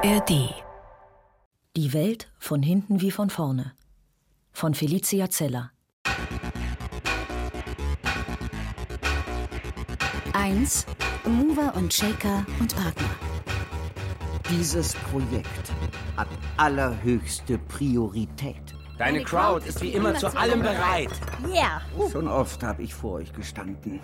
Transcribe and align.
ARD 0.00 0.54
Die 1.76 1.92
Welt 1.92 2.30
von 2.38 2.62
hinten 2.62 3.00
wie 3.00 3.10
von 3.10 3.30
vorne. 3.30 3.72
Von 4.52 4.74
Felicia 4.74 5.28
Zeller. 5.28 5.72
Eins 10.32 10.86
Mover 11.24 11.74
und 11.74 11.92
Shaker 11.92 12.46
und 12.60 12.76
Partner. 12.76 13.10
Dieses 14.48 14.94
Projekt 14.94 15.72
hat 16.16 16.28
allerhöchste 16.58 17.58
Priorität. 17.58 18.76
Deine 18.98 19.24
Crowd 19.24 19.66
ist 19.66 19.80
wie 19.82 19.94
immer 19.94 20.14
zu 20.14 20.28
allem 20.36 20.60
bereit. 20.60 21.10
Yeah. 21.44 21.82
Schon 22.12 22.28
oft 22.28 22.62
habe 22.62 22.84
ich 22.84 22.94
vor 22.94 23.14
euch 23.14 23.32
gestanden, 23.32 23.98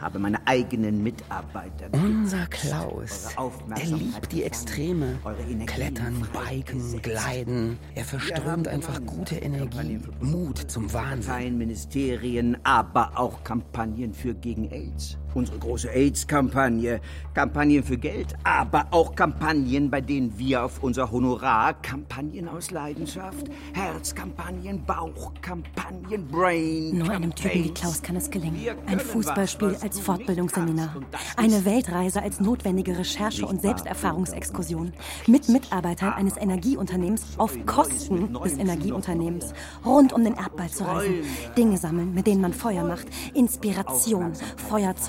habe 0.00 0.18
meine 0.18 0.46
eigenen 0.46 1.02
Mitarbeiter. 1.02 1.88
Unser 1.92 2.46
Klaus, 2.46 3.28
er 3.36 3.86
liebt 3.86 4.32
die 4.32 4.44
Extreme. 4.44 5.18
Klettern, 5.66 6.26
Biken. 6.32 7.02
Gleiten. 7.02 7.78
Er 7.94 8.04
verströmt 8.04 8.68
einfach 8.68 9.00
gute 9.04 9.36
Energie, 9.36 10.00
Mut 10.20 10.58
zum 10.58 10.92
Wahnsinn. 10.92 11.58
Ministerien, 11.58 12.56
aber 12.64 13.12
auch 13.14 13.42
Kampagnen 13.44 14.12
für 14.14 14.34
gegen 14.34 14.70
AIDS. 14.70 15.18
Unsere 15.34 15.58
große 15.58 15.90
AIDS-Kampagne, 15.90 17.00
Kampagnen 17.34 17.84
für 17.84 17.98
Geld, 17.98 18.34
aber 18.44 18.86
auch 18.90 19.14
Kampagnen, 19.14 19.90
bei 19.90 20.00
denen 20.00 20.36
wir 20.38 20.64
auf 20.64 20.82
unser 20.82 21.10
Honorar 21.10 21.74
Kampagnen 21.82 22.48
aus 22.48 22.70
Leidenschaft, 22.70 23.46
Herzkampagnen, 23.74 24.84
Bauchkampagnen, 24.84 26.26
Brain. 26.28 26.98
Nur 26.98 27.10
einem 27.10 27.34
Typen 27.34 27.64
wie. 27.64 27.74
Klaus 27.74 28.02
kann 28.02 28.16
es 28.16 28.30
gelingen. 28.30 28.58
Ein 28.86 28.98
Fußballspiel 28.98 29.68
was, 29.68 29.74
was 29.76 29.82
als 29.82 29.96
du 29.96 30.02
Fortbildungsseminar. 30.02 30.96
Eine 31.36 31.64
Weltreise 31.64 32.22
als 32.22 32.40
notwendige 32.40 32.98
Recherche 32.98 33.46
und. 33.46 33.62
Selbsterfahrungsexkursion. 33.68 34.92
Mit 35.26 35.48
Mitarbeitern 35.48 36.14
eines 36.14 36.36
Energieunternehmens 36.36 37.22
auf 37.36 37.54
Kosten 37.66 38.32
des 38.42 38.54
Energieunternehmens. 38.54 39.52
Rund 39.84 40.12
um 40.12 40.24
den 40.24 40.34
Erdball 40.34 40.70
zu 40.70 40.84
reisen. 40.84 41.20
Dinge 41.56 41.76
sammeln, 41.76 42.14
mit 42.14 42.26
denen 42.26 42.40
man 42.40 42.52
Feuer 42.52 42.84
macht. 42.84 43.06
Inspiration. 43.34 44.32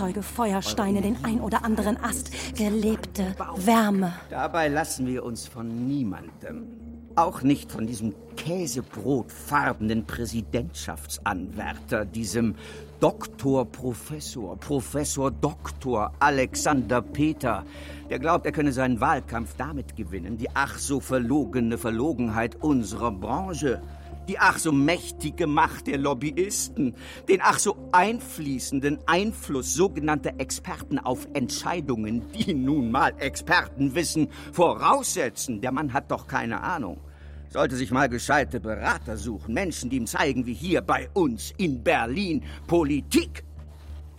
Feuerzeuge, 0.10 0.24
Feuersteine, 0.24 1.02
den 1.02 1.24
ein 1.24 1.42
oder 1.42 1.64
anderen 1.64 1.98
Ast. 1.98 2.32
Gelebte 2.56 3.36
Wärme. 3.58 4.14
Dabei 4.30 4.68
lassen 4.68 5.06
wir 5.06 5.24
uns 5.24 5.48
von 5.48 5.88
niemandem, 5.88 6.68
auch 7.16 7.44
nicht 7.44 7.72
von 7.72 7.86
diesem 7.86 8.16
käsebrotfarbenen 8.36 10.06
Präsidentschaftsanwärter, 10.06 12.06
diesem 12.06 12.56
Doktor, 13.00 13.66
Professor, 13.66 14.58
Professor, 14.58 15.32
Doktor 15.32 16.14
Alexander 16.20 17.02
Peter, 17.02 17.66
der 18.10 18.20
glaubt, 18.20 18.46
er 18.46 18.52
könne 18.52 18.72
seinen 18.72 19.00
Wahlkampf 19.00 19.56
damit 19.58 19.96
gewinnen, 19.96 20.38
die 20.38 20.50
ach 20.54 20.80
so 20.80 21.00
verlogene 21.00 21.78
Verlogenheit 21.78 22.56
unserer 22.62 23.12
Branche 23.12 23.82
die 24.30 24.38
ach 24.38 24.60
so 24.60 24.72
mächtige 24.72 25.48
Macht 25.48 25.88
der 25.88 25.98
Lobbyisten, 25.98 26.94
den 27.28 27.40
ach 27.42 27.58
so 27.58 27.90
einfließenden 27.92 29.00
Einfluss 29.08 29.74
sogenannter 29.74 30.34
Experten 30.38 31.00
auf 31.00 31.28
Entscheidungen, 31.34 32.32
die 32.32 32.54
nun 32.54 32.92
mal 32.92 33.12
Expertenwissen 33.18 34.28
voraussetzen. 34.54 35.62
Der 35.62 35.72
Mann 35.72 35.94
hat 35.94 36.12
doch 36.12 36.28
keine 36.28 36.62
Ahnung. 36.62 37.00
Sollte 37.50 37.76
sich 37.76 37.90
mal 37.90 38.08
gescheite 38.08 38.60
Berater 38.60 39.18
suchen, 39.18 39.56
Menschen, 39.56 39.90
die 39.90 39.98
ihm 39.98 40.06
zeigen, 40.06 40.46
wie 40.46 40.54
hier 40.54 40.82
bei 40.82 41.10
uns 41.14 41.52
in 41.58 41.84
Berlin 41.84 42.44
Politik. 42.68 43.44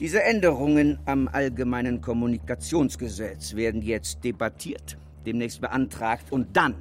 Diese 0.01 0.25
Änderungen 0.25 0.99
am 1.05 1.29
allgemeinen 1.29 2.01
Kommunikationsgesetz 2.01 3.55
werden 3.55 3.81
jetzt 3.81 4.25
debattiert, 4.25 4.99
demnächst 5.25 5.61
beantragt 5.61 6.33
und 6.33 6.57
dann 6.57 6.75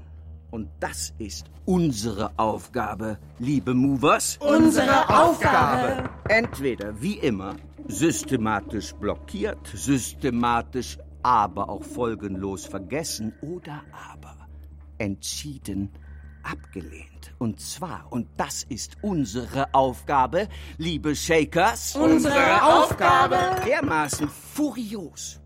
und 0.52 0.70
das 0.80 1.14
ist 1.18 1.46
unsere 1.66 2.32
Aufgabe, 2.38 3.18
liebe 3.40 3.74
Movers. 3.74 4.38
Unsere 4.42 5.08
Aufgabe! 5.10 6.10
Entweder, 6.28 7.00
wie 7.02 7.18
immer, 7.20 7.56
systematisch 7.88 8.94
blockiert, 8.94 9.60
systematisch, 9.74 10.98
aber 11.22 11.70
auch 11.70 11.84
folgenlos 11.84 12.66
vergessen 12.66 13.34
oder 13.42 13.84
aber 14.12 14.36
entschieden 14.98 15.92
abgelehnt. 16.44 17.34
Und 17.38 17.60
zwar, 17.60 18.08
und 18.10 18.28
das 18.38 18.64
ist 18.64 18.98
unsere 19.02 19.74
Aufgabe, 19.74 20.48
liebe 20.78 21.16
Shakers. 21.16 21.96
Unsere 21.96 22.62
Aufgabe! 22.64 23.38
Dermaßen 23.66 24.28
furios, 24.28 25.40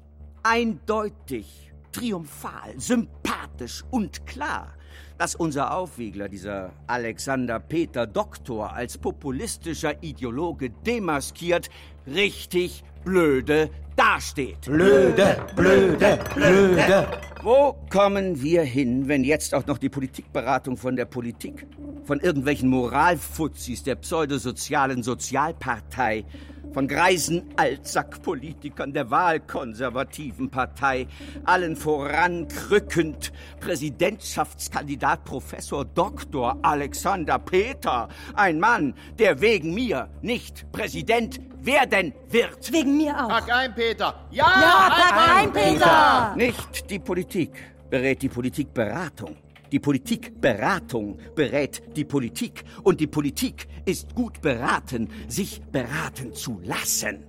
eindeutig, 0.44 1.72
triumphal, 1.92 2.74
sympathisch 2.78 3.84
und 3.92 4.26
klar, 4.26 4.74
dass 5.18 5.36
unser 5.36 5.76
Aufwiegler, 5.76 6.30
dieser 6.30 6.72
Alexander 6.88 7.60
Peter 7.60 8.08
Doktor, 8.08 8.74
als 8.74 8.98
populistischer 8.98 10.02
Ideologe 10.04 10.70
demaskiert, 10.70 11.70
richtig 12.08 12.84
blöde 13.04 13.70
dasteht. 13.96 14.62
Blöde, 14.62 15.38
blöde, 15.56 16.20
blöde. 16.34 17.08
Wo 17.42 17.76
kommen 17.90 18.42
wir 18.42 18.64
hin, 18.64 19.08
wenn 19.08 19.24
jetzt 19.24 19.54
auch 19.54 19.66
noch 19.68 19.78
die 19.78 19.90
Politikberatung 19.90 20.78
von 20.78 20.96
der 20.96 21.06
Politik, 21.06 21.68
von 22.06 22.20
irgendwelchen 22.20 22.70
Moralfuzis 22.70 23.84
der 23.84 23.96
pseudosozialen 23.96 25.04
Sozialpartei, 25.04 26.26
von 26.74 26.88
greisen 26.88 27.44
Altsackpolitikern 27.56 28.94
der 28.94 29.12
wahlkonservativen 29.12 30.50
Partei, 30.50 31.08
allen 31.46 31.76
voran 31.76 32.48
krückend 32.48 33.32
Präsidentschaftskandidat 33.60 35.24
Professor 35.24 35.86
Dr. 35.86 36.58
Alexander 36.64 37.40
Peter, 37.40 38.10
ein 38.34 38.60
Mann, 38.60 38.96
der 39.20 39.40
wegen 39.42 39.74
mir 39.74 40.10
nicht 40.22 40.72
Präsident 40.72 41.40
werden 41.62 42.14
wird. 42.30 42.72
Wegen 42.74 42.98
mir 42.98 43.24
auch. 43.24 43.30
Pack 43.30 43.52
ein, 43.52 43.76
Peter. 43.76 43.83
Ja, 43.90 44.16
Ja, 44.32 44.90
pack 44.90 45.30
ein, 45.36 45.52
Peter! 45.52 46.34
Nicht 46.36 46.90
die 46.90 47.00
Politik 47.00 47.52
berät 47.90 48.22
die 48.22 48.30
Politikberatung. 48.30 49.36
Die 49.72 49.80
Politikberatung 49.80 51.20
berät 51.36 51.84
die 51.96 52.06
Politik. 52.06 52.64
Und 52.84 53.00
die 53.00 53.08
Politik 53.08 53.68
ist 53.86 54.16
gut 54.16 54.42
beraten, 54.42 55.10
sich 55.28 55.62
beraten 55.62 56.34
zu 56.34 56.60
lassen. 56.64 57.26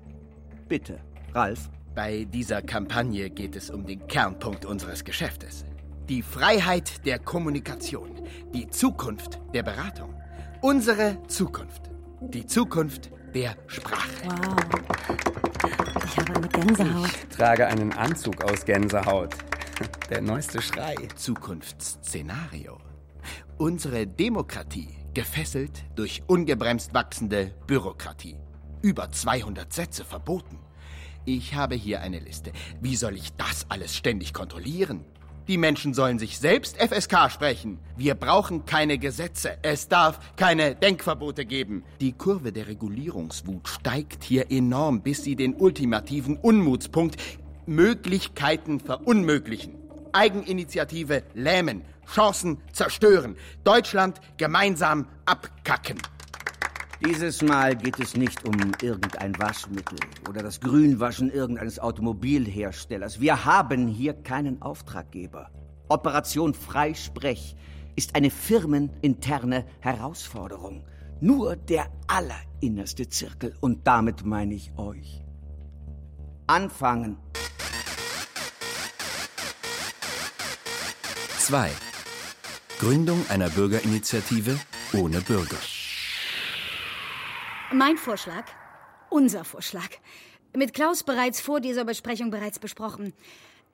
Bitte, 0.69 1.00
Ralf. 1.34 1.70
Bei 1.94 2.25
dieser 2.25 2.62
Kampagne 2.62 3.31
geht 3.31 3.56
es 3.56 3.70
um 3.70 3.87
den 3.87 4.06
Kernpunkt 4.06 4.64
unseres 4.64 5.04
Geschäftes. 5.04 5.64
Die 6.09 6.22
Freiheit 6.22 7.04
der 7.06 7.19
Kommunikation. 7.19 8.10
Die 8.53 8.69
Zukunft 8.69 9.41
der 9.53 9.62
Beratung. 9.62 10.14
Unsere 10.60 11.19
Zukunft. 11.28 11.91
Die 12.20 12.47
Zukunft 12.47 13.10
der 13.34 13.56
Sprache. 13.66 14.28
Wow. 14.28 15.53
Ich 15.64 16.19
habe 16.19 16.34
eine 16.34 16.48
Gänsehaut. 16.48 17.30
Trage 17.30 17.66
einen 17.66 17.92
Anzug 17.92 18.44
aus 18.44 18.64
Gänsehaut. 18.64 19.34
Der 20.10 20.20
neueste 20.20 20.60
Schrei. 20.60 20.94
Zukunftsszenario. 21.16 22.78
Unsere 23.56 24.06
Demokratie 24.06 24.88
gefesselt 25.14 25.84
durch 25.94 26.22
ungebremst 26.26 26.92
wachsende 26.92 27.54
Bürokratie. 27.66 28.36
Über 28.82 29.10
200 29.10 29.72
Sätze 29.72 30.04
verboten. 30.04 30.58
Ich 31.25 31.54
habe 31.54 31.75
hier 31.75 32.02
eine 32.02 32.19
Liste. 32.19 32.52
Wie 32.82 32.96
soll 32.96 33.16
ich 33.16 33.32
das 33.36 33.64
alles 33.70 33.96
ständig 33.96 34.34
kontrollieren? 34.34 35.06
Die 35.47 35.59
Menschen 35.59 35.93
sollen 35.93 36.19
sich 36.19 36.38
selbst 36.38 36.78
FSK 36.78 37.31
sprechen. 37.31 37.78
Wir 37.99 38.15
brauchen 38.15 38.65
keine 38.65 38.97
Gesetze. 38.97 39.59
Es 39.60 39.88
darf 39.88 40.19
keine 40.37 40.75
Denkverbote 40.75 41.44
geben. 41.44 41.84
Die 42.00 42.12
Kurve 42.12 42.50
der 42.50 42.66
Regulierungswut 42.66 43.69
steigt 43.69 44.25
hier 44.25 44.50
enorm, 44.50 45.03
bis 45.03 45.22
sie 45.22 45.37
den 45.37 45.55
ultimativen 45.55 46.38
Unmutspunkt 46.38 47.16
Möglichkeiten 47.66 48.81
verunmöglichen. 48.81 49.75
Eigeninitiative 50.14 51.25
lähmen, 51.35 51.82
Chancen 52.06 52.58
zerstören, 52.73 53.37
Deutschland 53.64 54.20
gemeinsam 54.38 55.08
abkacken. 55.26 55.99
Dieses 57.06 57.42
Mal 57.42 57.76
geht 57.76 58.00
es 58.00 58.16
nicht 58.16 58.46
um 58.46 58.54
irgendein 58.80 59.38
Waschmittel 59.38 59.98
oder 60.26 60.42
das 60.42 60.58
Grünwaschen 60.58 61.30
irgendeines 61.30 61.78
Automobilherstellers. 61.78 63.20
Wir 63.20 63.44
haben 63.44 63.88
hier 63.88 64.14
keinen 64.14 64.62
Auftraggeber. 64.62 65.50
Operation 65.90 66.54
Freisprech 66.54 67.56
ist 67.94 68.16
eine 68.16 68.30
firmeninterne 68.30 69.66
Herausforderung. 69.80 70.82
Nur 71.20 71.56
der 71.56 71.92
allerinnerste 72.06 73.06
Zirkel 73.10 73.54
und 73.60 73.86
damit 73.86 74.24
meine 74.24 74.54
ich 74.54 74.72
euch. 74.78 75.22
Anfangen. 76.46 77.18
2. 81.38 81.70
Gründung 82.78 83.20
einer 83.28 83.50
Bürgerinitiative 83.50 84.58
ohne 84.94 85.20
Bürger. 85.20 85.58
Mein 87.72 87.96
Vorschlag, 87.96 88.44
unser 89.08 89.43
Vorschlag. 89.43 89.88
Mit 90.55 90.75
Klaus 90.75 91.02
bereits 91.02 91.40
vor 91.40 91.61
dieser 91.61 91.84
Besprechung 91.84 92.31
bereits 92.31 92.58
besprochen. 92.58 93.14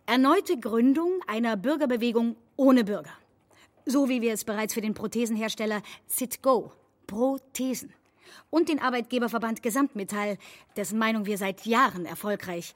Erneute 0.06 0.58
Gründung 0.58 1.20
einer 1.26 1.56
Bürgerbewegung 1.56 2.37
ohne 2.56 2.84
Bürger. 2.84 3.12
So 3.87 4.08
wie 4.08 4.22
wir 4.22 4.32
es 4.32 4.44
bereits 4.44 4.75
für 4.75 4.81
den 4.81 4.94
Prothesenhersteller 4.94 5.82
Citgo, 6.08 6.72
Prothesen, 7.08 7.92
und 8.50 8.69
den 8.69 8.81
Arbeitgeberverband 8.81 9.62
Gesamtmetall, 9.62 10.38
dessen 10.76 10.99
Meinung 10.99 11.26
wir 11.26 11.38
seit 11.38 11.67
Jahren 11.67 12.06
erfolgreich, 12.06 12.75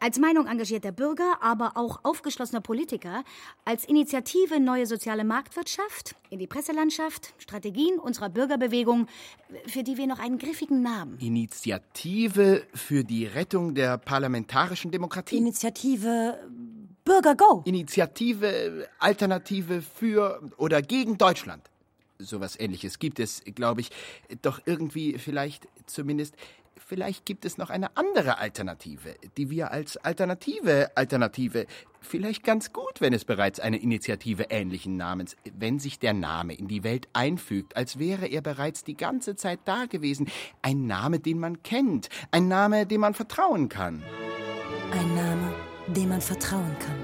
als 0.00 0.18
Meinung 0.18 0.46
engagierter 0.46 0.92
Bürger, 0.92 1.38
aber 1.40 1.72
auch 1.76 2.00
aufgeschlossener 2.02 2.60
Politiker, 2.60 3.24
als 3.64 3.86
Initiative 3.86 4.60
Neue 4.60 4.86
Soziale 4.86 5.24
Marktwirtschaft, 5.24 6.14
in 6.28 6.38
die 6.38 6.46
Presselandschaft, 6.46 7.32
Strategien 7.38 7.98
unserer 7.98 8.28
Bürgerbewegung, 8.28 9.06
für 9.66 9.82
die 9.82 9.96
wir 9.96 10.06
noch 10.06 10.18
einen 10.18 10.36
griffigen 10.36 10.82
Namen. 10.82 11.18
Initiative 11.20 12.66
für 12.74 13.02
die 13.02 13.24
Rettung 13.24 13.74
der 13.74 13.96
parlamentarischen 13.96 14.90
Demokratie. 14.90 15.38
Initiative 15.38 16.38
Bürger 17.04 17.34
Go. 17.34 17.62
Initiative 17.64 18.88
Alternative 18.98 19.82
für 19.82 20.50
oder 20.56 20.82
gegen 20.82 21.16
Deutschland. 21.16 21.70
Sowas 22.18 22.58
ähnliches 22.58 22.98
gibt 22.98 23.18
es, 23.18 23.42
glaube 23.54 23.80
ich. 23.80 23.90
Doch 24.42 24.60
irgendwie 24.64 25.18
vielleicht 25.18 25.68
zumindest 25.86 26.34
Vielleicht 26.86 27.24
gibt 27.24 27.44
es 27.44 27.56
noch 27.56 27.70
eine 27.70 27.96
andere 27.96 28.38
Alternative, 28.38 29.14
die 29.36 29.48
wir 29.48 29.70
als 29.70 29.96
Alternative, 29.96 30.90
Alternative, 30.96 31.66
vielleicht 32.00 32.44
ganz 32.44 32.72
gut, 32.72 33.00
wenn 33.00 33.12
es 33.12 33.24
bereits 33.24 33.60
eine 33.60 33.78
Initiative 33.78 34.46
ähnlichen 34.50 34.96
Namens, 34.96 35.36
wenn 35.56 35.78
sich 35.78 35.98
der 35.98 36.12
Name 36.12 36.54
in 36.54 36.68
die 36.68 36.84
Welt 36.84 37.08
einfügt, 37.12 37.76
als 37.76 37.98
wäre 37.98 38.26
er 38.26 38.42
bereits 38.42 38.84
die 38.84 38.96
ganze 38.96 39.36
Zeit 39.36 39.60
da 39.64 39.86
gewesen. 39.86 40.28
Ein 40.62 40.86
Name, 40.86 41.20
den 41.20 41.38
man 41.38 41.62
kennt, 41.62 42.08
ein 42.32 42.48
Name, 42.48 42.86
dem 42.86 43.00
man 43.00 43.14
vertrauen 43.14 43.68
kann. 43.68 44.02
Ein 44.90 45.14
Name, 45.14 45.54
dem 45.86 46.08
man 46.10 46.20
vertrauen 46.20 46.76
kann. 46.80 46.98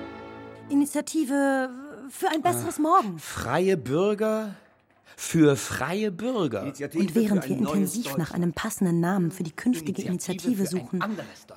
Initiative 0.69 1.71
für 2.11 2.29
ein 2.29 2.43
besseres 2.43 2.79
Morgen. 2.79 3.19
Freie 3.19 3.77
Bürger 3.77 4.55
für 5.21 5.55
freie 5.55 6.11
Bürger. 6.11 6.63
Und 6.63 7.15
während 7.15 7.47
wir 7.47 7.59
intensiv 7.59 8.17
nach 8.17 8.31
einem 8.31 8.55
passenden 8.55 9.01
Namen 9.01 9.31
für 9.31 9.43
die 9.43 9.53
künftige 9.53 10.01
Initiative 10.01 10.67
suchen, 10.67 11.05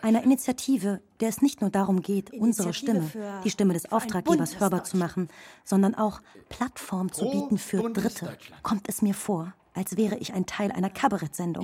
einer 0.02 0.22
Initiative, 0.22 1.00
der 1.22 1.30
es 1.30 1.42
nicht 1.42 1.62
nur 1.62 1.70
darum 1.70 2.02
geht, 2.02 2.34
unsere 2.34 2.74
Stimme, 2.74 3.10
die 3.46 3.50
Stimme 3.50 3.74
des 3.74 3.90
Auftraggebers 3.90 4.60
hörbar 4.60 4.84
zu 4.84 4.98
machen, 4.98 5.30
sondern 5.64 5.96
auch 5.96 6.22
Plattform 6.50 7.14
zu 7.14 7.30
bieten 7.32 7.58
für 7.58 7.90
Dritte, 7.94 8.38
kommt 8.64 8.90
es 8.90 9.02
mir 9.02 9.14
vor, 9.14 9.54
als 9.74 9.96
wäre 9.96 10.18
ich 10.18 10.34
ein 10.34 10.46
Teil 10.46 10.74
einer 10.74 10.90
Kabarettsendung. 10.90 11.64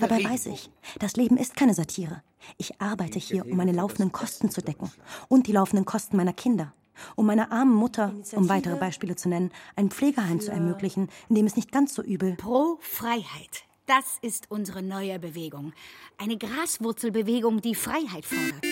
Dabei 0.00 0.24
weiß 0.24 0.46
ich, 0.46 0.70
das 0.98 1.14
Leben 1.16 1.36
ist 1.36 1.56
keine 1.56 1.74
Satire. 1.74 2.22
Ich 2.56 2.80
arbeite 2.80 3.18
hier, 3.18 3.44
um 3.44 3.58
meine 3.58 3.72
laufenden 3.72 4.12
Kosten 4.12 4.48
zu 4.48 4.62
decken 4.62 4.90
und 5.28 5.46
die 5.46 5.52
laufenden 5.52 5.84
Kosten 5.84 6.16
meiner 6.16 6.32
Kinder 6.32 6.72
um 7.16 7.26
meiner 7.26 7.52
armen 7.52 7.74
Mutter, 7.74 8.12
um 8.32 8.48
weitere 8.48 8.76
Beispiele 8.76 9.16
zu 9.16 9.28
nennen, 9.28 9.50
ein 9.76 9.90
Pflegeheim 9.90 10.40
zu 10.40 10.50
ermöglichen, 10.50 11.08
in 11.28 11.36
dem 11.36 11.46
es 11.46 11.56
nicht 11.56 11.72
ganz 11.72 11.94
so 11.94 12.02
übel. 12.02 12.36
Pro 12.36 12.78
Freiheit. 12.80 13.64
Das 13.86 14.18
ist 14.22 14.50
unsere 14.50 14.82
neue 14.82 15.18
Bewegung. 15.18 15.74
Eine 16.16 16.38
Graswurzelbewegung, 16.38 17.60
die 17.60 17.74
Freiheit 17.74 18.24
fordert. 18.24 18.64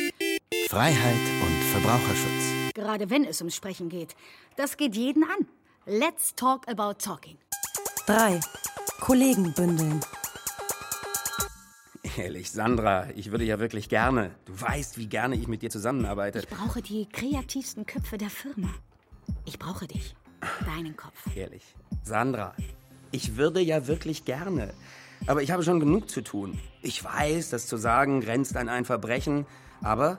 Freiheit 0.69 1.21
und 1.43 1.65
Verbraucherschutz. 1.71 2.73
Gerade 2.75 3.11
wenn 3.11 3.25
es 3.25 3.41
ums 3.41 3.55
Sprechen 3.55 3.91
geht. 3.91 4.17
Das 4.57 4.79
geht 4.79 4.97
jeden 4.97 5.25
an. 5.25 5.47
Let's 5.85 6.35
talk 6.35 6.67
about 6.67 6.95
talking. 6.95 7.37
Drei. 8.07 8.41
Kollegen 9.01 9.53
bündeln. 9.53 10.01
Ehrlich, 12.17 12.51
Sandra, 12.51 13.09
ich 13.15 13.31
würde 13.31 13.45
ja 13.45 13.59
wirklich 13.59 13.89
gerne. 13.89 14.33
Du 14.45 14.61
weißt, 14.61 14.99
wie 14.99 15.07
gerne 15.07 15.35
ich 15.35 15.49
mit 15.49 15.63
dir 15.63 15.71
zusammenarbeite. 15.71 16.41
Ich 16.41 16.49
brauche 16.49 16.83
die 16.83 17.07
kreativsten 17.07 17.87
Köpfe 17.87 18.19
der 18.19 18.31
Firma. 18.31 18.69
Ich 19.47 19.59
brauche 19.59 19.87
dich. 19.87 20.15
Deinen 20.67 20.97
Kopf. 20.97 21.35
Ehrlich. 21.35 21.63
Sandra, 22.03 22.55
ich 23.13 23.37
würde 23.37 23.61
ja 23.61 23.87
wirklich 23.87 24.25
gerne. 24.25 24.75
Aber 25.27 25.43
ich 25.43 25.53
habe 25.53 25.63
schon 25.63 25.81
genug 25.81 26.11
zu 26.11 26.21
tun. 26.21 26.59
Ich 26.83 27.03
weiß, 27.03 27.51
das 27.51 27.67
zu 27.67 27.77
sagen 27.77 28.21
grenzt 28.21 28.57
an 28.57 28.69
ein 28.69 28.85
Verbrechen. 28.85 29.47
Aber 29.83 30.19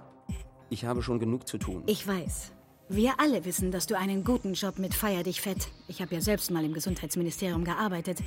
ich 0.70 0.86
habe 0.86 1.04
schon 1.04 1.20
genug 1.20 1.48
zu 1.48 1.58
tun. 1.58 1.84
Ich 1.86 2.08
weiß. 2.08 2.54
Wir 2.90 3.20
alle 3.20 3.46
wissen, 3.46 3.72
dass 3.72 3.88
du 3.88 3.98
einen 3.98 4.24
guten 4.24 4.54
Job 4.54 4.78
mit 4.78 4.94
Feier 4.94 5.24
dich 5.24 5.42
fett. 5.42 5.70
Ich 5.88 6.02
habe 6.02 6.16
ja 6.16 6.22
selbst 6.22 6.52
mal 6.52 6.66
im 6.66 6.74
Gesundheitsministerium 6.74 7.64
gearbeitet. 7.64 8.20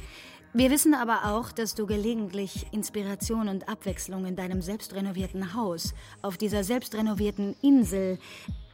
Wir 0.56 0.70
wissen 0.70 0.94
aber 0.94 1.34
auch, 1.34 1.52
dass 1.52 1.74
du 1.74 1.84
gelegentlich 1.84 2.66
Inspiration 2.72 3.48
und 3.48 3.68
Abwechslung 3.68 4.24
in 4.24 4.36
deinem 4.36 4.62
selbstrenovierten 4.62 5.52
Haus, 5.52 5.92
auf 6.22 6.38
dieser 6.38 6.64
selbstrenovierten 6.64 7.54
Insel. 7.60 8.18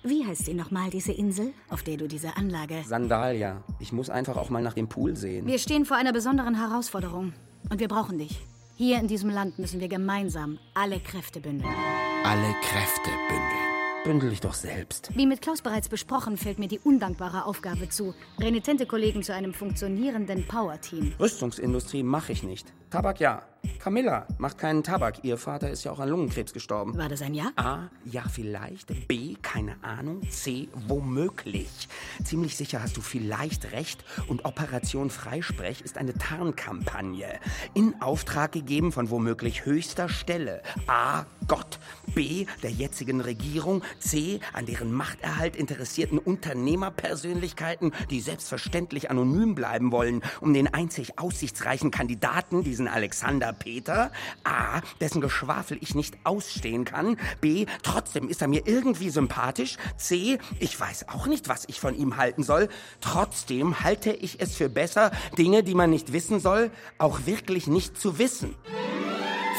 Wie 0.05 0.25
heißt 0.25 0.45
sie 0.45 0.55
nochmal, 0.55 0.91
diese 0.91 1.11
Insel, 1.11 1.53
auf 1.71 1.83
der 1.83 1.97
du 1.97 2.07
diese 2.07 2.37
Anlage. 2.37 2.85
Sandalia. 2.87 3.65
Ich 3.81 3.91
muss 3.91 4.11
einfach 4.11 4.37
auch 4.37 4.49
mal 4.49 4.63
nach 4.63 4.75
dem 4.75 4.87
Pool 4.87 5.17
sehen. 5.17 5.49
Wir 5.49 5.59
stehen 5.59 5.85
vor 5.85 5.97
einer 5.97 6.13
besonderen 6.13 6.55
Herausforderung. 6.55 7.33
Und 7.69 7.81
wir 7.81 7.89
brauchen 7.89 8.17
dich. 8.17 8.47
Hier 8.77 9.01
in 9.01 9.09
diesem 9.09 9.31
Land 9.31 9.59
müssen 9.59 9.81
wir 9.81 9.89
gemeinsam 9.89 10.61
alle 10.75 11.01
Kräfte 11.01 11.41
bündeln. 11.41 11.75
Alle 12.23 12.55
Kräfte 12.63 13.11
bündeln. 13.29 13.72
Bündel 14.05 14.31
dich 14.31 14.41
doch 14.41 14.55
selbst. 14.55 15.11
Wie 15.15 15.27
mit 15.27 15.43
Klaus 15.43 15.63
bereits 15.63 15.89
besprochen, 15.89 16.37
fällt 16.37 16.59
mir 16.59 16.67
die 16.67 16.81
undankbare 16.81 17.45
Aufgabe 17.45 17.89
zu, 17.89 18.15
renitente 18.41 18.85
Kollegen 18.85 19.23
zu 19.23 19.33
einem 19.33 19.55
funktionierenden 19.55 20.45
Power-Team. 20.49 21.13
Rüstungsindustrie 21.21 22.03
mache 22.03 22.33
ich 22.33 22.43
nicht. 22.43 22.73
Tabak 22.93 23.21
ja. 23.21 23.43
Camilla 23.79 24.27
macht 24.39 24.59
keinen 24.59 24.83
Tabak. 24.83 25.25
Ihr 25.25 25.39
Vater 25.39 25.71
ist 25.71 25.85
ja 25.85 25.93
auch 25.93 25.99
an 25.99 26.09
Lungenkrebs 26.09 26.53
gestorben. 26.53 26.97
War 26.97 27.09
das 27.09 27.23
ein 27.23 27.35
Ja? 27.35 27.53
A. 27.57 27.89
Ja, 28.05 28.25
vielleicht. 28.31 29.09
B. 29.09 29.37
Keine 29.41 29.77
Ahnung. 29.83 30.23
C. 30.31 30.69
Womöglich. 30.89 31.89
Ziemlich 32.25 32.57
sicher 32.57 32.83
hast 32.83 32.97
du 32.97 33.01
vielleicht 33.01 33.73
recht. 33.73 34.05
Und 34.29 34.45
Operation 34.45 35.11
Freisprech 35.11 35.81
ist 35.81 35.99
eine 35.99 36.15
Tarnkampagne. 36.15 37.41
In 37.75 38.01
Auftrag 38.01 38.53
gegeben 38.53 38.93
von 38.93 39.11
womöglich 39.11 39.65
höchster 39.65 40.09
Stelle. 40.09 40.63
A. 40.87 41.25
Gott. 41.49 41.79
B. 42.15 42.47
Der 42.63 42.71
jetzigen 42.71 43.21
Regierung. 43.21 43.83
C. 43.99 44.41
An 44.53 44.67
deren 44.67 44.93
Machterhalt 44.93 45.57
interessierten 45.57 46.19
Unternehmerpersönlichkeiten, 46.19 47.93
die 48.11 48.21
selbstverständlich 48.21 49.11
anonym 49.11 49.55
bleiben 49.55 49.93
wollen, 49.93 50.23
um 50.41 50.53
den 50.55 50.73
einzig 50.73 51.19
aussichtsreichen 51.19 51.91
Kandidaten, 51.91 52.63
diesen 52.63 52.82
Alexander 52.89 53.53
Peter, 53.53 54.11
A, 54.45 54.81
dessen 55.01 55.21
Geschwafel 55.21 55.79
ich 55.81 55.95
nicht 55.95 56.17
ausstehen 56.25 56.85
kann, 56.85 57.17
B, 57.41 57.67
trotzdem 57.83 58.29
ist 58.29 58.43
er 58.43 58.49
mir 58.49 58.67
irgendwie 58.67 59.11
sympathisch, 59.11 59.77
C, 59.97 60.39
ich 60.59 60.79
weiß 60.79 61.09
auch 61.09 61.27
nicht, 61.27 61.49
was 61.49 61.65
ich 61.69 61.81
von 61.81 61.95
ihm 61.97 62.17
halten 62.17 62.43
soll, 62.43 62.69
trotzdem 63.01 63.81
halte 63.81 64.13
ich 64.13 64.41
es 64.41 64.57
für 64.57 64.69
besser, 64.69 65.11
Dinge, 65.39 65.63
die 65.63 65.75
man 65.75 65.91
nicht 65.91 66.13
wissen 66.13 66.41
soll, 66.41 66.71
auch 66.99 67.27
wirklich 67.27 67.67
nicht 67.67 67.99
zu 67.99 68.19
wissen. 68.19 68.55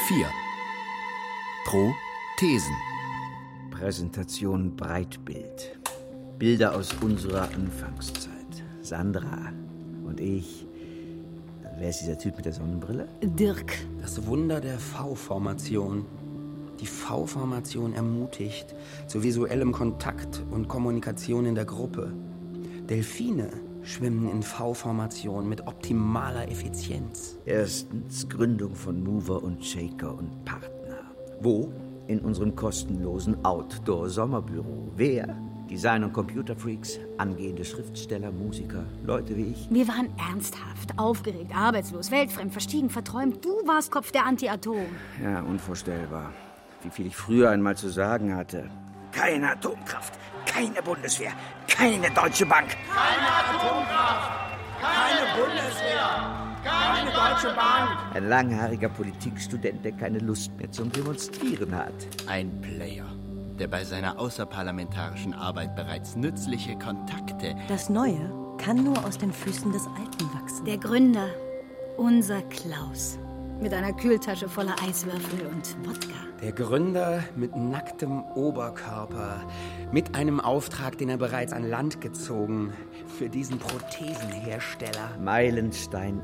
4. 0.08 0.26
Pro 1.66 1.94
Thesen. 2.38 2.76
Präsentation 3.72 4.76
Breitbild. 4.76 5.80
Bilder 6.38 6.76
aus 6.76 6.94
unserer 7.02 7.44
Anfangszeit. 7.54 8.34
Sandra 8.82 9.54
und 10.06 10.20
ich 10.20 10.68
Wer 11.84 11.90
ist 11.90 12.00
dieser 12.00 12.18
Typ 12.18 12.38
mit 12.38 12.46
der 12.46 12.54
Sonnenbrille? 12.54 13.10
Dirk. 13.22 13.76
Das 14.00 14.26
Wunder 14.26 14.62
der 14.62 14.80
V-Formation. 14.80 16.06
Die 16.80 16.86
V-Formation 16.86 17.92
ermutigt 17.92 18.74
zu 19.06 19.22
visuellem 19.22 19.74
Kontakt 19.74 20.46
und 20.50 20.70
Kommunikation 20.70 21.46
in 21.46 21.56
der 21.56 21.66
Gruppe. 21.66 22.14
Delfine 22.90 23.50
schwimmen 23.82 24.30
in 24.30 24.44
V-Formation 24.44 25.50
mit 25.50 25.68
optimaler 25.68 26.50
Effizienz. 26.50 27.38
Erstens 27.44 28.30
Gründung 28.30 28.76
von 28.76 29.04
Mover 29.04 29.44
und 29.44 29.66
Shaker 29.66 30.18
und 30.18 30.46
Partner. 30.46 31.02
Wo? 31.42 31.70
In 32.08 32.22
unserem 32.22 32.56
kostenlosen 32.56 33.44
Outdoor-Sommerbüro. 33.44 34.94
Wer? 34.96 35.36
Design- 35.74 36.04
und 36.04 36.14
Computerfreaks, 36.14 37.00
angehende 37.18 37.66
Schriftsteller, 37.66 38.32
Musiker, 38.32 38.86
Leute 39.04 39.36
wie 39.36 39.54
ich. 39.54 39.68
Wir 39.72 39.88
waren 39.88 40.08
ernsthaft, 40.30 40.92
aufgeregt, 40.98 41.52
arbeitslos, 41.56 42.12
weltfremd, 42.12 42.52
verstiegen, 42.52 42.92
verträumt. 42.92 43.44
Du 43.44 43.50
warst 43.66 43.90
Kopf 43.90 44.12
der 44.12 44.24
Anti-Atom. 44.24 44.86
Ja, 45.24 45.42
unvorstellbar. 45.42 46.32
Wie 46.84 46.92
viel 46.92 47.08
ich 47.08 47.16
früher 47.16 47.50
einmal 47.50 47.76
zu 47.76 47.90
sagen 47.90 48.36
hatte. 48.36 48.70
Keine 49.12 49.50
Atomkraft, 49.50 50.14
keine 50.46 50.80
Bundeswehr, 50.84 51.32
keine 51.68 52.12
Deutsche 52.12 52.46
Bank. 52.46 52.68
Keine 52.94 53.30
Atomkraft, 53.42 54.32
keine 54.80 55.42
Bundeswehr, 55.42 56.62
keine 56.64 57.10
Deutsche 57.10 57.56
Bank. 57.56 58.14
Ein 58.14 58.30
langhaariger 58.30 58.90
Politikstudent, 58.90 59.84
der 59.84 59.94
keine 59.94 60.20
Lust 60.20 60.56
mehr 60.56 60.72
zum 60.72 60.92
Demonstrieren 60.92 61.76
hat. 61.76 61.94
Ein 62.28 62.62
Player 62.62 63.08
der 63.60 63.68
bei 63.68 63.84
seiner 63.84 64.20
außerparlamentarischen 64.20 65.34
Arbeit 65.34 65.76
bereits 65.76 66.16
nützliche 66.16 66.78
Kontakte. 66.78 67.56
Das 67.68 67.90
Neue 67.90 68.32
kann 68.58 68.84
nur 68.84 69.04
aus 69.06 69.18
den 69.18 69.32
Füßen 69.32 69.72
des 69.72 69.86
Alten 69.88 70.34
wachsen. 70.34 70.66
Der 70.66 70.78
Gründer, 70.78 71.28
unser 71.98 72.42
Klaus. 72.44 73.18
Mit 73.62 73.74
einer 73.74 73.94
Kühltasche 73.94 74.50
voller 74.50 74.76
Eiswürfel 74.82 75.48
und 75.48 75.88
Wodka. 75.88 76.14
Der 76.42 76.52
Gründer 76.52 77.24
mit 77.36 77.56
nacktem 77.56 78.24
Oberkörper, 78.36 79.42
mit 79.92 80.16
einem 80.16 80.42
Auftrag, 80.42 80.98
den 80.98 81.10
er 81.10 81.18
bereits 81.18 81.54
an 81.54 81.70
Land 81.70 82.02
gezogen, 82.02 82.74
für 83.18 83.30
diesen 83.30 83.60
Prothesenhersteller. 83.60 85.18
Meilenstein 85.22 86.22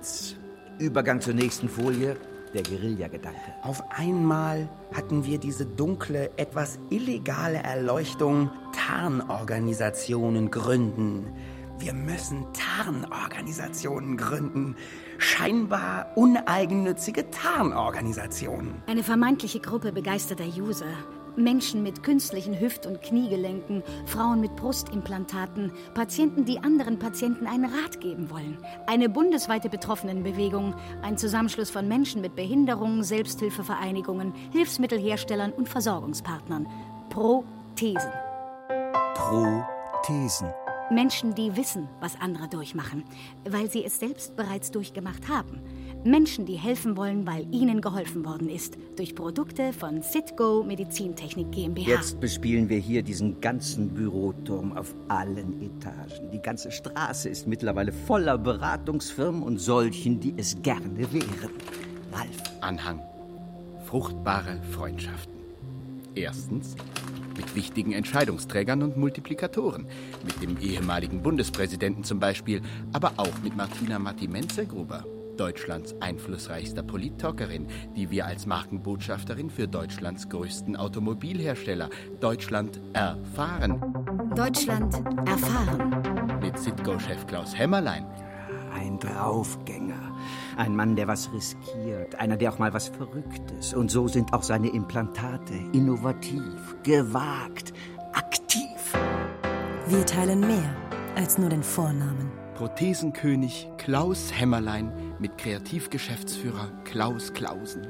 1. 0.00 0.36
Übergang 0.78 1.20
zur 1.20 1.34
nächsten 1.34 1.68
Folie, 1.68 2.16
der 2.54 2.62
Guerillagedanke. 2.62 3.54
Auf 3.62 3.82
einmal 3.90 4.68
hatten 4.94 5.24
wir 5.24 5.38
diese 5.38 5.66
dunkle, 5.66 6.30
etwas 6.36 6.78
illegale 6.90 7.58
Erleuchtung, 7.58 8.50
Tarnorganisationen 8.72 10.50
gründen. 10.50 11.26
Wir 11.78 11.92
müssen 11.92 12.46
Tarnorganisationen 12.52 14.16
gründen. 14.16 14.76
Scheinbar 15.18 16.12
uneigennützige 16.16 17.30
Tarnorganisationen. 17.30 18.82
Eine 18.86 19.02
vermeintliche 19.02 19.60
Gruppe 19.60 19.92
begeisterter 19.92 20.46
User. 20.46 20.86
Menschen 21.36 21.82
mit 21.82 22.02
künstlichen 22.02 22.58
Hüft- 22.58 22.86
und 22.86 23.02
Kniegelenken, 23.02 23.82
Frauen 24.06 24.40
mit 24.40 24.54
Brustimplantaten, 24.56 25.72
Patienten, 25.94 26.44
die 26.44 26.58
anderen 26.58 26.98
Patienten 26.98 27.46
einen 27.46 27.66
Rat 27.66 28.00
geben 28.00 28.30
wollen. 28.30 28.58
Eine 28.86 29.08
bundesweite 29.08 29.68
Betroffenenbewegung, 29.68 30.74
ein 31.02 31.18
Zusammenschluss 31.18 31.70
von 31.70 31.88
Menschen 31.88 32.20
mit 32.20 32.36
Behinderungen, 32.36 33.02
Selbsthilfevereinigungen, 33.02 34.32
Hilfsmittelherstellern 34.52 35.52
und 35.52 35.68
Versorgungspartnern. 35.68 36.66
Prothesen. 37.10 38.12
Prothesen. 39.14 40.48
Menschen, 40.90 41.34
die 41.34 41.56
wissen, 41.56 41.88
was 42.00 42.20
andere 42.20 42.48
durchmachen, 42.48 43.04
weil 43.48 43.70
sie 43.70 43.84
es 43.84 43.98
selbst 43.98 44.36
bereits 44.36 44.70
durchgemacht 44.70 45.28
haben. 45.28 45.62
Menschen, 46.04 46.44
die 46.44 46.56
helfen 46.56 46.96
wollen, 46.98 47.26
weil 47.26 47.46
ihnen 47.50 47.80
geholfen 47.80 48.24
worden 48.26 48.50
ist. 48.50 48.76
Durch 48.96 49.14
Produkte 49.14 49.72
von 49.72 50.02
Citgo 50.02 50.62
Medizintechnik 50.62 51.50
GmbH. 51.50 51.88
Jetzt 51.88 52.20
bespielen 52.20 52.68
wir 52.68 52.78
hier 52.78 53.02
diesen 53.02 53.40
ganzen 53.40 53.88
Büroturm 53.88 54.76
auf 54.76 54.94
allen 55.08 55.62
Etagen. 55.62 56.30
Die 56.30 56.42
ganze 56.42 56.70
Straße 56.70 57.30
ist 57.30 57.46
mittlerweile 57.46 57.90
voller 57.90 58.36
Beratungsfirmen 58.36 59.42
und 59.42 59.58
solchen, 59.58 60.20
die 60.20 60.34
es 60.36 60.60
gerne 60.62 61.10
wären. 61.10 61.50
Ralf. 62.12 62.42
Anhang. 62.60 63.00
Fruchtbare 63.86 64.60
Freundschaften. 64.70 65.34
Erstens 66.14 66.76
mit 67.36 67.54
wichtigen 67.56 67.92
Entscheidungsträgern 67.92 68.82
und 68.82 68.96
Multiplikatoren. 68.96 69.86
Mit 70.24 70.42
dem 70.42 70.58
ehemaligen 70.60 71.22
Bundespräsidenten 71.22 72.04
zum 72.04 72.20
Beispiel, 72.20 72.60
aber 72.92 73.12
auch 73.16 73.38
mit 73.42 73.56
Martina 73.56 73.98
Matti-Menzelgruber, 73.98 75.04
Deutschlands 75.36 75.94
einflussreichster 76.00 76.82
Polit-Talkerin, 76.82 77.66
die 77.96 78.10
wir 78.10 78.26
als 78.26 78.46
Markenbotschafterin 78.46 79.50
für 79.50 79.68
Deutschlands 79.68 80.28
größten 80.28 80.76
Automobilhersteller 80.76 81.90
Deutschland 82.20 82.80
erfahren. 82.92 83.82
Deutschland 84.34 84.94
erfahren. 85.26 86.40
Mit 86.40 86.58
Citgo-Chef 86.58 87.26
Klaus 87.26 87.56
Hämmerlein. 87.58 88.06
Ein 88.74 88.98
Draufgänger. 88.98 90.16
Ein 90.56 90.74
Mann, 90.76 90.96
der 90.96 91.08
was 91.08 91.32
riskiert. 91.32 92.14
Einer, 92.16 92.36
der 92.36 92.52
auch 92.52 92.58
mal 92.58 92.74
was 92.74 92.88
Verrücktes. 92.88 93.74
Und 93.74 93.90
so 93.90 94.08
sind 94.08 94.32
auch 94.32 94.42
seine 94.42 94.68
Implantate 94.68 95.54
innovativ, 95.72 96.76
gewagt, 96.82 97.72
aktiv. 98.12 98.94
Wir 99.86 100.04
teilen 100.06 100.40
mehr 100.40 100.76
als 101.16 101.38
nur 101.38 101.48
den 101.48 101.62
Vornamen. 101.62 102.30
Prothesenkönig 102.56 103.68
Klaus 103.78 104.32
Hämmerlein 104.32 104.92
mit 105.18 105.38
Kreativgeschäftsführer 105.38 106.70
Klaus 106.84 107.32
Klausen. 107.32 107.86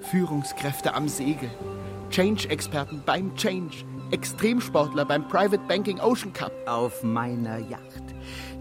Führungskräfte 0.00 0.94
am 0.94 1.08
Segel. 1.08 1.50
Change-Experten 2.10 3.02
beim 3.04 3.34
Change. 3.36 3.84
Extremsportler 4.10 5.04
beim 5.04 5.28
Private 5.28 5.62
Banking 5.68 6.00
Ocean 6.00 6.32
Cup. 6.32 6.52
Auf 6.66 7.02
meiner 7.02 7.58
Yacht, 7.58 8.14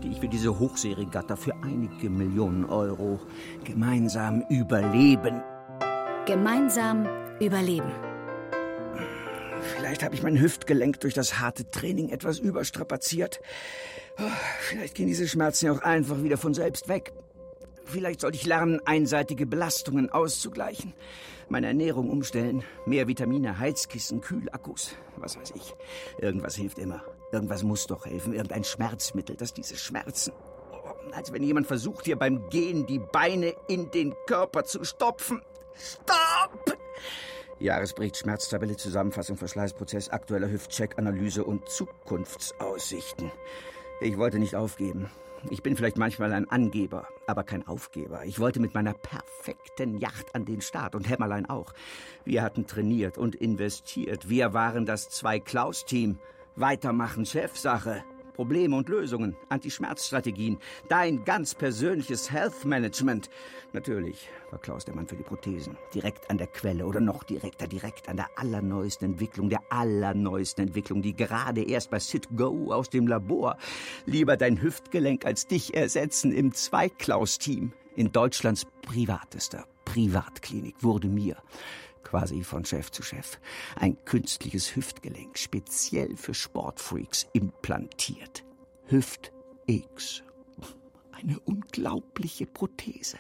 die 0.04 0.10
ich 0.10 0.20
für 0.20 0.28
diese 0.28 0.60
Hochseeregatta 0.60 1.36
für 1.36 1.56
einige 1.64 2.10
Millionen 2.10 2.66
Euro 2.66 3.20
gemeinsam 3.64 4.44
überleben. 4.50 5.42
Gemeinsam 6.26 7.08
überleben. 7.40 7.92
Vielleicht 9.76 10.04
habe 10.04 10.16
ich 10.16 10.24
mein 10.24 10.40
Hüftgelenk 10.40 11.00
durch 11.00 11.14
das 11.14 11.40
harte 11.40 11.70
Training 11.70 12.10
etwas 12.10 12.40
überstrapaziert. 12.40 13.40
Oh, 14.20 14.24
Vielleicht 14.60 14.96
gehen 14.96 15.08
diese 15.08 15.28
Schmerzen 15.28 15.68
ja 15.68 15.72
auch 15.72 15.82
einfach 15.82 16.22
wieder 16.22 16.38
von 16.38 16.54
selbst 16.54 16.88
weg. 16.88 17.14
Vielleicht 17.90 18.22
sollte 18.22 18.38
ich 18.38 18.46
lernen, 18.46 18.80
einseitige 18.86 19.48
Belastungen 19.48 20.12
auszugleichen. 20.12 20.94
Meine 21.50 21.68
Ernährung 21.68 22.12
umstellen. 22.12 22.64
Mehr 22.86 23.08
Vitamine, 23.08 23.58
Heizkissen, 23.58 24.22
Kühlakkus. 24.22 24.96
Was 25.18 25.38
weiß 25.38 25.54
ich. 25.56 25.74
Irgendwas 26.20 26.56
hilft 26.56 26.78
immer. 26.78 27.04
Irgendwas 27.32 27.64
muss 27.64 27.88
doch 27.88 28.06
helfen. 28.06 28.34
Irgendein 28.34 28.64
Schmerzmittel, 28.64 29.36
das 29.36 29.56
diese 29.56 29.76
Schmerzen. 29.76 30.34
Oh, 30.72 31.12
Als 31.14 31.34
wenn 31.34 31.42
jemand 31.42 31.66
versucht, 31.66 32.06
hier 32.06 32.16
beim 32.18 32.48
Gehen 32.50 32.86
die 32.86 33.00
Beine 33.00 33.56
in 33.68 33.90
den 33.90 34.14
Körper 34.28 34.66
zu 34.66 34.84
stopfen. 34.84 35.42
Stopp! 35.74 36.78
Jahresbericht, 37.58 38.18
Schmerztabelle, 38.18 38.78
Zusammenfassung, 38.78 39.36
Verschleißprozess, 39.36 40.10
aktueller 40.10 40.50
Hüftcheck, 40.50 40.98
Analyse 41.00 41.44
und 41.44 41.68
Zukunftsaussichten. 41.68 43.32
Ich 44.00 44.18
wollte 44.18 44.38
nicht 44.38 44.56
aufgeben. 44.56 45.10
Ich 45.50 45.64
bin 45.64 45.76
vielleicht 45.76 45.98
manchmal 45.98 46.34
ein 46.34 46.50
Angeber, 46.50 47.08
aber 47.28 47.44
kein 47.44 47.66
Aufgeber. 47.66 48.26
Ich 48.26 48.40
wollte 48.40 48.60
mit 48.60 48.74
meiner 48.74 48.94
perfekten 48.94 49.98
Yacht 49.98 50.36
an 50.36 50.46
den 50.46 50.62
Start 50.62 50.96
und 50.96 51.10
Hämmerlein 51.10 51.50
auch. 51.50 51.74
Wir 52.26 52.44
hatten 52.44 52.68
trainiert 52.68 53.18
und 53.18 53.36
investiert. 53.36 54.30
Wir 54.30 54.54
waren 54.54 54.86
das 54.86 55.10
Zwei-Klaus-Team. 55.10 56.20
Weitermachen, 56.56 57.26
Chefsache. 57.26 58.04
Probleme 58.40 58.78
und 58.78 58.88
Lösungen, 58.88 59.36
Anti-Schmerzstrategien, 59.50 60.60
dein 60.88 61.26
ganz 61.26 61.54
persönliches 61.54 62.32
Health 62.32 62.64
Management. 62.64 63.30
Natürlich 63.74 64.30
war 64.50 64.60
Klaus 64.60 64.86
der 64.86 64.96
Mann 64.96 65.08
für 65.08 65.18
die 65.18 65.24
Prothesen. 65.24 65.76
Direkt 65.94 66.30
an 66.30 66.38
der 66.38 66.48
Quelle 66.48 66.86
oder 66.86 67.02
noch 67.02 67.26
direkter, 67.26 67.68
direkt 67.68 68.08
an 68.08 68.16
der 68.16 68.28
allerneuesten 68.38 69.12
Entwicklung, 69.12 69.50
der 69.50 69.60
allerneuesten 69.70 70.68
Entwicklung, 70.68 71.02
die 71.02 71.18
gerade 71.18 71.64
erst 71.64 71.92
bei 71.92 72.00
Sit 72.00 72.30
Go 72.38 72.72
aus 72.72 72.90
dem 72.90 73.08
Labor. 73.08 73.58
Lieber 74.06 74.38
dein 74.38 74.62
Hüftgelenk 74.62 75.26
als 75.26 75.46
dich 75.46 75.74
ersetzen 75.74 76.32
im 76.32 76.54
Zwei-Klaus-Team. 76.54 77.74
In 77.98 78.14
Deutschlands 78.14 78.66
privatester 78.84 79.66
Privatklinik 79.84 80.76
wurde 80.82 81.10
mir 81.10 81.36
quasi 82.10 82.44
von 82.44 82.66
Chef 82.66 82.90
zu 82.90 83.04
Chef, 83.04 83.40
ein 83.76 84.04
künstliches 84.04 84.76
Hüftgelenk 84.76 85.38
speziell 85.38 86.16
für 86.16 86.34
Sportfreaks 86.34 87.28
implantiert. 87.34 88.44
Hüft 88.88 89.32
X. 89.68 90.24
Eine 91.12 91.40
unglaubliche 91.42 92.48
Prothese, 92.48 93.18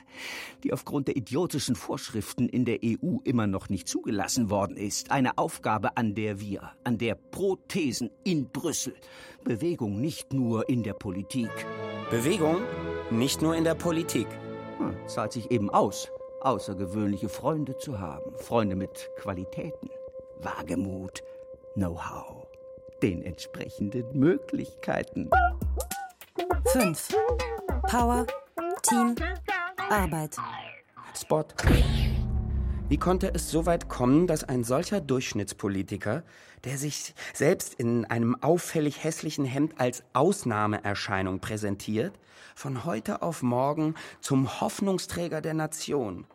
die 0.64 0.74
aufgrund 0.74 1.08
der 1.08 1.18
idiotischen 1.18 1.76
Vorschriften 1.76 2.50
in 2.50 2.66
der 2.66 2.80
EU 2.84 3.18
immer 3.26 3.46
noch 3.46 3.70
nicht 3.70 3.88
zugelassen 3.88 4.50
worden 4.50 4.78
ist. 4.78 5.12
Eine 5.12 5.38
Aufgabe, 5.38 5.96
an 5.98 6.16
der 6.16 6.40
wir, 6.40 6.72
an 6.84 6.98
der 6.98 7.14
Prothesen 7.14 8.10
in 8.24 8.50
Brüssel, 8.50 8.96
Bewegung 9.44 10.00
nicht 10.02 10.34
nur 10.34 10.68
in 10.68 10.82
der 10.82 10.94
Politik, 10.94 11.52
Bewegung 12.10 12.62
nicht 13.12 13.42
nur 13.44 13.56
in 13.56 13.66
der 13.66 13.76
Politik. 13.76 14.28
hm, 14.78 14.96
zahlt 15.08 15.34
sich 15.34 15.52
eben 15.52 15.70
aus, 15.70 16.10
außergewöhnliche 16.42 17.30
Freunde 17.30 17.78
zu 17.78 18.00
haben. 18.00 18.38
Freunde 18.38 18.76
mit 18.76 19.10
Qualitäten, 19.18 19.90
Wagemut, 20.40 21.24
Know-how, 21.74 22.48
den 23.02 23.24
entsprechenden 23.24 24.18
Möglichkeiten. 24.18 25.30
5. 26.68 27.16
Power, 27.90 28.26
Team, 28.84 29.16
Arbeit. 29.90 30.36
Spot. 31.16 31.46
Wie 32.90 32.98
konnte 32.98 33.32
es 33.36 33.52
so 33.52 33.68
weit 33.68 33.88
kommen, 33.88 34.26
dass 34.26 34.44
ein 34.44 34.64
solcher 34.64 35.00
Durchschnittspolitiker, 35.00 36.24
der 36.64 36.78
sich 36.80 37.14
selbst 37.36 37.76
in 37.76 38.06
einem 38.06 38.36
auffällig 38.42 39.04
hässlichen 39.04 39.46
Hemd 39.46 39.80
als 39.80 40.04
Ausnahmeerscheinung 40.14 41.40
präsentiert, 41.40 42.18
von 42.56 42.86
heute 42.86 43.22
auf 43.22 43.44
morgen 43.44 43.94
zum 44.22 44.60
Hoffnungsträger 44.60 45.40
der 45.40 45.54
Nation? 45.54 46.26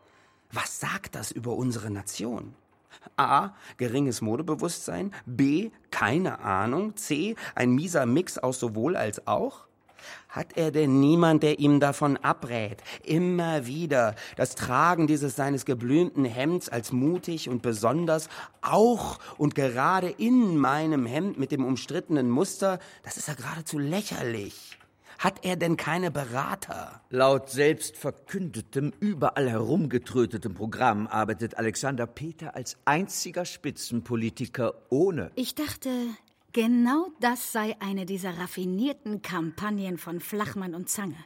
Was 0.53 0.79
sagt 0.79 1.17
das 1.17 1.33
über 1.33 1.55
unsere 1.55 1.91
Nation? 1.91 2.55
A. 3.17 3.51
Geringes 3.77 4.21
Modebewusstsein. 4.21 5.13
B. 5.27 5.73
Keine 5.91 6.39
Ahnung. 6.39 6.97
C. 6.97 7.35
Ein 7.57 7.73
mieser 7.73 8.07
Mix 8.07 8.39
aus 8.39 8.61
sowohl 8.61 8.95
als 8.95 9.27
auch. 9.27 9.67
Hat 10.29 10.57
er 10.57 10.71
denn 10.71 11.01
niemand, 11.01 11.43
der 11.43 11.59
ihm 11.59 11.81
davon 11.81 12.17
abrät, 12.17 12.83
immer 13.05 13.67
wieder 13.67 14.15
das 14.37 14.55
Tragen 14.55 15.07
dieses 15.07 15.37
seines 15.37 15.65
geblümten 15.65 16.25
Hemds 16.25 16.69
als 16.69 16.93
mutig 16.93 17.49
und 17.49 17.63
besonders, 17.63 18.29
auch 18.61 19.19
und 19.39 19.55
gerade 19.55 20.09
in 20.09 20.57
meinem 20.57 21.07
Hemd 21.07 21.39
mit 21.39 21.53
dem 21.53 21.65
umstrittenen 21.65 22.31
Muster, 22.31 22.79
das 23.03 23.17
ist 23.17 23.29
ja 23.29 23.35
geradezu 23.35 23.79
lächerlich. 23.79 24.79
Hat 25.19 25.45
er 25.45 25.57
denn 25.57 25.77
keine 25.77 26.11
Berater? 26.11 27.01
Laut 27.11 27.49
selbstverkündetem, 27.49 28.93
überall 29.01 29.49
herumgetrötetem 29.49 30.55
Programm 30.55 31.07
arbeitet 31.07 31.57
Alexander 31.57 32.07
Peter 32.07 32.55
als 32.55 32.77
einziger 32.85 33.45
Spitzenpolitiker 33.45 34.75
ohne. 34.91 35.31
Ich 35.35 35.55
dachte, 35.55 35.89
genau 36.55 37.09
das 37.21 37.53
sei 37.53 37.77
eine 37.81 38.07
dieser 38.07 38.39
raffinierten 38.39 39.21
Kampagnen 39.21 39.99
von 39.99 40.21
Flachmann 40.21 40.75
und 40.75 40.89
Zange. 40.89 41.19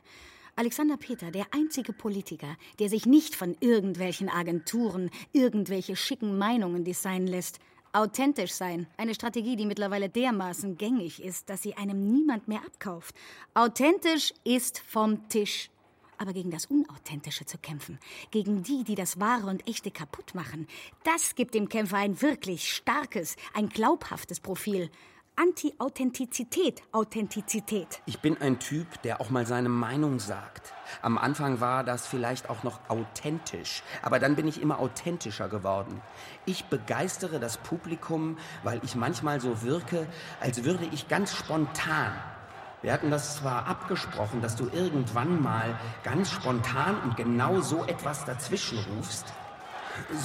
Alexander 0.56 0.96
Peter, 0.96 1.30
der 1.30 1.46
einzige 1.52 1.92
Politiker, 1.92 2.56
der 2.80 2.88
sich 2.88 3.06
nicht 3.06 3.36
von 3.36 3.54
irgendwelchen 3.60 4.28
Agenturen 4.28 5.10
irgendwelche 5.32 5.94
schicken 5.94 6.36
Meinungen 6.36 6.84
designen 6.84 7.28
lässt. 7.28 7.60
Authentisch 7.92 8.52
sein, 8.52 8.86
eine 8.96 9.14
Strategie, 9.14 9.54
die 9.54 9.66
mittlerweile 9.66 10.08
dermaßen 10.08 10.76
gängig 10.76 11.22
ist, 11.22 11.48
dass 11.48 11.62
sie 11.62 11.76
einem 11.76 12.10
niemand 12.10 12.48
mehr 12.48 12.60
abkauft. 12.66 13.14
Authentisch 13.54 14.32
ist 14.44 14.80
vom 14.80 15.28
Tisch. 15.28 15.70
Aber 16.16 16.32
gegen 16.32 16.50
das 16.50 16.66
Unauthentische 16.66 17.46
zu 17.46 17.58
kämpfen, 17.58 18.00
gegen 18.32 18.64
die, 18.64 18.82
die 18.82 18.96
das 18.96 19.20
Wahre 19.20 19.46
und 19.46 19.68
Echte 19.68 19.92
kaputt 19.92 20.34
machen, 20.34 20.66
das 21.04 21.36
gibt 21.36 21.54
dem 21.54 21.68
Kämpfer 21.68 21.98
ein 21.98 22.20
wirklich 22.20 22.72
starkes, 22.72 23.36
ein 23.54 23.68
glaubhaftes 23.68 24.40
Profil. 24.40 24.90
Anti-Authentizität, 25.40 26.82
Authentizität. 26.90 28.02
Ich 28.06 28.18
bin 28.18 28.40
ein 28.42 28.58
Typ, 28.58 29.00
der 29.02 29.20
auch 29.20 29.30
mal 29.30 29.46
seine 29.46 29.68
Meinung 29.68 30.18
sagt. 30.18 30.74
Am 31.00 31.16
Anfang 31.16 31.60
war 31.60 31.84
das 31.84 32.08
vielleicht 32.08 32.50
auch 32.50 32.64
noch 32.64 32.80
authentisch, 32.88 33.84
aber 34.02 34.18
dann 34.18 34.34
bin 34.34 34.48
ich 34.48 34.60
immer 34.60 34.80
authentischer 34.80 35.48
geworden. 35.48 36.02
Ich 36.44 36.64
begeistere 36.64 37.38
das 37.38 37.56
Publikum, 37.56 38.36
weil 38.64 38.80
ich 38.82 38.96
manchmal 38.96 39.40
so 39.40 39.62
wirke, 39.62 40.08
als 40.40 40.64
würde 40.64 40.88
ich 40.90 41.06
ganz 41.06 41.32
spontan. 41.36 42.10
Wir 42.82 42.92
hatten 42.92 43.12
das 43.12 43.36
zwar 43.36 43.68
abgesprochen, 43.68 44.42
dass 44.42 44.56
du 44.56 44.68
irgendwann 44.72 45.40
mal 45.40 45.78
ganz 46.02 46.32
spontan 46.32 47.00
und 47.04 47.16
genau 47.16 47.60
so 47.60 47.84
etwas 47.84 48.24
dazwischen 48.24 48.80
rufst, 48.96 49.32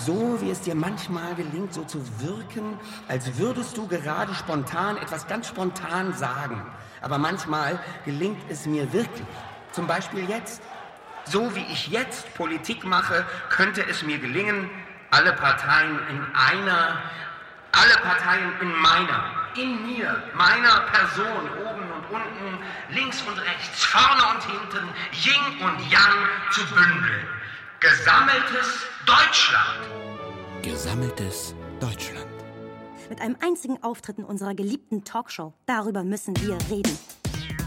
so 0.06 0.40
wie 0.42 0.52
es 0.52 0.62
dir 0.62 0.76
manchmal 0.76 1.36
gelingt, 1.36 1.74
so 1.74 1.84
zu 1.84 2.02
wirken, 2.20 2.80
als 3.08 3.38
würdest 3.38 3.78
du 3.78 3.88
gerade 3.88 4.34
spontan 4.34 4.98
etwas 4.98 5.28
ganz 5.28 5.48
spontan 5.48 6.14
sagen. 6.14 6.66
Aber 7.02 7.18
manchmal 7.18 7.80
gelingt 8.06 8.42
es 8.50 8.66
mir 8.66 8.92
wirklich. 8.94 9.28
Zum 9.72 9.88
Beispiel 9.88 10.30
jetzt. 10.30 10.62
So 11.26 11.56
wie 11.56 11.66
ich 11.72 11.88
jetzt 11.88 12.34
Politik 12.36 12.84
mache, 12.84 13.26
könnte 13.50 13.86
es 13.88 14.04
mir 14.04 14.18
gelingen, 14.18 14.70
alle 15.12 15.32
Parteien 15.34 16.00
in 16.10 16.22
einer, 16.36 17.02
alle 17.72 17.94
Parteien 18.02 18.52
in 18.60 18.76
meiner, 18.76 19.24
in 19.56 19.86
mir, 19.88 20.22
meiner 20.34 20.82
Person, 20.92 21.50
oben 21.66 21.92
und 21.92 22.06
unten, 22.10 22.60
links 22.90 23.22
und 23.22 23.38
rechts, 23.38 23.86
vorne 23.86 24.24
und 24.34 24.44
hinten, 24.44 24.90
Yin 25.14 25.66
und 25.66 25.80
Yang 25.90 26.28
zu 26.52 26.66
bündeln. 26.74 27.28
Gesammeltes 27.84 28.86
Deutschland. 29.06 30.62
Gesammeltes 30.62 31.54
Deutschland. 31.82 32.26
Mit 33.10 33.20
einem 33.20 33.36
einzigen 33.42 33.84
Auftritt 33.84 34.20
in 34.20 34.24
unserer 34.24 34.56
geliebten 34.56 35.04
Talkshow. 35.04 35.52
Darüber 35.66 36.06
müssen 36.06 36.34
wir 36.38 36.58
reden. 36.72 36.98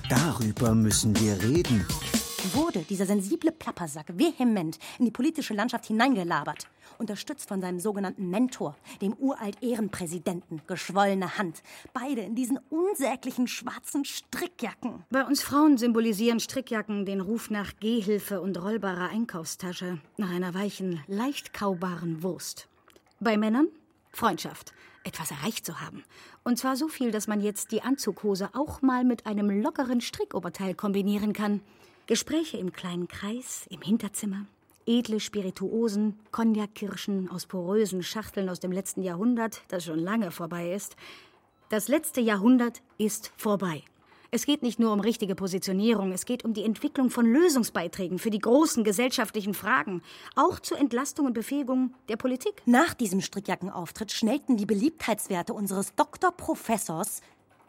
Darüber 0.08 0.74
müssen 0.74 1.14
wir 1.20 1.34
reden. 1.42 1.86
Wurde 2.54 2.78
dieser 2.78 3.04
sensible 3.04 3.52
Plappersack 3.52 4.06
vehement 4.16 4.78
in 4.98 5.04
die 5.04 5.10
politische 5.10 5.52
Landschaft 5.52 5.84
hineingelabert, 5.84 6.66
unterstützt 6.98 7.48
von 7.48 7.60
seinem 7.60 7.80
sogenannten 7.80 8.28
Mentor, 8.30 8.76
dem 9.00 9.14
uralt 9.14 9.62
Ehrenpräsidenten, 9.62 10.62
geschwollene 10.66 11.38
Hand. 11.38 11.62
Beide 11.92 12.22
in 12.22 12.34
diesen 12.34 12.58
unsäglichen 12.70 13.48
schwarzen 13.48 14.04
Strickjacken. 14.04 15.04
Bei 15.10 15.24
uns 15.24 15.42
Frauen 15.42 15.78
symbolisieren 15.78 16.40
Strickjacken 16.40 17.06
den 17.06 17.20
Ruf 17.20 17.50
nach 17.50 17.72
Gehhilfe 17.80 18.40
und 18.40 18.60
rollbarer 18.60 19.08
Einkaufstasche, 19.08 20.00
nach 20.16 20.30
einer 20.30 20.54
weichen, 20.54 21.00
leicht 21.06 21.52
kaubaren 21.52 22.22
Wurst. 22.22 22.68
Bei 23.20 23.36
Männern 23.36 23.68
Freundschaft, 24.16 24.72
etwas 25.04 25.30
erreicht 25.30 25.66
zu 25.66 25.80
haben. 25.80 26.02
Und 26.42 26.58
zwar 26.58 26.76
so 26.76 26.88
viel, 26.88 27.10
dass 27.10 27.26
man 27.26 27.42
jetzt 27.42 27.70
die 27.70 27.82
Anzughose 27.82 28.48
auch 28.54 28.80
mal 28.80 29.04
mit 29.04 29.26
einem 29.26 29.50
lockeren 29.50 30.00
Strickoberteil 30.00 30.74
kombinieren 30.74 31.34
kann. 31.34 31.60
Gespräche 32.06 32.56
im 32.56 32.72
kleinen 32.72 33.08
Kreis, 33.08 33.66
im 33.68 33.82
Hinterzimmer, 33.82 34.46
edle 34.86 35.20
Spirituosen, 35.20 36.18
Cognac-Kirschen 36.30 37.28
aus 37.30 37.46
porösen 37.46 38.02
Schachteln 38.02 38.48
aus 38.48 38.60
dem 38.60 38.72
letzten 38.72 39.02
Jahrhundert, 39.02 39.62
das 39.68 39.84
schon 39.84 39.98
lange 39.98 40.30
vorbei 40.30 40.72
ist. 40.72 40.96
Das 41.68 41.88
letzte 41.88 42.20
Jahrhundert 42.20 42.82
ist 42.96 43.32
vorbei. 43.36 43.82
Es 44.30 44.44
geht 44.44 44.62
nicht 44.62 44.78
nur 44.78 44.92
um 44.92 45.00
richtige 45.00 45.34
Positionierung, 45.34 46.12
es 46.12 46.26
geht 46.26 46.44
um 46.44 46.52
die 46.52 46.64
Entwicklung 46.64 47.10
von 47.10 47.26
Lösungsbeiträgen 47.26 48.18
für 48.18 48.30
die 48.30 48.38
großen 48.38 48.84
gesellschaftlichen 48.84 49.54
Fragen, 49.54 50.02
auch 50.34 50.60
zur 50.60 50.78
Entlastung 50.78 51.26
und 51.26 51.32
Befähigung 51.32 51.94
der 52.08 52.16
Politik. 52.16 52.62
Nach 52.66 52.92
diesem 52.94 53.20
Strickjackenauftritt 53.20 54.12
schnellten 54.12 54.56
die 54.56 54.66
Beliebtheitswerte 54.66 55.54
unseres 55.54 55.94
Doktorprofessors, 55.94 57.20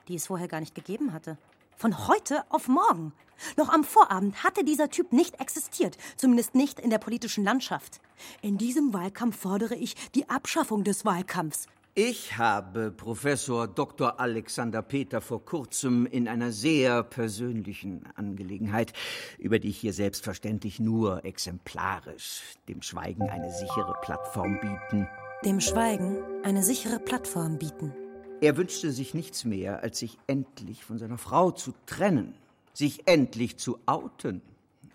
die 0.08 0.15
es 0.15 0.27
vorher 0.27 0.47
gar 0.47 0.60
nicht 0.60 0.75
gegeben 0.75 1.13
hatte. 1.13 1.38
Von 1.78 2.08
heute 2.08 2.44
auf 2.50 2.68
morgen. 2.68 3.13
Noch 3.56 3.70
am 3.70 3.84
Vorabend 3.84 4.44
hatte 4.44 4.63
dieser 4.63 4.90
Typ 4.90 5.13
nicht 5.13 5.40
existiert, 5.40 5.96
zumindest 6.16 6.56
nicht 6.56 6.80
in 6.80 6.90
der 6.90 6.98
politischen 6.98 7.44
Landschaft. 7.44 8.02
In 8.42 8.58
diesem 8.58 8.94
Wahlkampf 8.94 9.40
fordere 9.40 9.76
ich 9.76 9.94
die 10.13 10.28
Abschaffung 10.28 10.84
des 10.84 11.06
Wahlkampfs. 11.06 11.68
Ich 11.94 12.36
habe 12.38 12.92
Professor 12.92 13.68
Dr. 13.68 14.20
Alexander 14.20 14.82
Peter 14.82 15.22
vor 15.22 15.46
kurzem 15.46 16.08
in 16.08 16.28
einer 16.28 16.52
sehr 16.52 17.04
persönlichen 17.04 18.08
Angelegenheit, 18.16 18.94
über 19.38 19.60
die 19.60 19.70
ich 19.70 19.78
hier 19.78 19.94
selbstverständlich 19.94 20.80
nur 20.80 21.26
exemplarisch 21.26 22.42
dem 22.68 22.82
Schweigen 22.82 23.30
eine 23.30 23.52
sichere 23.52 23.94
Plattform 24.02 24.60
bieten. 24.60 25.08
Dem 25.46 25.60
Schweigen 25.60 26.18
eine 26.44 26.63
sichere 26.63 27.00
Plattform 27.00 27.60
bieten. 27.60 27.94
Er 28.39 28.56
wünschte 28.56 28.91
sich 28.91 29.13
nichts 29.15 29.45
mehr, 29.45 29.82
als 29.82 30.00
sich 30.00 30.19
endlich 30.28 30.84
von 30.86 31.00
seiner 31.00 31.17
Frau 31.17 31.50
zu 31.50 31.73
trennen, 31.88 32.36
sich 32.73 33.08
endlich 33.08 33.58
zu 33.58 33.80
outen, 33.88 34.41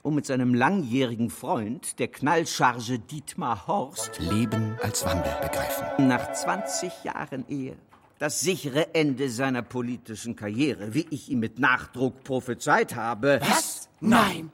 um 0.03 0.15
mit 0.15 0.27
seinem 0.27 0.55
langjährigen 0.55 1.29
Freund, 1.29 1.99
der 1.99 2.09
Knallcharge 2.09 3.01
Dietmar 3.01 3.67
Horst, 3.67 4.21
Leben 4.21 4.77
als 4.81 5.05
Wandel 5.05 5.33
begreifen. 5.43 6.07
nach 6.07 6.33
20 6.33 7.05
Jahren 7.05 7.45
Ehe 7.49 7.77
das 8.23 8.41
sichere 8.41 8.95
Ende 8.95 9.29
seiner 9.29 9.63
politischen 9.63 10.37
Karriere, 10.37 10.95
wie 10.95 11.09
ich 11.11 11.29
ihm 11.29 11.41
mit 11.41 11.59
Nachdruck 11.59 12.23
prophezeit 12.23 12.95
habe. 12.95 13.41
Was? 13.43 13.89
Nein. 13.99 14.53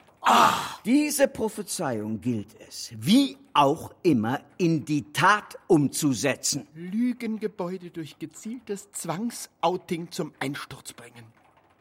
Diese 0.87 1.29
Prophezeiung 1.29 2.19
gilt 2.19 2.57
es, 2.67 2.93
wie 2.97 3.37
auch 3.59 3.93
immer, 4.05 4.41
in 4.57 4.85
die 4.85 5.13
Tat 5.13 5.59
umzusetzen. 5.67 6.69
Lügengebäude 6.77 7.91
durch 7.91 8.21
gezieltes 8.21 8.93
Zwangsouting 8.93 10.13
zum 10.13 10.33
Einsturz 10.39 10.93
bringen. 10.93 11.25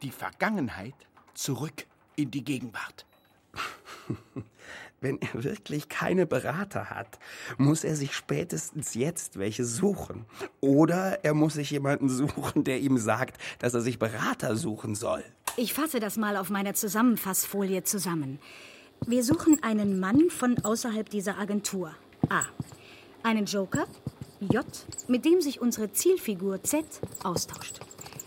Die 0.02 0.10
Vergangenheit 0.10 0.94
zurück 1.34 1.86
in 2.16 2.32
die 2.32 2.42
Gegenwart. 2.42 3.06
Wenn 5.00 5.20
er 5.20 5.44
wirklich 5.44 5.88
keine 5.88 6.26
Berater 6.26 6.90
hat, 6.90 7.20
muss 7.58 7.84
er 7.84 7.94
sich 7.94 8.16
spätestens 8.16 8.94
jetzt 8.94 9.38
welche 9.38 9.64
suchen. 9.64 10.24
Oder 10.60 11.24
er 11.24 11.34
muss 11.34 11.54
sich 11.54 11.70
jemanden 11.70 12.08
suchen, 12.08 12.64
der 12.64 12.80
ihm 12.80 12.98
sagt, 12.98 13.40
dass 13.60 13.74
er 13.74 13.82
sich 13.82 14.00
Berater 14.00 14.56
suchen 14.56 14.96
soll. 14.96 15.22
Ich 15.56 15.74
fasse 15.74 16.00
das 16.00 16.16
mal 16.16 16.36
auf 16.36 16.50
meiner 16.50 16.74
Zusammenfassfolie 16.74 17.84
zusammen. 17.84 18.40
Wir 19.06 19.24
suchen 19.24 19.62
einen 19.62 20.00
Mann 20.00 20.28
von 20.30 20.58
außerhalb 20.64 21.08
dieser 21.08 21.38
Agentur. 21.38 21.94
A. 22.28 22.42
Einen 23.22 23.46
Joker. 23.46 23.86
J. 24.40 24.64
Mit 25.08 25.24
dem 25.24 25.40
sich 25.40 25.60
unsere 25.60 25.92
Zielfigur 25.92 26.62
Z 26.62 26.84
austauscht. 27.24 27.80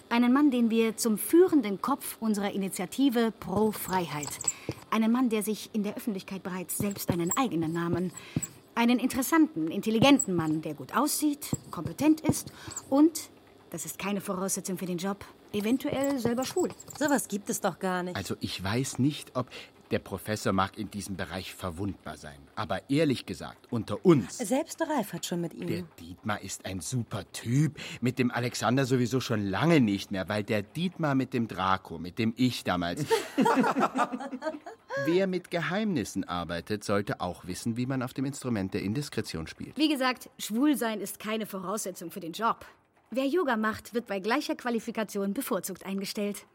Einen 0.09 0.33
Mann, 0.33 0.51
den 0.51 0.69
wir 0.69 0.97
zum 0.97 1.17
führenden 1.17 1.81
Kopf 1.81 2.17
unserer 2.19 2.51
Initiative 2.51 3.31
Pro 3.39 3.71
Freiheit. 3.71 4.27
Einen 4.89 5.11
Mann, 5.11 5.29
der 5.29 5.43
sich 5.43 5.69
in 5.73 5.83
der 5.83 5.95
Öffentlichkeit 5.95 6.43
bereits 6.43 6.77
selbst 6.77 7.09
einen 7.11 7.31
eigenen 7.37 7.71
Namen. 7.71 8.11
Einen 8.75 8.99
interessanten, 8.99 9.67
intelligenten 9.69 10.33
Mann, 10.33 10.61
der 10.61 10.73
gut 10.73 10.95
aussieht, 10.95 11.47
kompetent 11.69 12.21
ist 12.21 12.51
und, 12.89 13.29
das 13.69 13.85
ist 13.85 13.99
keine 13.99 14.21
Voraussetzung 14.21 14.77
für 14.77 14.85
den 14.85 14.97
Job, 14.97 15.23
eventuell 15.53 16.17
selber 16.19 16.43
schwul. 16.43 16.69
Sowas 16.97 17.27
gibt 17.27 17.49
es 17.49 17.61
doch 17.61 17.79
gar 17.79 18.03
nicht. 18.03 18.15
Also 18.15 18.35
ich 18.39 18.63
weiß 18.63 18.99
nicht, 18.99 19.35
ob 19.35 19.47
der 19.91 19.99
Professor 19.99 20.53
mag 20.53 20.77
in 20.77 20.89
diesem 20.89 21.17
Bereich 21.17 21.53
verwundbar 21.53 22.17
sein. 22.17 22.39
Aber 22.55 22.89
ehrlich 22.89 23.25
gesagt, 23.25 23.67
unter 23.71 24.05
uns. 24.05 24.37
Selbst 24.37 24.81
Ralf 24.81 25.13
hat 25.13 25.25
schon 25.25 25.41
mit 25.41 25.53
ihm. 25.53 25.67
Der 25.67 25.83
Dietmar 25.99 26.41
ist 26.41 26.65
ein 26.65 26.79
super 26.79 27.29
Typ. 27.31 27.77
Mit 27.99 28.17
dem 28.17 28.31
Alexander 28.31 28.85
sowieso 28.85 29.19
schon 29.19 29.45
lange 29.45 29.81
nicht 29.81 30.11
mehr, 30.11 30.29
weil 30.29 30.43
der 30.43 30.61
Dietmar 30.61 31.15
mit 31.15 31.33
dem 31.33 31.47
Draco, 31.47 31.99
mit 31.99 32.17
dem 32.19 32.33
ich 32.37 32.63
damals. 32.63 33.05
Wer 35.05 35.27
mit 35.27 35.51
Geheimnissen 35.51 36.23
arbeitet, 36.23 36.83
sollte 36.83 37.21
auch 37.21 37.45
wissen, 37.45 37.77
wie 37.77 37.85
man 37.85 38.01
auf 38.01 38.13
dem 38.13 38.25
Instrument 38.25 38.73
der 38.73 38.81
Indiskretion 38.81 39.47
spielt. 39.47 39.77
Wie 39.77 39.89
gesagt, 39.89 40.29
schwul 40.37 40.75
sein 40.75 41.01
ist 41.01 41.19
keine 41.19 41.45
Voraussetzung 41.45 42.11
für 42.11 42.19
den 42.19 42.33
Job. 42.33 42.65
Wer 43.09 43.25
Yoga 43.25 43.57
macht, 43.57 43.93
wird 43.93 44.07
bei 44.07 44.19
gleicher 44.19 44.55
Qualifikation 44.55 45.33
bevorzugt 45.33 45.85
eingestellt. 45.85 46.45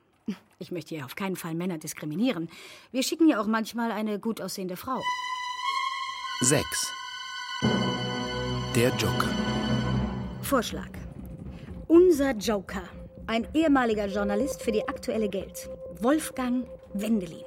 Ich 0.58 0.72
möchte 0.72 0.94
hier 0.94 1.04
auf 1.04 1.14
keinen 1.14 1.36
Fall 1.36 1.54
Männer 1.54 1.78
diskriminieren. 1.78 2.48
Wir 2.90 3.02
schicken 3.02 3.28
ja 3.28 3.40
auch 3.40 3.46
manchmal 3.46 3.92
eine 3.92 4.18
gut 4.18 4.40
aussehende 4.40 4.76
Frau. 4.76 5.00
6. 6.40 6.92
Der 8.74 8.88
Joker. 8.96 9.30
Vorschlag. 10.42 10.90
Unser 11.88 12.32
Joker. 12.32 12.82
Ein 13.26 13.46
ehemaliger 13.54 14.06
Journalist 14.06 14.62
für 14.62 14.72
die 14.72 14.86
aktuelle 14.88 15.28
Geld. 15.28 15.68
Wolfgang 16.00 16.66
Wendelin 16.94 17.44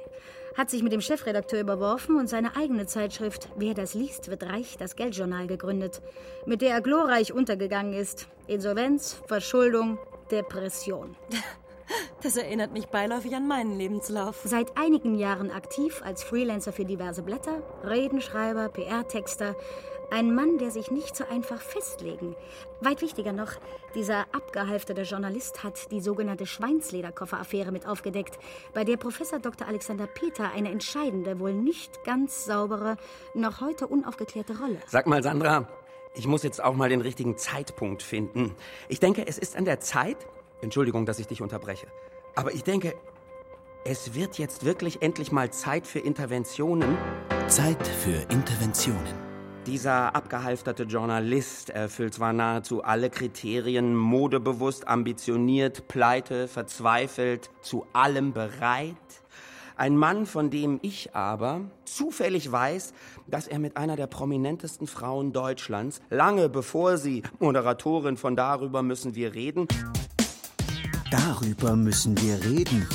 hat 0.56 0.68
sich 0.68 0.82
mit 0.82 0.92
dem 0.92 1.00
Chefredakteur 1.00 1.60
überworfen 1.60 2.16
und 2.16 2.28
seine 2.28 2.56
eigene 2.56 2.86
Zeitschrift 2.86 3.48
Wer 3.56 3.74
das 3.74 3.94
liest, 3.94 4.28
wird 4.28 4.42
reich, 4.42 4.76
das 4.76 4.96
Geldjournal 4.96 5.46
gegründet, 5.46 6.02
mit 6.46 6.60
der 6.60 6.74
er 6.74 6.80
glorreich 6.80 7.32
untergegangen 7.32 7.94
ist. 7.94 8.28
Insolvenz, 8.46 9.22
Verschuldung, 9.26 9.98
Depression. 10.30 11.16
Das 12.22 12.36
erinnert 12.36 12.72
mich 12.72 12.88
beiläufig 12.88 13.34
an 13.34 13.48
meinen 13.48 13.78
Lebenslauf. 13.78 14.40
Seit 14.44 14.76
einigen 14.76 15.18
Jahren 15.18 15.50
aktiv 15.50 16.02
als 16.04 16.22
Freelancer 16.22 16.72
für 16.72 16.84
diverse 16.84 17.22
Blätter, 17.22 17.62
Redenschreiber, 17.84 18.68
PR-Texter. 18.68 19.56
Ein 20.12 20.34
Mann, 20.34 20.58
der 20.58 20.72
sich 20.72 20.90
nicht 20.90 21.16
so 21.16 21.24
einfach 21.30 21.60
festlegen. 21.60 22.34
Weit 22.80 23.00
wichtiger 23.00 23.32
noch, 23.32 23.52
dieser 23.94 24.26
abgehalfterte 24.32 25.02
Journalist 25.02 25.62
hat 25.62 25.90
die 25.92 26.00
sogenannte 26.00 26.46
Schweinslederkoffer-Affäre 26.46 27.70
mit 27.70 27.86
aufgedeckt, 27.86 28.38
bei 28.74 28.82
der 28.82 28.96
Professor 28.96 29.38
Dr. 29.38 29.68
Alexander 29.68 30.08
Peter 30.08 30.50
eine 30.52 30.70
entscheidende, 30.70 31.38
wohl 31.38 31.54
nicht 31.54 32.02
ganz 32.02 32.44
saubere, 32.44 32.96
noch 33.34 33.60
heute 33.60 33.86
unaufgeklärte 33.86 34.58
Rolle. 34.58 34.78
Sag 34.88 35.06
mal, 35.06 35.22
Sandra, 35.22 35.68
ich 36.14 36.26
muss 36.26 36.42
jetzt 36.42 36.62
auch 36.62 36.74
mal 36.74 36.88
den 36.88 37.02
richtigen 37.02 37.36
Zeitpunkt 37.36 38.02
finden. 38.02 38.56
Ich 38.88 38.98
denke, 38.98 39.26
es 39.28 39.38
ist 39.38 39.56
an 39.56 39.64
der 39.64 39.78
Zeit. 39.78 40.16
Entschuldigung, 40.62 41.06
dass 41.06 41.18
ich 41.18 41.26
dich 41.26 41.42
unterbreche. 41.42 41.86
Aber 42.34 42.52
ich 42.52 42.64
denke, 42.64 42.94
es 43.84 44.14
wird 44.14 44.38
jetzt 44.38 44.64
wirklich 44.64 45.02
endlich 45.02 45.32
mal 45.32 45.50
Zeit 45.50 45.86
für 45.86 46.00
Interventionen. 46.00 46.96
Zeit 47.48 47.86
für 47.86 48.30
Interventionen. 48.30 49.30
Dieser 49.66 50.14
abgehalfterte 50.14 50.84
Journalist 50.84 51.70
erfüllt 51.70 52.14
zwar 52.14 52.32
nahezu 52.32 52.82
alle 52.82 53.10
Kriterien, 53.10 53.94
modebewusst, 53.94 54.88
ambitioniert, 54.88 55.86
pleite, 55.86 56.48
verzweifelt, 56.48 57.50
zu 57.60 57.86
allem 57.92 58.32
bereit. 58.32 58.96
Ein 59.76 59.96
Mann, 59.96 60.26
von 60.26 60.50
dem 60.50 60.78
ich 60.82 61.14
aber 61.14 61.62
zufällig 61.84 62.52
weiß, 62.52 62.92
dass 63.26 63.48
er 63.48 63.58
mit 63.58 63.76
einer 63.76 63.96
der 63.96 64.06
prominentesten 64.06 64.86
Frauen 64.86 65.32
Deutschlands, 65.32 66.00
lange 66.10 66.48
bevor 66.48 66.98
sie 66.98 67.22
Moderatorin 67.38 68.16
von 68.16 68.36
Darüber 68.36 68.82
müssen 68.82 69.14
wir 69.14 69.34
reden, 69.34 69.68
Darüber 71.10 71.74
müssen 71.74 72.16
wir 72.20 72.44
reden. 72.44 72.86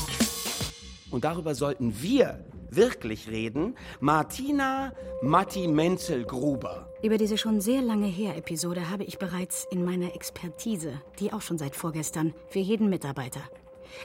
und 1.11 1.25
darüber 1.25 1.53
sollten 1.53 2.01
wir 2.01 2.45
wirklich 2.69 3.29
reden, 3.29 3.75
Martina 3.99 4.93
Matti 5.21 5.67
Menzel-Gruber. 5.67 6.93
Über 7.03 7.17
diese 7.17 7.37
schon 7.37 7.59
sehr 7.59 7.81
lange 7.81 8.07
her 8.07 8.37
Episode 8.37 8.89
habe 8.89 9.03
ich 9.03 9.17
bereits 9.17 9.67
in 9.69 9.83
meiner 9.83 10.15
Expertise, 10.15 11.01
die 11.19 11.33
auch 11.33 11.41
schon 11.41 11.57
seit 11.57 11.75
vorgestern, 11.75 12.33
für 12.49 12.59
jeden 12.59 12.89
Mitarbeiter. 12.89 13.41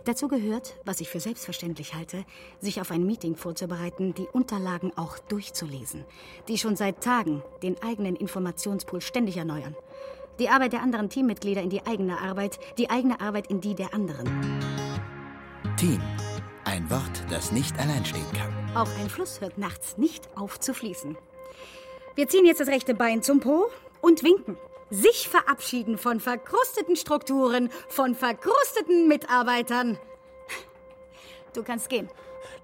Dazu 0.04 0.28
gehört, 0.28 0.74
was 0.84 1.00
ich 1.00 1.08
für 1.08 1.20
selbstverständlich 1.20 1.94
halte, 1.94 2.24
sich 2.60 2.80
auf 2.80 2.90
ein 2.90 3.06
Meeting 3.06 3.36
vorzubereiten, 3.36 4.14
die 4.14 4.26
Unterlagen 4.32 4.92
auch 4.96 5.18
durchzulesen, 5.18 6.04
die 6.48 6.58
schon 6.58 6.76
seit 6.76 7.02
Tagen 7.02 7.42
den 7.62 7.80
eigenen 7.82 8.16
Informationspool 8.16 9.00
ständig 9.00 9.36
erneuern. 9.36 9.76
Die 10.38 10.48
Arbeit 10.48 10.72
der 10.72 10.82
anderen 10.82 11.10
Teammitglieder 11.10 11.62
in 11.62 11.70
die 11.70 11.86
eigene 11.86 12.18
Arbeit, 12.20 12.58
die 12.78 12.88
eigene 12.88 13.20
Arbeit 13.20 13.48
in 13.48 13.60
die 13.60 13.74
der 13.74 13.92
anderen. 13.92 14.26
Team. 15.76 16.00
Ein 16.64 16.88
Wort, 16.90 17.24
das 17.30 17.52
nicht 17.52 17.78
allein 17.78 18.04
stehen 18.04 18.26
kann. 18.32 18.76
Auch 18.76 18.88
ein 19.00 19.10
Fluss 19.10 19.40
hört 19.40 19.58
nachts 19.58 19.98
nicht 19.98 20.28
auf 20.36 20.60
zu 20.60 20.72
fließen. 20.74 21.16
Wir 22.14 22.28
ziehen 22.28 22.44
jetzt 22.44 22.60
das 22.60 22.68
rechte 22.68 22.94
Bein 22.94 23.22
zum 23.22 23.40
Po 23.40 23.70
und 24.00 24.22
winken. 24.22 24.56
Sich 24.90 25.28
verabschieden 25.28 25.98
von 25.98 26.20
verkrusteten 26.20 26.96
Strukturen, 26.96 27.70
von 27.88 28.14
verkrusteten 28.14 29.08
Mitarbeitern. 29.08 29.98
Du 31.54 31.62
kannst 31.62 31.88
gehen. 31.88 32.08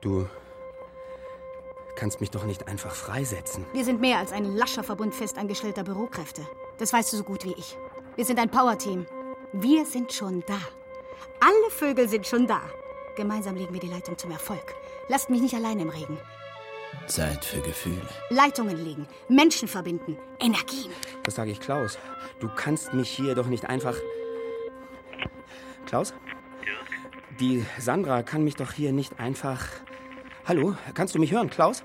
Du 0.00 0.29
kannst 1.96 2.20
mich 2.20 2.31
doch 2.31 2.44
nicht 2.44 2.68
einfach 2.68 2.94
freisetzen. 2.94 3.64
Wir 3.72 3.85
sind 3.85 4.00
mehr 4.00 4.18
als 4.18 4.33
ein 4.33 4.44
lascher 4.57 4.85
Verbund 4.85 5.14
festangestellter 5.14 5.85
Bürokräfte. 5.85 6.46
Das 6.78 6.92
weißt 6.92 7.12
du 7.12 7.16
so 7.16 7.24
gut 7.24 7.44
wie 7.44 7.54
ich. 7.54 7.76
Wir 8.16 8.24
sind 8.24 8.38
ein 8.38 8.50
Powerteam. 8.50 9.06
Wir 9.52 9.86
sind 9.86 10.12
schon 10.12 10.42
da. 10.46 10.58
Alle 11.40 11.70
Vögel 11.70 12.08
sind 12.08 12.26
schon 12.26 12.46
da. 12.46 12.60
Gemeinsam 13.16 13.56
legen 13.56 13.72
wir 13.72 13.80
die 13.80 13.88
Leitung 13.88 14.18
zum 14.18 14.30
Erfolg. 14.30 14.74
Lasst 15.08 15.30
mich 15.30 15.40
nicht 15.40 15.54
allein 15.54 15.80
im 15.80 15.88
Regen. 15.88 16.18
Zeit 17.06 17.44
für 17.44 17.60
Gefühle. 17.60 18.08
Leitungen 18.30 18.76
legen, 18.76 19.06
Menschen 19.28 19.68
verbinden, 19.68 20.18
Energien. 20.40 20.90
Das 21.22 21.36
sage 21.36 21.50
ich 21.50 21.60
Klaus. 21.60 21.98
Du 22.40 22.48
kannst 22.54 22.92
mich 22.92 23.08
hier 23.08 23.34
doch 23.34 23.46
nicht 23.46 23.66
einfach. 23.66 23.96
Klaus? 25.86 26.14
Die 27.38 27.64
Sandra 27.78 28.22
kann 28.22 28.44
mich 28.44 28.56
doch 28.56 28.72
hier 28.72 28.92
nicht 28.92 29.20
einfach. 29.20 29.66
Hallo, 30.46 30.74
kannst 30.94 31.14
du 31.14 31.18
mich 31.18 31.32
hören, 31.32 31.50
Klaus? 31.50 31.84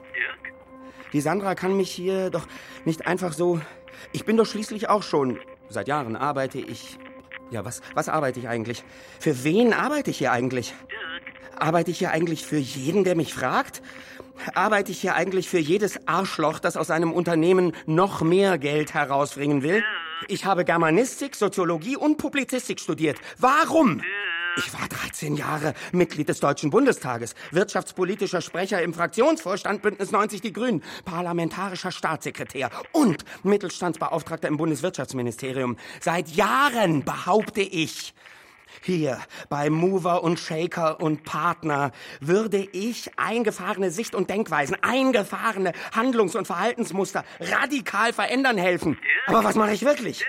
Die 1.13 1.21
Sandra 1.21 1.55
kann 1.55 1.75
mich 1.75 1.91
hier 1.91 2.29
doch 2.29 2.47
nicht 2.85 3.05
einfach 3.05 3.33
so. 3.33 3.59
Ich 4.11 4.25
bin 4.25 4.37
doch 4.37 4.45
schließlich 4.45 4.89
auch 4.89 5.03
schon. 5.03 5.39
Seit 5.69 5.87
Jahren 5.87 6.15
arbeite 6.15 6.59
ich. 6.59 6.97
Ja, 7.49 7.65
was, 7.65 7.81
was 7.93 8.09
arbeite 8.09 8.39
ich 8.39 8.47
eigentlich? 8.47 8.83
Für 9.19 9.43
wen 9.43 9.73
arbeite 9.73 10.11
ich 10.11 10.17
hier 10.17 10.31
eigentlich? 10.31 10.73
Arbeite 11.57 11.91
ich 11.91 11.99
hier 11.99 12.11
eigentlich 12.11 12.45
für 12.45 12.57
jeden, 12.57 13.03
der 13.03 13.15
mich 13.15 13.33
fragt? 13.33 13.81
Arbeite 14.55 14.91
ich 14.91 15.01
hier 15.01 15.15
eigentlich 15.15 15.49
für 15.49 15.59
jedes 15.59 16.07
Arschloch, 16.07 16.59
das 16.59 16.77
aus 16.77 16.89
einem 16.89 17.11
Unternehmen 17.11 17.73
noch 17.85 18.21
mehr 18.21 18.57
Geld 18.57 18.93
herausbringen 18.93 19.61
will? 19.61 19.83
Ich 20.27 20.45
habe 20.45 20.65
Germanistik, 20.65 21.35
Soziologie 21.35 21.97
und 21.97 22.17
Publizistik 22.17 22.79
studiert. 22.79 23.17
Warum? 23.37 24.01
Ich 24.57 24.73
war 24.73 24.87
13 24.87 25.35
Jahre 25.35 25.73
Mitglied 25.93 26.27
des 26.27 26.41
Deutschen 26.41 26.71
Bundestages, 26.71 27.35
wirtschaftspolitischer 27.51 28.41
Sprecher 28.41 28.81
im 28.81 28.93
Fraktionsvorstand 28.93 29.81
Bündnis 29.81 30.11
90 30.11 30.41
Die 30.41 30.51
Grünen, 30.51 30.83
parlamentarischer 31.05 31.91
Staatssekretär 31.91 32.69
und 32.91 33.23
Mittelstandsbeauftragter 33.43 34.49
im 34.49 34.57
Bundeswirtschaftsministerium. 34.57 35.77
Seit 36.01 36.29
Jahren 36.29 37.05
behaupte 37.05 37.61
ich, 37.61 38.13
hier 38.81 39.19
bei 39.49 39.69
Mover 39.69 40.23
und 40.23 40.39
Shaker 40.39 40.99
und 40.99 41.23
Partner 41.23 41.91
würde 42.19 42.57
ich 42.57 43.17
eingefahrene 43.17 43.89
Sicht- 43.91 44.15
und 44.15 44.29
Denkweisen, 44.29 44.75
eingefahrene 44.81 45.71
Handlungs- 45.93 46.35
und 46.35 46.47
Verhaltensmuster 46.47 47.23
radikal 47.39 48.11
verändern 48.11 48.57
helfen. 48.57 48.97
Aber 49.27 49.43
was 49.43 49.55
mache 49.55 49.71
ich 49.71 49.83
wirklich? 49.83 50.25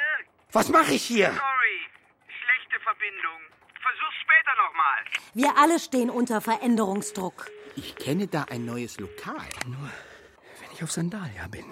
Was 0.52 0.68
mache 0.68 0.92
ich 0.92 1.02
hier? 1.02 1.26
Sorry, 1.26 1.80
schlechte 2.28 2.82
Verbindung. 2.82 3.40
Versuch's 3.82 4.16
später 4.22 4.54
nochmal. 4.64 5.04
Wir 5.34 5.56
alle 5.58 5.78
stehen 5.80 6.08
unter 6.10 6.40
Veränderungsdruck. 6.40 7.50
Ich 7.74 7.96
kenne 7.96 8.28
da 8.28 8.44
ein 8.44 8.64
neues 8.64 8.98
Lokal. 9.00 9.48
Wenn 9.64 10.72
ich 10.72 10.82
auf 10.82 10.92
Sandalia 10.92 11.48
bin, 11.48 11.64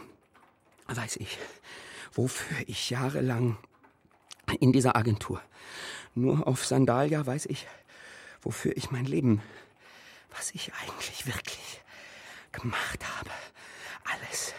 weiß 0.89 1.17
ich, 1.17 1.39
wofür 2.13 2.57
ich 2.67 2.91
jahrelang 2.91 3.59
in 4.59 4.73
dieser 4.73 4.97
Agentur. 4.97 5.41
Nur 6.15 6.49
auf 6.49 6.67
Sandalia 6.67 7.25
weiß 7.25 7.47
ich, 7.47 7.69
wofür 8.43 8.77
ich 8.77 8.91
mein 8.91 9.05
Leben, 9.05 9.43
was 10.31 10.51
ich 10.51 10.73
eigentlich 10.83 11.27
wirklich 11.27 11.81
gemacht 12.51 13.05
habe. 13.19 13.31
Alles. 14.05 14.55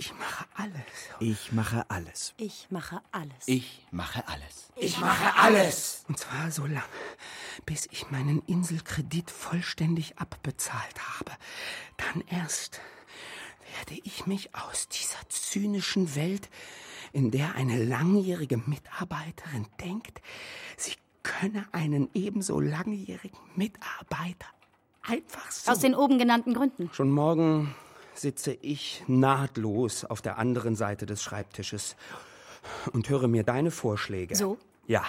Ich 0.00 0.14
mache 0.14 0.46
alles. 0.54 0.80
Ich 1.18 1.52
mache 1.52 1.84
alles. 1.90 2.32
Ich 2.38 2.68
mache 2.70 3.02
alles. 3.12 3.44
Ich 3.44 3.86
mache 3.90 4.26
alles. 4.28 4.72
Ich 4.76 4.98
mache 4.98 5.36
alles. 5.38 6.06
Und 6.08 6.18
zwar 6.18 6.50
so 6.50 6.64
lange, 6.64 6.80
bis 7.66 7.86
ich 7.90 8.10
meinen 8.10 8.40
Inselkredit 8.46 9.30
vollständig 9.30 10.18
abbezahlt 10.18 10.98
habe. 11.18 11.32
Dann 11.98 12.24
erst 12.30 12.80
werde 13.76 14.00
ich 14.02 14.24
mich 14.24 14.54
aus 14.54 14.88
dieser 14.88 15.18
zynischen 15.28 16.14
Welt, 16.14 16.48
in 17.12 17.30
der 17.30 17.54
eine 17.56 17.84
langjährige 17.84 18.56
Mitarbeiterin 18.56 19.66
denkt, 19.82 20.22
sie 20.78 20.94
könne 21.22 21.66
einen 21.72 22.08
ebenso 22.14 22.58
langjährigen 22.58 23.38
Mitarbeiter 23.54 24.46
einfach 25.02 25.50
so. 25.50 25.70
Aus 25.70 25.80
den 25.80 25.94
oben 25.94 26.18
genannten 26.18 26.54
Gründen. 26.54 26.88
Schon 26.94 27.10
morgen 27.10 27.74
sitze 28.14 28.52
ich 28.52 29.02
nahtlos 29.06 30.04
auf 30.04 30.22
der 30.22 30.38
anderen 30.38 30.74
Seite 30.76 31.06
des 31.06 31.22
Schreibtisches 31.22 31.96
und 32.92 33.08
höre 33.08 33.28
mir 33.28 33.42
deine 33.42 33.70
Vorschläge. 33.70 34.34
So? 34.34 34.58
Ja. 34.86 35.04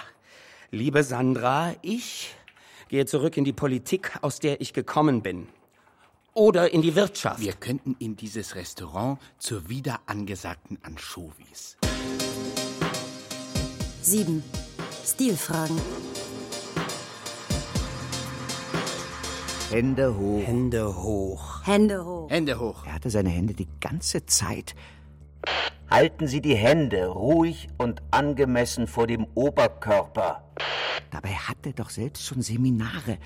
Liebe 0.70 1.02
Sandra, 1.02 1.74
ich 1.82 2.34
gehe 2.88 3.06
zurück 3.06 3.36
in 3.36 3.44
die 3.44 3.52
Politik, 3.52 4.12
aus 4.22 4.38
der 4.38 4.60
ich 4.60 4.72
gekommen 4.72 5.22
bin. 5.22 5.48
Oder 6.34 6.72
in 6.72 6.80
die 6.80 6.94
Wirtschaft. 6.94 7.40
Wir 7.40 7.52
könnten 7.52 7.94
in 7.98 8.16
dieses 8.16 8.54
Restaurant 8.54 9.18
zur 9.38 9.68
wieder 9.68 10.00
angesagten 10.06 10.78
Anchovies. 10.82 11.76
7. 14.00 14.42
Stilfragen. 15.04 15.78
Hände 19.72 20.14
hoch. 20.18 20.46
Hände 20.46 20.96
hoch. 20.96 21.66
Hände 21.66 22.04
hoch. 22.04 22.30
Hände 22.30 22.58
hoch. 22.58 22.84
Er 22.84 22.92
hatte 22.92 23.08
seine 23.08 23.30
Hände 23.30 23.54
die 23.54 23.68
ganze 23.80 24.26
Zeit. 24.26 24.74
Halten 25.88 26.26
Sie 26.26 26.42
die 26.42 26.54
Hände 26.54 27.06
ruhig 27.06 27.68
und 27.78 28.02
angemessen 28.10 28.86
vor 28.86 29.06
dem 29.06 29.26
Oberkörper. 29.34 30.44
Dabei 31.10 31.30
hat 31.30 31.56
er 31.64 31.72
doch 31.72 31.88
selbst 31.88 32.26
schon 32.26 32.42
Seminare. 32.42 33.16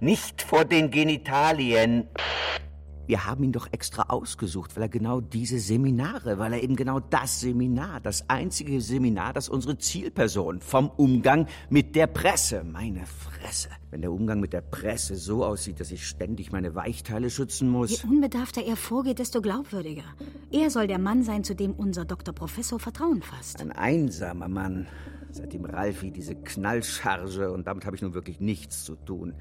Nicht 0.00 0.40
vor 0.40 0.64
den 0.64 0.90
Genitalien. 0.90 2.08
Wir 3.06 3.26
haben 3.26 3.44
ihn 3.44 3.52
doch 3.52 3.68
extra 3.70 4.04
ausgesucht, 4.04 4.76
weil 4.76 4.84
er 4.84 4.88
genau 4.88 5.20
diese 5.20 5.58
Seminare, 5.58 6.38
weil 6.38 6.54
er 6.54 6.62
eben 6.62 6.74
genau 6.74 7.00
das 7.00 7.40
Seminar, 7.40 8.00
das 8.00 8.30
einzige 8.30 8.80
Seminar, 8.80 9.32
das 9.32 9.48
unsere 9.48 9.76
Zielperson 9.76 10.60
vom 10.60 10.88
Umgang 10.88 11.46
mit 11.68 11.94
der 11.96 12.06
Presse, 12.06 12.64
meine 12.64 13.04
Fresse. 13.06 13.68
Wenn 13.90 14.00
der 14.00 14.10
Umgang 14.10 14.40
mit 14.40 14.52
der 14.52 14.62
Presse 14.62 15.16
so 15.16 15.44
aussieht, 15.44 15.80
dass 15.80 15.90
ich 15.92 16.06
ständig 16.06 16.50
meine 16.50 16.74
Weichteile 16.74 17.28
schützen 17.30 17.68
muss. 17.68 18.02
Je 18.02 18.08
unbedarfter 18.08 18.64
er 18.64 18.76
vorgeht, 18.76 19.18
desto 19.18 19.42
glaubwürdiger. 19.42 20.04
Er 20.50 20.70
soll 20.70 20.86
der 20.86 20.98
Mann 20.98 21.22
sein, 21.22 21.44
zu 21.44 21.54
dem 21.54 21.72
unser 21.72 22.04
Dr. 22.04 22.34
Professor 22.34 22.80
Vertrauen 22.80 23.22
fasst. 23.22 23.60
Ein 23.60 23.72
einsamer 23.72 24.48
Mann. 24.48 24.86
Seitdem 25.34 25.64
Ralfi 25.64 26.12
diese 26.12 26.36
Knallcharge, 26.36 27.50
und 27.50 27.66
damit 27.66 27.86
habe 27.86 27.96
ich 27.96 28.02
nun 28.02 28.14
wirklich 28.14 28.38
nichts 28.38 28.84
zu 28.84 28.94
tun. 28.94 29.34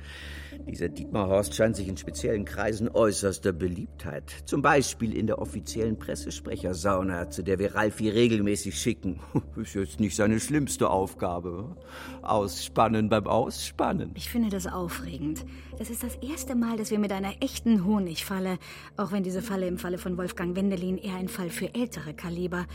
Dieser 0.67 0.89
Dietmar 0.89 1.27
Horst 1.27 1.53
scheint 1.53 1.75
sich 1.75 1.87
in 1.87 1.97
speziellen 1.97 2.45
Kreisen 2.45 2.89
äußerster 2.89 3.53
Beliebtheit. 3.53 4.23
Zum 4.45 4.63
Beispiel 4.63 5.15
in 5.15 5.27
der 5.27 5.37
offiziellen 5.37 5.99
Pressesprechersauna, 5.99 7.29
zu 7.29 7.43
der 7.43 7.59
wir 7.59 7.75
Ralfi 7.75 8.09
regelmäßig 8.09 8.75
schicken. 8.75 9.19
Ist 9.55 9.75
jetzt 9.75 9.99
nicht 9.99 10.15
seine 10.15 10.39
schlimmste 10.39 10.89
Aufgabe. 10.89 11.77
Ausspannen 12.23 13.07
beim 13.07 13.27
Ausspannen. 13.27 14.13
Ich 14.15 14.31
finde 14.31 14.49
das 14.49 14.65
aufregend. 14.65 15.45
Das 15.77 15.91
ist 15.91 16.01
das 16.01 16.15
erste 16.15 16.55
Mal, 16.55 16.77
dass 16.77 16.89
wir 16.89 16.97
mit 16.97 17.11
einer 17.11 17.35
echten 17.39 17.85
Honigfalle, 17.85 18.57
auch 18.97 19.11
wenn 19.11 19.21
diese 19.21 19.43
Falle 19.43 19.67
im 19.67 19.77
Falle 19.77 19.99
von 19.99 20.17
Wolfgang 20.17 20.55
Wendelin 20.55 20.97
eher 20.97 21.17
ein 21.17 21.27
Fall 21.27 21.51
für 21.51 21.75
ältere 21.75 22.15
Kaliber, 22.15 22.65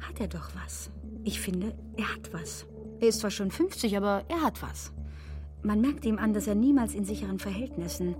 hat 0.00 0.20
er 0.20 0.28
doch 0.28 0.50
was. 0.62 0.90
Ich 1.24 1.40
finde, 1.40 1.72
er 1.96 2.12
hat 2.14 2.32
was. 2.32 2.66
Er 3.00 3.08
ist 3.08 3.20
zwar 3.20 3.30
schon 3.30 3.50
50, 3.50 3.96
aber 3.96 4.24
er 4.28 4.42
hat 4.42 4.62
was. 4.62 4.92
Man 5.62 5.80
merkt 5.80 6.04
ihm 6.04 6.18
an, 6.18 6.32
dass 6.34 6.46
er 6.46 6.54
niemals 6.54 6.94
in 6.94 7.04
sicheren 7.04 7.38
Verhältnissen. 7.38 8.16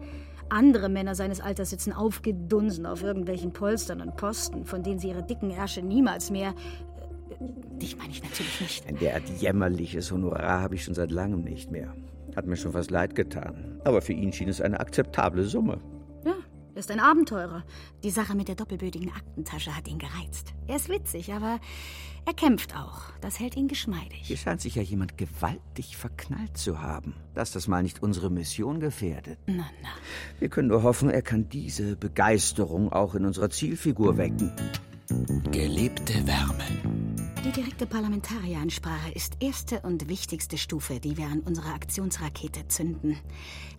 Andere 0.49 0.89
Männer 0.89 1.15
seines 1.15 1.41
Alters 1.41 1.71
sitzen 1.71 1.93
aufgedunsen 1.93 2.87
auf 2.87 3.03
irgendwelchen 3.03 3.53
Polstern 3.53 4.01
und 4.01 4.17
Posten, 4.17 4.65
von 4.65 4.83
denen 4.83 4.99
sie 4.99 5.09
ihre 5.09 5.23
dicken 5.23 5.51
Ärsche 5.51 5.83
niemals 5.83 6.31
mehr. 6.31 6.51
äh, 7.31 7.79
Dich 7.79 7.97
meine 7.97 8.11
ich 8.11 8.23
natürlich 8.23 8.61
nicht. 8.61 8.87
Ein 8.87 8.99
derart 8.99 9.29
jämmerliches 9.41 10.13
Honorar 10.13 10.61
habe 10.61 10.75
ich 10.77 10.85
schon 10.85 10.95
seit 10.95 11.11
langem 11.11 11.43
nicht 11.43 11.71
mehr. 11.71 11.95
Hat 12.37 12.47
mir 12.47 12.57
schon 12.57 12.73
fast 12.73 12.91
leid 12.91 13.15
getan. 13.15 13.81
Aber 13.85 14.03
für 14.03 14.13
ihn 14.13 14.33
schien 14.33 14.49
es 14.49 14.61
eine 14.61 14.79
akzeptable 14.79 15.45
Summe. 15.45 15.81
Ja, 16.25 16.35
er 16.75 16.79
ist 16.79 16.91
ein 16.91 17.01
Abenteurer. 17.01 17.65
Die 18.05 18.11
Sache 18.11 18.37
mit 18.37 18.49
der 18.49 18.55
doppelbödigen 18.55 19.11
Aktentasche 19.11 19.77
hat 19.77 19.89
ihn 19.89 19.99
gereizt. 19.99 20.55
Er 20.69 20.77
ist 20.77 20.89
witzig, 20.89 21.33
aber 21.33 21.59
er 22.25 22.35
kämpft 22.35 22.77
auch. 22.77 23.03
Das 23.21 23.39
hält 23.39 23.57
ihn 23.57 23.69
geschmeidig. 23.69 24.21
Hier 24.23 24.37
scheint 24.37 24.61
sich 24.61 24.75
ja 24.75 24.83
jemand 24.83 25.17
gewaltig 25.17 25.97
verknallt 25.97 26.57
zu 26.57 26.81
haben. 26.81 27.15
Dass 27.35 27.53
das 27.53 27.69
mal 27.69 27.83
nicht 27.83 28.03
unsere 28.03 28.31
Mission 28.31 28.81
gefährdet. 28.81 29.39
Na, 29.47 29.67
na. 29.83 29.89
Wir 30.39 30.49
können 30.49 30.69
nur 30.69 30.83
hoffen, 30.83 31.11
er 31.11 31.23
kann 31.23 31.49
diese 31.49 31.97
Begeisterung 31.97 32.93
auch 32.93 33.15
in 33.15 33.25
unserer 33.25 33.51
Zielfigur 33.51 34.17
wecken. 34.17 34.53
Gelebte 35.51 36.27
Wärme. 36.27 37.32
Die 37.45 37.51
direkte 37.51 37.87
Parlamentarieransprache 37.87 39.11
ist 39.11 39.39
erste 39.41 39.81
und 39.81 40.09
wichtigste 40.09 40.57
Stufe, 40.57 41.01
die 41.01 41.17
wir 41.17 41.27
an 41.27 41.41
unserer 41.41 41.75
Aktionsrakete 41.75 42.69
zünden. 42.69 43.17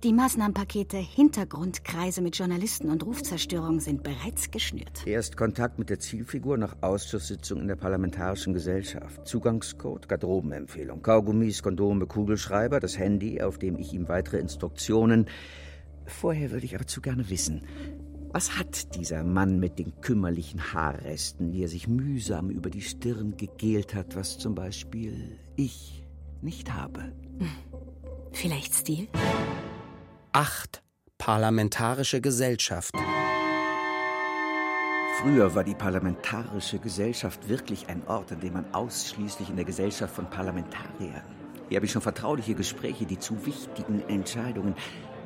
Die 0.04 0.12
Maßnahmenpakete 0.12 0.98
Hintergrundkreise 0.98 2.22
mit 2.22 2.38
Journalisten 2.38 2.90
und 2.90 3.06
Rufzerstörung 3.06 3.80
sind 3.80 4.04
bereits 4.04 4.52
geschnürt. 4.52 5.08
Erst 5.08 5.38
Kontakt 5.38 5.80
mit 5.80 5.90
der 5.90 6.00
Zielfigur 6.00 6.58
nach 6.58 6.76
Ausschusssitzung 6.82 7.62
in 7.62 7.70
der 7.70 7.78
Parlamentarischen 7.78 8.54
Gesellschaft. 8.54 9.26
Zugangscode, 9.26 10.10
Garderobenempfehlung, 10.10 11.02
Kaugummis, 11.02 11.64
Kondome, 11.64 12.06
Kugelschreiber, 12.06 12.82
das 12.82 12.98
Handy, 12.98 13.42
auf 13.42 13.60
dem 13.60 13.80
ich 13.80 13.94
ihm 13.94 14.10
weitere 14.10 14.40
Instruktionen. 14.40 15.28
Vorher 16.06 16.52
würde 16.52 16.66
ich 16.66 16.76
aber 16.76 16.86
zu 16.86 17.00
gerne 17.00 17.30
wissen, 17.30 17.62
was 18.34 18.58
hat 18.58 18.96
dieser 18.96 19.24
Mann 19.24 19.60
mit 19.60 19.78
den 19.78 20.02
kümmerlichen 20.02 20.74
Haarresten, 20.74 21.52
die 21.52 21.62
er 21.62 21.68
sich 21.68 21.88
mühsam 21.88 22.50
über 22.50 22.72
die 22.72 22.82
Stirn 22.82 23.38
gegelt 23.38 23.94
hat, 23.94 24.16
was 24.16 24.40
zum 24.40 24.56
Beispiel 24.56 25.38
ich 25.56 26.04
nicht 26.42 26.74
habe? 26.74 27.14
Vielleicht 28.32 28.74
Stil? 28.74 29.08
Acht. 30.32 30.82
Parlamentarische 31.20 32.20
Gesellschaft. 32.20 32.92
Früher 35.22 35.54
war 35.56 35.64
die 35.64 35.76
Parlamentarische 35.76 36.80
Gesellschaft 36.80 37.48
wirklich 37.48 37.88
ein 37.88 38.06
Ort, 38.08 38.32
an 38.32 38.42
dem 38.42 38.54
man 38.54 38.66
ausschließlich 38.74 39.52
in 39.52 39.56
der 39.56 39.64
Gesellschaft 39.64 40.16
von 40.16 40.30
Parlamentariern. 40.30 41.24
Hier 41.70 41.78
habe 41.78 41.86
ich 41.86 41.92
schon 41.92 42.02
vertrauliche 42.02 42.56
Gespräche, 42.56 43.06
die 43.06 43.20
zu 43.20 43.46
wichtigen 43.46 44.02
Entscheidungen. 44.10 44.76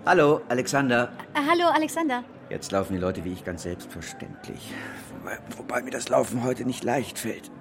Hallo, 0.08 0.40
Alexander. 0.48 1.10
Äh, 1.34 1.40
hallo, 1.50 1.66
Alexander. 1.66 2.24
Jetzt 2.50 2.72
laufen 2.72 2.94
die 2.94 3.00
Leute 3.00 3.26
wie 3.26 3.34
ich 3.34 3.44
ganz 3.44 3.64
selbstverständlich. 3.64 4.72
Wobei, 5.20 5.38
wobei 5.58 5.82
mir 5.82 5.92
das 5.92 6.08
Laufen 6.08 6.46
heute 6.46 6.64
nicht 6.64 6.86
leicht 6.86 7.20
fällt. 7.20 7.52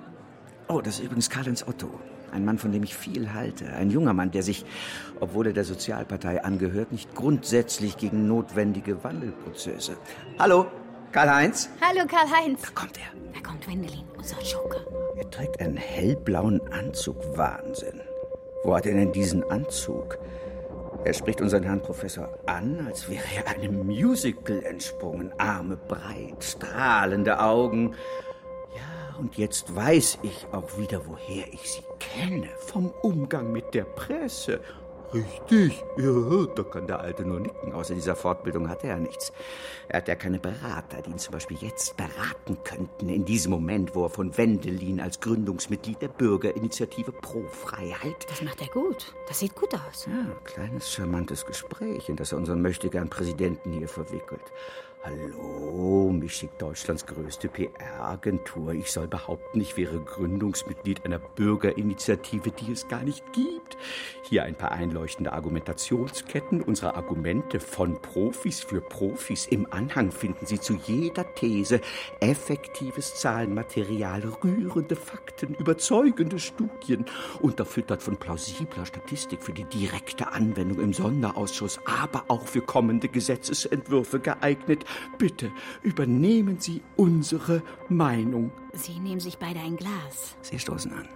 Oh, 0.69 0.81
das 0.81 1.01
ist 1.01 1.07
übrigens 1.07 1.29
Karl-Heinz 1.29 1.67
Otto. 1.67 1.91
Ein 2.31 2.45
Mann, 2.45 2.59
von 2.59 2.71
dem 2.71 2.85
ich 2.85 2.97
viel 2.97 3.35
halte. 3.35 3.67
Ein 3.73 3.91
junger 3.91 4.13
Mann, 4.13 4.31
der 4.31 4.45
sich, 4.45 4.65
obwohl 5.19 5.49
er 5.49 5.55
der 5.55 5.65
Sozialpartei 5.65 6.45
angehört, 6.45 6.93
nicht 6.93 7.17
grundsätzlich 7.17 7.97
gegen 7.97 8.29
notwendige 8.29 9.03
Wandelprozesse. 9.03 9.97
Hallo, 10.39 10.67
Karl-Heinz? 11.11 11.69
Hallo, 11.81 12.07
Karl-Heinz. 12.07 12.63
Da 12.63 12.69
kommt 12.81 12.97
er. 12.97 13.35
Da 13.35 13.41
kommt 13.41 13.67
Wendelin, 13.67 14.05
unser 14.17 14.41
Joker. 14.43 14.87
Er 15.17 15.29
trägt 15.33 15.61
einen 15.61 15.77
hellblauen 15.77 16.61
Anzug. 16.73 17.17
Wahnsinn. 17.37 18.01
Wo 18.63 18.77
hat 18.77 18.87
er 18.87 18.95
denn 18.95 19.11
diesen 19.11 19.43
Anzug? 19.51 20.17
Er 21.07 21.15
spricht 21.15 21.41
unseren 21.41 21.63
Herrn 21.63 21.81
Professor 21.81 22.29
an, 22.47 22.85
als 22.85 23.09
wäre 23.09 23.23
er 23.37 23.47
einem 23.55 23.87
Musical 23.87 24.61
entsprungen. 24.65 25.33
Arme 25.39 25.77
breit, 25.77 26.43
strahlende 26.43 27.39
Augen. 27.39 27.95
Ja, 28.75 29.17
und 29.17 29.37
jetzt 29.37 29.73
weiß 29.73 30.19
ich 30.25 30.49
auch 30.51 30.77
wieder, 30.77 31.07
woher 31.07 31.47
ich 31.53 31.71
sie 31.71 31.85
kenne. 32.01 32.49
Vom 32.59 32.93
Umgang 33.03 33.53
mit 33.53 33.73
der 33.73 33.85
Presse. 33.85 34.59
Richtig, 35.17 35.83
ja, 35.97 36.47
da 36.55 36.63
kann 36.63 36.87
der 36.87 37.01
Alte 37.01 37.25
nur 37.25 37.41
nicken. 37.41 37.73
Außer 37.73 37.95
dieser 37.95 38.17
Fortbildung 38.17 38.69
hat 38.69 38.85
er 38.85 38.91
ja 38.91 38.99
nichts. 38.99 39.33
Er 39.89 39.99
hat 39.99 40.09
ja 40.09 40.15
keine 40.15 40.39
Berater, 40.39 41.03
die 41.03 41.11
ihn 41.11 41.19
zum 41.19 41.33
Beispiel 41.33 41.57
jetzt 41.59 41.97
beraten 41.97 42.59
könnten, 42.65 43.09
in 43.09 43.25
diesem 43.25 43.53
Moment, 43.53 43.95
wo 43.95 44.05
er 44.05 44.11
von 44.11 44.37
Wendelin 44.37 45.01
als 45.01 45.21
Gründungsmitglied 45.21 46.03
der 46.03 46.09
Bürgerinitiative 46.09 47.13
Pro 47.13 47.43
Freiheit. 47.49 48.27
Das 48.29 48.43
macht 48.43 48.61
er 48.61 48.69
gut. 48.69 49.15
Das 49.29 49.39
sieht 49.39 49.55
gut 49.55 49.75
aus. 49.75 50.07
Ja, 50.07 50.27
kleines, 50.45 50.93
charmantes 50.93 51.47
Gespräch, 51.47 52.09
in 52.09 52.17
das 52.17 52.33
er 52.33 52.39
unseren 52.39 52.63
möchtegern 52.63 53.09
Präsidenten 53.09 53.73
hier 53.73 53.89
verwickelt. 53.89 54.53
Hallo, 55.07 56.11
mich 56.11 56.35
schickt 56.35 56.61
Deutschlands 56.61 57.07
größte 57.07 57.47
PR-Agentur. 57.47 58.73
Ich 58.73 58.91
soll 58.91 59.07
behaupten, 59.07 59.61
ich 59.61 59.77
wäre 59.77 60.01
Gründungsmitglied 60.01 61.05
einer 61.05 61.21
Bürgerinitiative, 61.21 62.51
die 62.51 62.73
es 62.73 62.89
gar 62.89 63.05
nicht 63.05 63.23
gibt. 63.33 63.77
Hier 64.25 64.43
ein 64.43 64.57
paar 64.57 64.73
einleuchtende 64.73 65.33
Argumentationsketten 65.33 66.61
unserer 66.61 66.97
Argumente 66.97 67.61
von 67.61 68.03
Profis 68.03 68.65
für 68.65 68.81
Profis. 68.81 69.47
Im 69.47 69.73
Anhang 69.73 70.11
finden 70.11 70.45
Sie 70.45 70.59
zu 70.59 70.75
jeder 70.75 71.33
These 71.35 71.81
effektives 72.19 73.15
Zahlenmaterial, 73.15 74.23
rührende 74.43 74.97
Fakten, 74.97 75.55
überzeugende 75.55 76.41
Studien, 76.41 77.05
unterfüttert 77.41 78.03
von 78.03 78.17
plausibler 78.17 78.85
Statistik 78.85 79.41
für 79.41 79.53
die 79.53 79.67
direkte 79.67 80.33
Anwendung 80.33 80.81
im 80.81 80.93
Sonderausschuss, 80.93 81.79
aber 81.85 82.25
auch 82.27 82.49
für 82.49 82.63
kommende 82.63 83.07
Gesetzesentwürfe 83.07 84.19
geeignet. 84.19 84.85
Bitte 85.19 85.53
übernehmen 85.83 86.59
Sie 86.59 86.83
unsere 86.97 87.63
Meinung. 87.89 88.51
Sie 88.73 88.99
nehmen 88.99 89.21
sich 89.21 89.39
beide 89.39 89.61
ein 89.61 89.77
Glas. 89.77 90.37
Sie 90.43 90.59
stoßen 90.59 90.93
an. 90.93 91.09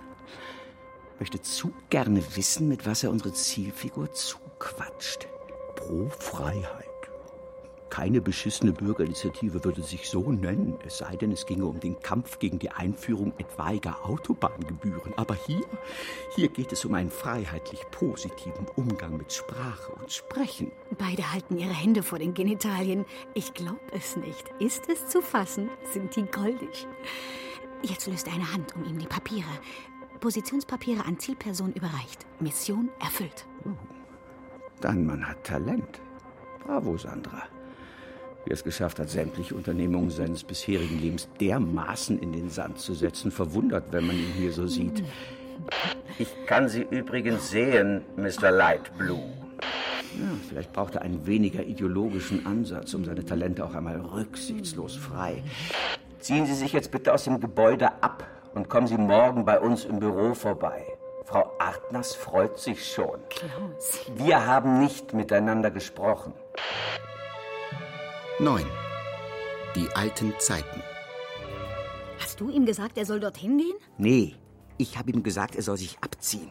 Möchte 1.18 1.40
zu 1.42 1.72
gerne 1.90 2.22
wissen, 2.36 2.68
mit 2.68 2.86
was 2.86 3.02
er 3.04 3.10
unsere 3.10 3.32
Zielfigur 3.32 4.12
zuquatscht. 4.12 5.28
Pro 5.76 6.08
Freiheit. 6.08 6.89
Keine 7.90 8.20
beschissene 8.20 8.72
Bürgerinitiative 8.72 9.64
würde 9.64 9.82
sich 9.82 10.08
so 10.08 10.30
nennen, 10.30 10.78
es 10.86 10.98
sei 10.98 11.16
denn, 11.16 11.32
es 11.32 11.44
ginge 11.44 11.66
um 11.66 11.80
den 11.80 11.98
Kampf 12.00 12.38
gegen 12.38 12.60
die 12.60 12.70
Einführung 12.70 13.32
etwaiger 13.36 14.04
Autobahngebühren. 14.04 15.12
Aber 15.16 15.34
hier, 15.34 15.64
hier 16.36 16.48
geht 16.48 16.70
es 16.70 16.84
um 16.84 16.94
einen 16.94 17.10
freiheitlich 17.10 17.80
positiven 17.90 18.66
Umgang 18.76 19.16
mit 19.16 19.32
Sprache 19.32 19.92
und 19.92 20.10
Sprechen. 20.12 20.70
Beide 20.98 21.32
halten 21.32 21.58
ihre 21.58 21.74
Hände 21.74 22.04
vor 22.04 22.20
den 22.20 22.32
Genitalien. 22.32 23.04
Ich 23.34 23.54
glaub 23.54 23.80
es 23.92 24.16
nicht. 24.16 24.44
Ist 24.60 24.88
es 24.88 25.08
zu 25.08 25.20
fassen? 25.20 25.68
Sind 25.92 26.14
die 26.14 26.22
goldig? 26.22 26.86
Jetzt 27.82 28.06
löst 28.06 28.28
eine 28.28 28.52
Hand 28.52 28.74
um 28.76 28.84
ihm 28.84 28.98
die 28.98 29.06
Papiere. 29.06 29.50
Positionspapiere 30.20 31.04
an 31.04 31.18
Zielperson 31.18 31.72
überreicht. 31.72 32.24
Mission 32.38 32.88
erfüllt. 33.00 33.46
Dein 34.80 35.04
Mann 35.04 35.26
hat 35.26 35.42
Talent. 35.42 36.00
Bravo, 36.64 36.96
Sandra. 36.96 37.42
Wie 38.44 38.50
er 38.50 38.54
es 38.54 38.64
geschafft 38.64 38.98
hat, 38.98 39.10
sämtliche 39.10 39.54
Unternehmungen 39.54 40.10
seines 40.10 40.44
bisherigen 40.44 40.98
Lebens 41.00 41.28
dermaßen 41.40 42.18
in 42.18 42.32
den 42.32 42.48
Sand 42.48 42.78
zu 42.78 42.94
setzen, 42.94 43.30
verwundert, 43.30 43.84
wenn 43.90 44.06
man 44.06 44.16
ihn 44.16 44.32
hier 44.36 44.52
so 44.52 44.66
sieht. 44.66 45.02
Ich 46.18 46.28
kann 46.46 46.68
Sie 46.68 46.86
übrigens 46.90 47.50
sehen, 47.50 48.02
Mr. 48.16 48.50
Lightblue. 48.50 49.20
Ja, 50.18 50.26
vielleicht 50.48 50.72
braucht 50.72 50.96
er 50.96 51.02
einen 51.02 51.26
weniger 51.26 51.62
ideologischen 51.62 52.46
Ansatz, 52.46 52.94
um 52.94 53.04
seine 53.04 53.24
Talente 53.24 53.64
auch 53.64 53.74
einmal 53.74 54.00
rücksichtslos 54.00 54.96
frei. 54.96 55.42
Ziehen 56.18 56.46
Sie 56.46 56.54
sich 56.54 56.72
jetzt 56.72 56.90
bitte 56.90 57.12
aus 57.14 57.24
dem 57.24 57.40
Gebäude 57.40 58.02
ab 58.02 58.26
und 58.54 58.68
kommen 58.68 58.86
Sie 58.86 58.96
morgen 58.96 59.44
bei 59.44 59.60
uns 59.60 59.84
im 59.84 60.00
Büro 60.00 60.34
vorbei. 60.34 60.84
Frau 61.24 61.52
Artners 61.58 62.14
freut 62.16 62.58
sich 62.58 62.90
schon. 62.90 63.20
Klaus. 63.28 64.00
Wir 64.16 64.46
haben 64.46 64.80
nicht 64.80 65.14
miteinander 65.14 65.70
gesprochen. 65.70 66.34
9. 68.40 68.64
Die 69.76 69.86
alten 69.94 70.32
Zeiten. 70.38 70.82
Hast 72.18 72.40
du 72.40 72.48
ihm 72.48 72.64
gesagt, 72.64 72.96
er 72.96 73.04
soll 73.04 73.20
dorthin 73.20 73.58
gehen? 73.58 73.76
Nee, 73.98 74.34
ich 74.78 74.96
habe 74.96 75.10
ihm 75.10 75.22
gesagt, 75.22 75.56
er 75.56 75.62
soll 75.62 75.76
sich 75.76 75.98
abziehen. 76.00 76.50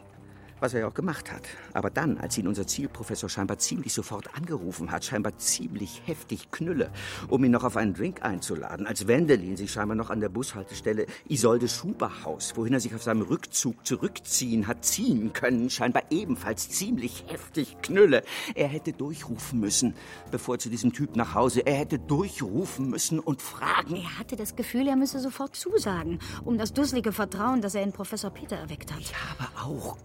Was 0.60 0.74
er 0.74 0.80
ja 0.80 0.88
auch 0.88 0.94
gemacht 0.94 1.32
hat. 1.32 1.42
Aber 1.72 1.90
dann, 1.90 2.18
als 2.18 2.36
ihn 2.36 2.46
unser 2.46 2.66
Zielprofessor 2.66 3.28
scheinbar 3.28 3.58
ziemlich 3.58 3.94
sofort 3.94 4.34
angerufen 4.36 4.90
hat, 4.90 5.04
scheinbar 5.04 5.38
ziemlich 5.38 6.02
heftig 6.04 6.50
Knülle, 6.50 6.90
um 7.28 7.42
ihn 7.44 7.50
noch 7.50 7.64
auf 7.64 7.76
einen 7.76 7.94
Drink 7.94 8.22
einzuladen, 8.22 8.86
als 8.86 9.06
Wendelin 9.06 9.56
sich 9.56 9.72
scheinbar 9.72 9.96
noch 9.96 10.10
an 10.10 10.20
der 10.20 10.28
Bushaltestelle 10.28 11.06
Isolde 11.28 11.68
Schuberhaus, 11.68 12.56
wohin 12.56 12.74
er 12.74 12.80
sich 12.80 12.94
auf 12.94 13.02
seinem 13.02 13.22
Rückzug 13.22 13.86
zurückziehen 13.86 14.66
hat 14.66 14.84
ziehen 14.84 15.32
können, 15.32 15.70
scheinbar 15.70 16.02
ebenfalls 16.10 16.68
ziemlich 16.68 17.24
heftig 17.28 17.76
Knülle. 17.82 18.22
Er 18.54 18.68
hätte 18.68 18.92
durchrufen 18.92 19.60
müssen, 19.60 19.94
bevor 20.30 20.56
er 20.56 20.58
zu 20.58 20.68
diesem 20.68 20.92
Typ 20.92 21.16
nach 21.16 21.34
Hause, 21.34 21.60
er 21.60 21.74
hätte 21.74 21.98
durchrufen 21.98 22.90
müssen 22.90 23.18
und 23.18 23.40
fragen. 23.40 23.96
Er 23.96 24.18
hatte 24.18 24.36
das 24.36 24.56
Gefühl, 24.56 24.88
er 24.88 24.96
müsse 24.96 25.20
sofort 25.20 25.56
zusagen, 25.56 26.18
um 26.44 26.58
das 26.58 26.72
dusselige 26.72 27.12
Vertrauen, 27.12 27.62
das 27.62 27.74
er 27.74 27.82
in 27.82 27.92
Professor 27.92 28.30
Peter 28.30 28.56
erweckt 28.56 28.92
hat. 28.92 29.00
Ich 29.00 29.14
habe 29.14 29.48
auch 29.64 29.96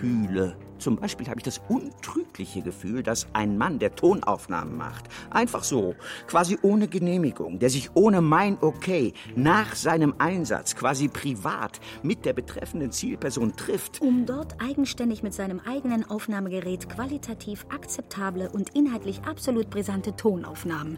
Gefühle. 0.00 0.56
Zum 0.78 0.96
Beispiel 0.96 1.28
habe 1.28 1.40
ich 1.40 1.44
das 1.44 1.60
untrügliche 1.68 2.62
Gefühl, 2.62 3.02
dass 3.02 3.26
ein 3.34 3.58
Mann, 3.58 3.78
der 3.78 3.94
Tonaufnahmen 3.94 4.78
macht, 4.78 5.10
einfach 5.28 5.62
so, 5.62 5.94
quasi 6.26 6.56
ohne 6.62 6.88
Genehmigung, 6.88 7.58
der 7.58 7.68
sich 7.68 7.90
ohne 7.92 8.22
mein 8.22 8.56
Okay 8.62 9.12
nach 9.36 9.74
seinem 9.74 10.14
Einsatz 10.16 10.74
quasi 10.74 11.08
privat 11.08 11.80
mit 12.02 12.24
der 12.24 12.32
betreffenden 12.32 12.92
Zielperson 12.92 13.54
trifft, 13.56 14.00
Um 14.00 14.24
dort 14.24 14.56
eigenständig 14.62 15.22
mit 15.22 15.34
seinem 15.34 15.60
eigenen 15.60 16.08
Aufnahmegerät 16.08 16.88
qualitativ 16.88 17.66
akzeptable 17.68 18.48
und 18.48 18.70
inhaltlich 18.74 19.20
absolut 19.24 19.68
brisante 19.68 20.16
Tonaufnahmen. 20.16 20.96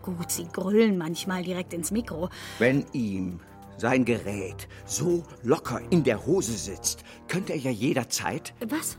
Gut, 0.00 0.30
sie 0.30 0.46
grüllen 0.50 0.96
manchmal 0.96 1.42
direkt 1.42 1.74
ins 1.74 1.90
Mikro. 1.90 2.30
wenn 2.58 2.86
ihm 2.92 3.40
sein 3.82 4.04
Gerät 4.04 4.68
so 4.86 5.24
locker 5.42 5.80
in 5.90 6.04
der 6.04 6.24
Hose 6.24 6.52
sitzt, 6.52 7.02
könnte 7.26 7.52
er 7.52 7.58
ja 7.58 7.72
jederzeit, 7.72 8.54
Was? 8.68 8.96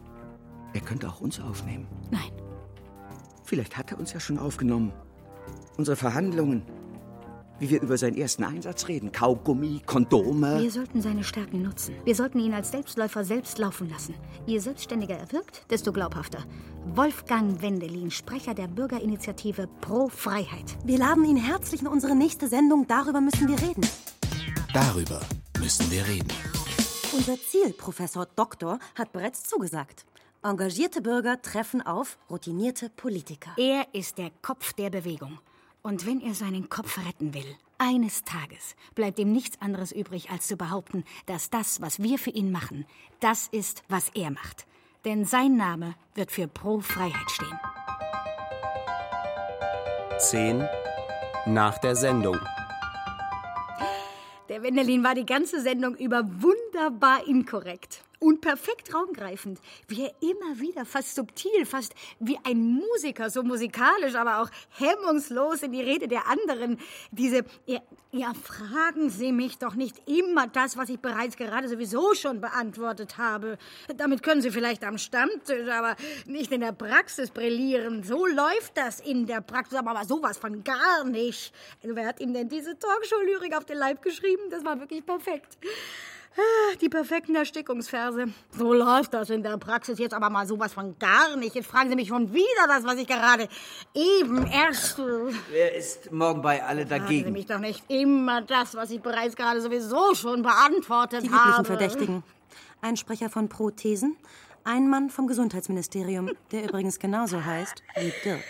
er 0.73 0.81
könnte 0.81 1.07
auch 1.07 1.21
uns 1.21 1.39
aufnehmen. 1.39 1.87
Nein. 2.11 2.31
Vielleicht 3.45 3.77
hat 3.77 3.91
er 3.91 3.99
uns 3.99 4.11
ja 4.11 4.19
schon 4.19 4.37
aufgenommen. 4.37 4.91
Unsere 5.77 5.95
Verhandlungen. 5.95 6.63
Wie 7.59 7.69
wir 7.69 7.81
über 7.81 7.97
seinen 7.97 8.17
ersten 8.17 8.43
Einsatz 8.43 8.89
reden. 8.89 9.13
Kaugummi, 9.13 9.81
Kondome. 9.85 10.61
Wir 10.61 10.71
sollten 10.71 11.01
seine 11.01 11.23
Stärken 11.23 11.61
nutzen. 11.61 11.95
Wir 12.03 12.15
sollten 12.15 12.39
ihn 12.39 12.53
als 12.53 12.71
Selbstläufer 12.71 13.23
selbst 13.23 13.59
laufen 13.59 13.89
lassen. 13.89 14.15
Je 14.45 14.57
selbstständiger 14.59 15.15
er 15.17 15.31
wirkt, 15.31 15.63
desto 15.71 15.93
glaubhafter. 15.93 16.39
Wolfgang 16.93 17.61
Wendelin, 17.61 18.11
Sprecher 18.11 18.53
der 18.53 18.67
Bürgerinitiative 18.67 19.69
Pro 19.79 20.09
Freiheit. 20.09 20.75
Wir 20.83 20.97
laden 20.97 21.23
ihn 21.23 21.37
herzlich 21.37 21.79
in 21.79 21.87
unsere 21.87 22.15
nächste 22.17 22.49
Sendung. 22.49 22.85
Darüber 22.85 23.21
müssen 23.21 23.47
wir 23.47 23.61
reden. 23.61 23.87
Darüber 24.73 25.21
müssen 25.59 25.91
wir 25.91 26.07
reden. 26.07 26.33
Unser 27.13 27.37
Ziel, 27.39 27.73
Professor 27.73 28.25
Doktor, 28.25 28.79
hat 28.95 29.13
bereits 29.13 29.43
zugesagt. 29.43 30.03
Engagierte 30.41 30.99
Bürger 30.99 31.39
treffen 31.43 31.83
auf 31.83 32.17
routinierte 32.27 32.89
Politiker. 32.89 33.51
Er 33.57 33.85
ist 33.93 34.17
der 34.17 34.31
Kopf 34.41 34.73
der 34.73 34.89
Bewegung. 34.89 35.37
Und 35.83 36.07
wenn 36.07 36.21
er 36.21 36.33
seinen 36.33 36.69
Kopf 36.69 36.97
retten 37.05 37.35
will, 37.35 37.55
eines 37.77 38.23
Tages 38.23 38.75
bleibt 38.95 39.19
ihm 39.19 39.31
nichts 39.31 39.61
anderes 39.61 39.91
übrig, 39.91 40.31
als 40.31 40.47
zu 40.47 40.57
behaupten, 40.57 41.03
dass 41.27 41.51
das, 41.51 41.79
was 41.79 42.01
wir 42.01 42.17
für 42.17 42.31
ihn 42.31 42.51
machen, 42.51 42.87
das 43.19 43.49
ist, 43.51 43.83
was 43.89 44.09
er 44.15 44.31
macht. 44.31 44.65
Denn 45.05 45.23
sein 45.23 45.55
Name 45.55 45.93
wird 46.15 46.31
für 46.31 46.47
Pro 46.47 46.79
Freiheit 46.79 47.29
stehen. 47.29 47.59
10 50.17 50.67
nach 51.45 51.77
der 51.77 51.95
Sendung. 51.95 52.39
Der 54.49 54.61
Wendelin 54.61 55.03
war 55.03 55.15
die 55.15 55.25
ganze 55.25 55.61
Sendung 55.61 55.95
über 55.95 56.23
wunderbar 56.41 57.27
inkorrekt 57.27 58.01
und 58.23 58.39
perfekt 58.39 58.93
raumgreifend. 58.93 59.59
Wie 59.87 60.03
er 60.03 60.13
immer 60.21 60.59
wieder 60.59 60.85
fast 60.85 61.13
subtil, 61.13 61.65
fast 61.65 61.93
wie 62.19 62.39
ein 62.45 62.57
Musiker, 62.57 63.29
so 63.29 63.43
musikalisch, 63.43 64.15
aber 64.15 64.41
auch 64.41 64.49
hemmungslos 64.69 65.61
in 65.61 65.73
die 65.73 65.81
Rede 65.81 66.07
der 66.07 66.27
anderen. 66.27 66.79
Diese, 67.11 67.43
ja, 67.65 67.81
ja, 68.11 68.33
fragen 68.33 69.09
Sie 69.09 69.33
mich 69.33 69.57
doch 69.57 69.75
nicht 69.75 70.07
immer 70.07 70.47
das, 70.47 70.77
was 70.77 70.87
ich 70.87 70.99
bereits 70.99 71.35
gerade 71.35 71.67
sowieso 71.67 72.13
schon 72.13 72.39
beantwortet 72.39 73.17
habe. 73.17 73.57
Damit 73.97 74.23
können 74.23 74.41
Sie 74.41 74.51
vielleicht 74.51 74.85
am 74.85 74.97
Stammtisch, 74.97 75.67
aber 75.67 75.97
nicht 76.25 76.51
in 76.53 76.61
der 76.61 76.71
Praxis 76.71 77.29
brillieren. 77.29 78.03
So 78.03 78.25
läuft 78.25 78.77
das 78.77 79.01
in 79.01 79.25
der 79.25 79.41
Praxis, 79.41 79.77
aber 79.77 80.05
sowas 80.05 80.37
von 80.37 80.63
gar 80.63 81.03
nicht. 81.03 81.53
Wer 81.81 82.07
hat 82.07 82.21
ihm 82.21 82.33
denn 82.33 82.47
diese 82.47 82.79
Talkshow-Lyrik 82.79 83.57
auf 83.57 83.65
den 83.65 83.77
Leib 83.77 84.01
geschrieben? 84.01 84.43
Das 84.49 84.63
war 84.63 84.79
wirklich 84.79 85.05
perfekt. 85.05 85.57
Ah, 86.35 86.75
Die 86.81 86.89
perfekten 86.89 87.35
Erstickungsverse. 87.35 88.25
So 88.57 88.73
läuft 88.73 89.13
das 89.13 89.29
in 89.29 89.43
der 89.43 89.57
Praxis 89.57 89.99
jetzt 89.99 90.13
aber 90.13 90.29
mal 90.31 90.47
sowas 90.47 90.73
von 90.73 90.97
gar 90.97 91.35
nicht. 91.35 91.53
Jetzt 91.55 91.67
fragen 91.67 91.89
Sie 91.89 91.95
mich 91.95 92.07
schon 92.07 92.33
wieder 92.33 92.67
das, 92.67 92.83
was 92.83 92.95
ich 92.97 93.05
gerade 93.07 93.47
eben 93.93 94.47
erst. 94.47 94.97
Wer 95.51 95.75
ist 95.75 96.11
morgen 96.11 96.41
bei 96.41 96.63
alle 96.63 96.87
Fragen 96.87 97.07
Sie 97.07 97.15
dagegen? 97.17 97.31
mich 97.33 97.45
doch 97.45 97.59
nicht 97.59 97.83
immer 97.89 98.41
das, 98.41 98.73
was 98.73 98.89
ich 98.89 99.01
bereits 99.01 99.35
gerade 99.35 99.61
sowieso 99.61 100.15
schon 100.15 100.41
beantwortet 100.41 101.23
Die 101.23 101.29
habe. 101.29 101.41
üblichen 101.49 101.65
Verdächtigen. 101.65 102.23
Ein 102.81 102.97
Sprecher 102.97 103.29
von 103.29 103.47
Prothesen, 103.47 104.17
ein 104.63 104.89
Mann 104.89 105.09
vom 105.11 105.27
Gesundheitsministerium, 105.27 106.31
der 106.51 106.63
übrigens 106.63 106.97
genauso 106.99 107.43
heißt 107.45 107.83
wie 107.99 108.11
Dirk. 108.25 108.43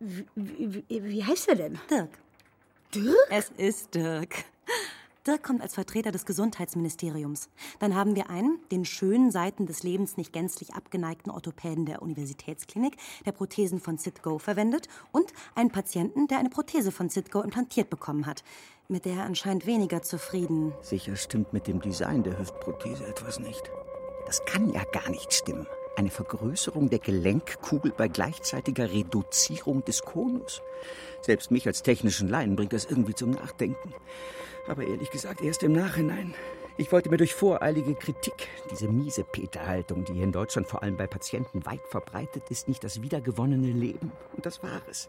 Wie, 0.00 0.26
wie, 0.34 0.84
wie 1.04 1.24
heißt 1.24 1.48
er 1.48 1.54
denn? 1.56 1.78
Dirk. 1.90 2.10
Dirk? 2.94 3.16
Es 3.30 3.50
ist 3.56 3.94
Dirk. 3.94 4.44
Dirk 5.26 5.42
kommt 5.42 5.60
als 5.60 5.74
Vertreter 5.74 6.12
des 6.12 6.24
Gesundheitsministeriums. 6.24 7.48
Dann 7.80 7.94
haben 7.94 8.14
wir 8.14 8.30
einen, 8.30 8.58
den 8.70 8.84
schönen 8.84 9.30
Seiten 9.30 9.66
des 9.66 9.82
Lebens 9.82 10.16
nicht 10.16 10.32
gänzlich 10.32 10.74
abgeneigten 10.74 11.30
Orthopäden 11.30 11.84
der 11.84 12.02
Universitätsklinik, 12.02 12.96
der 13.24 13.32
Prothesen 13.32 13.80
von 13.80 13.98
Citgo 13.98 14.38
verwendet, 14.38 14.88
und 15.10 15.32
einen 15.54 15.70
Patienten, 15.70 16.28
der 16.28 16.38
eine 16.38 16.50
Prothese 16.50 16.92
von 16.92 17.10
Citgo 17.10 17.40
implantiert 17.40 17.90
bekommen 17.90 18.26
hat, 18.26 18.44
mit 18.88 19.04
der 19.04 19.14
er 19.14 19.24
anscheinend 19.24 19.66
weniger 19.66 20.02
zufrieden. 20.02 20.72
Sicher 20.80 21.16
stimmt 21.16 21.52
mit 21.52 21.66
dem 21.66 21.80
Design 21.80 22.22
der 22.22 22.38
Hüftprothese 22.38 23.06
etwas 23.06 23.40
nicht. 23.40 23.70
Das 24.26 24.44
kann 24.44 24.70
ja 24.70 24.84
gar 24.92 25.10
nicht 25.10 25.32
stimmen. 25.32 25.66
Eine 25.96 26.10
Vergrößerung 26.10 26.90
der 26.90 26.98
Gelenkkugel 26.98 27.90
bei 27.90 28.08
gleichzeitiger 28.08 28.92
Reduzierung 28.92 29.82
des 29.86 30.02
Konus. 30.02 30.60
Selbst 31.22 31.50
mich 31.50 31.66
als 31.66 31.82
technischen 31.82 32.28
Laien 32.28 32.54
bringt 32.54 32.74
das 32.74 32.84
irgendwie 32.84 33.14
zum 33.14 33.30
Nachdenken. 33.30 33.94
Aber 34.68 34.86
ehrlich 34.86 35.10
gesagt, 35.10 35.40
erst 35.40 35.62
im 35.62 35.72
Nachhinein. 35.72 36.34
Ich 36.76 36.92
wollte 36.92 37.08
mir 37.08 37.16
durch 37.16 37.34
voreilige 37.34 37.94
Kritik, 37.94 38.48
diese 38.70 38.88
miese 38.88 39.24
Peter-Haltung, 39.24 40.04
die 40.04 40.12
hier 40.12 40.24
in 40.24 40.32
Deutschland 40.32 40.68
vor 40.68 40.82
allem 40.82 40.98
bei 40.98 41.06
Patienten 41.06 41.64
weit 41.64 41.80
verbreitet 41.88 42.42
ist, 42.50 42.68
nicht 42.68 42.84
das 42.84 43.00
wiedergewonnene 43.00 43.72
Leben. 43.72 44.12
Und 44.36 44.44
das 44.44 44.62
war 44.62 44.82
es. 44.90 45.08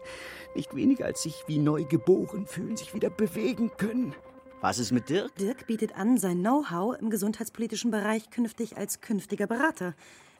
Nicht 0.54 0.74
weniger 0.74 1.04
als 1.04 1.22
sich 1.22 1.44
wie 1.46 1.58
neu 1.58 1.84
geboren 1.84 2.46
fühlen, 2.46 2.78
sich 2.78 2.94
wieder 2.94 3.10
bewegen 3.10 3.70
können. 3.76 4.14
Was 4.62 4.78
ist 4.78 4.92
mit 4.92 5.10
Dirk? 5.10 5.36
Dirk 5.36 5.66
bietet 5.66 5.94
an, 5.96 6.16
sein 6.16 6.38
Know-how 6.38 6.98
im 6.98 7.10
gesundheitspolitischen 7.10 7.90
Bereich 7.90 8.30
künftig 8.30 8.78
als 8.78 9.02
künftiger 9.02 9.46
Berater 9.46 9.94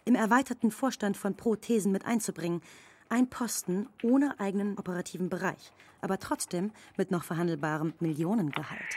im 0.08 0.14
erweiterten 0.14 0.70
Vorstand 0.70 1.18
von 1.18 1.36
Prothesen 1.36 1.92
mit 1.92 2.06
einzubringen. 2.06 2.62
Ein 3.10 3.28
Posten 3.28 3.90
ohne 4.02 4.40
eigenen 4.40 4.78
operativen 4.78 5.28
Bereich, 5.28 5.70
aber 6.00 6.18
trotzdem 6.18 6.72
mit 6.96 7.10
noch 7.10 7.24
verhandelbarem 7.24 7.92
Millionengehalt. 8.00 8.96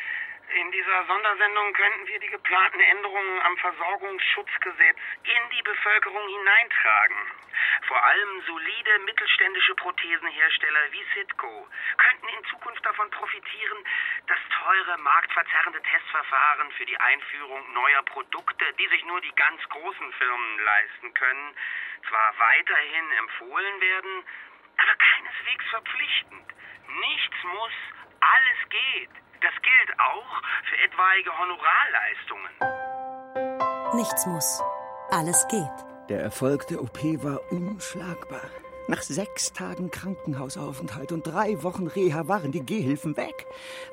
In 0.53 0.71
dieser 0.71 1.05
Sondersendung 1.05 1.73
könnten 1.73 2.07
wir 2.07 2.19
die 2.19 2.27
geplanten 2.27 2.79
Änderungen 2.81 3.41
am 3.41 3.55
Versorgungsschutzgesetz 3.57 4.97
in 5.23 5.49
die 5.55 5.61
Bevölkerung 5.61 6.27
hineintragen. 6.27 7.17
Vor 7.87 8.03
allem 8.03 8.41
solide 8.45 8.99
mittelständische 8.99 9.75
Prothesenhersteller 9.75 10.91
wie 10.91 11.05
Citco 11.13 11.67
könnten 11.97 12.27
in 12.27 12.43
Zukunft 12.45 12.85
davon 12.85 13.09
profitieren, 13.11 13.77
dass 14.27 14.39
teure, 14.61 14.97
marktverzerrende 14.97 15.81
Testverfahren 15.83 16.71
für 16.71 16.85
die 16.85 16.99
Einführung 16.99 17.73
neuer 17.73 18.03
Produkte, 18.03 18.65
die 18.73 18.87
sich 18.87 19.05
nur 19.05 19.21
die 19.21 19.35
ganz 19.35 19.61
großen 19.69 20.13
Firmen 20.13 20.59
leisten 20.59 21.13
können, 21.13 21.55
zwar 22.09 22.39
weiterhin 22.39 23.11
empfohlen 23.19 23.81
werden, 23.81 24.23
aber 24.77 24.95
keineswegs 24.95 25.65
verpflichtend. 25.69 26.47
Nichts 26.87 27.43
muss, 27.43 27.73
alles 28.21 28.59
geht. 28.69 29.09
Das 29.41 29.53
gilt 29.61 29.99
auch 29.99 30.41
für 30.69 30.77
etwaige 30.77 31.31
Honorarleistungen. 31.37 32.51
Nichts 33.95 34.25
muss. 34.25 34.61
Alles 35.09 35.47
geht. 35.49 35.85
Der 36.09 36.21
Erfolg 36.21 36.67
der 36.67 36.81
OP 36.81 37.03
war 37.23 37.39
unschlagbar. 37.51 38.49
Nach 38.87 39.01
sechs 39.01 39.53
Tagen 39.53 39.91
Krankenhausaufenthalt 39.91 41.11
und 41.11 41.25
drei 41.25 41.61
Wochen 41.63 41.87
Reha 41.87 42.27
waren 42.27 42.51
die 42.51 42.65
Gehhilfen 42.65 43.15
weg. 43.15 43.45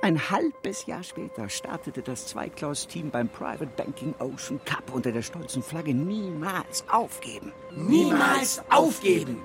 Ein 0.02 0.30
halbes 0.30 0.86
Jahr 0.86 1.02
später 1.02 1.48
startete 1.48 2.02
das 2.02 2.26
Zweiklaus-Team 2.26 3.10
beim 3.10 3.28
Private 3.28 3.70
Banking 3.76 4.14
Ocean 4.18 4.60
Cup 4.64 4.92
unter 4.92 5.12
der 5.12 5.22
stolzen 5.22 5.62
Flagge 5.62 5.94
Niemals 5.94 6.84
aufgeben. 6.88 7.52
Niemals 7.70 8.62
aufgeben! 8.70 9.42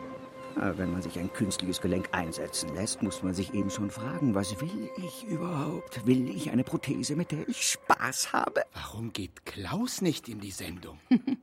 Aber 0.56 0.78
wenn 0.78 0.92
man 0.92 1.02
sich 1.02 1.18
ein 1.20 1.32
künstliches 1.34 1.82
Gelenk 1.82 2.10
einsetzen 2.12 2.74
lässt, 2.76 3.02
muss 3.02 3.24
man 3.24 3.34
sich 3.34 3.54
eben 3.54 3.70
schon 3.70 3.90
fragen, 3.90 4.36
was 4.36 4.60
will 4.62 4.90
ich 4.98 5.24
überhaupt? 5.26 6.06
Will 6.06 6.30
ich 6.30 6.52
eine 6.52 6.64
Prothese, 6.64 7.16
mit 7.16 7.32
der 7.32 7.48
ich 7.50 7.64
Spaß 7.72 8.34
habe? 8.34 8.64
Warum 8.74 9.12
geht 9.14 9.46
Klaus 9.46 10.02
nicht 10.02 10.30
in 10.30 10.40
die 10.40 10.52
Sendung? 10.52 11.00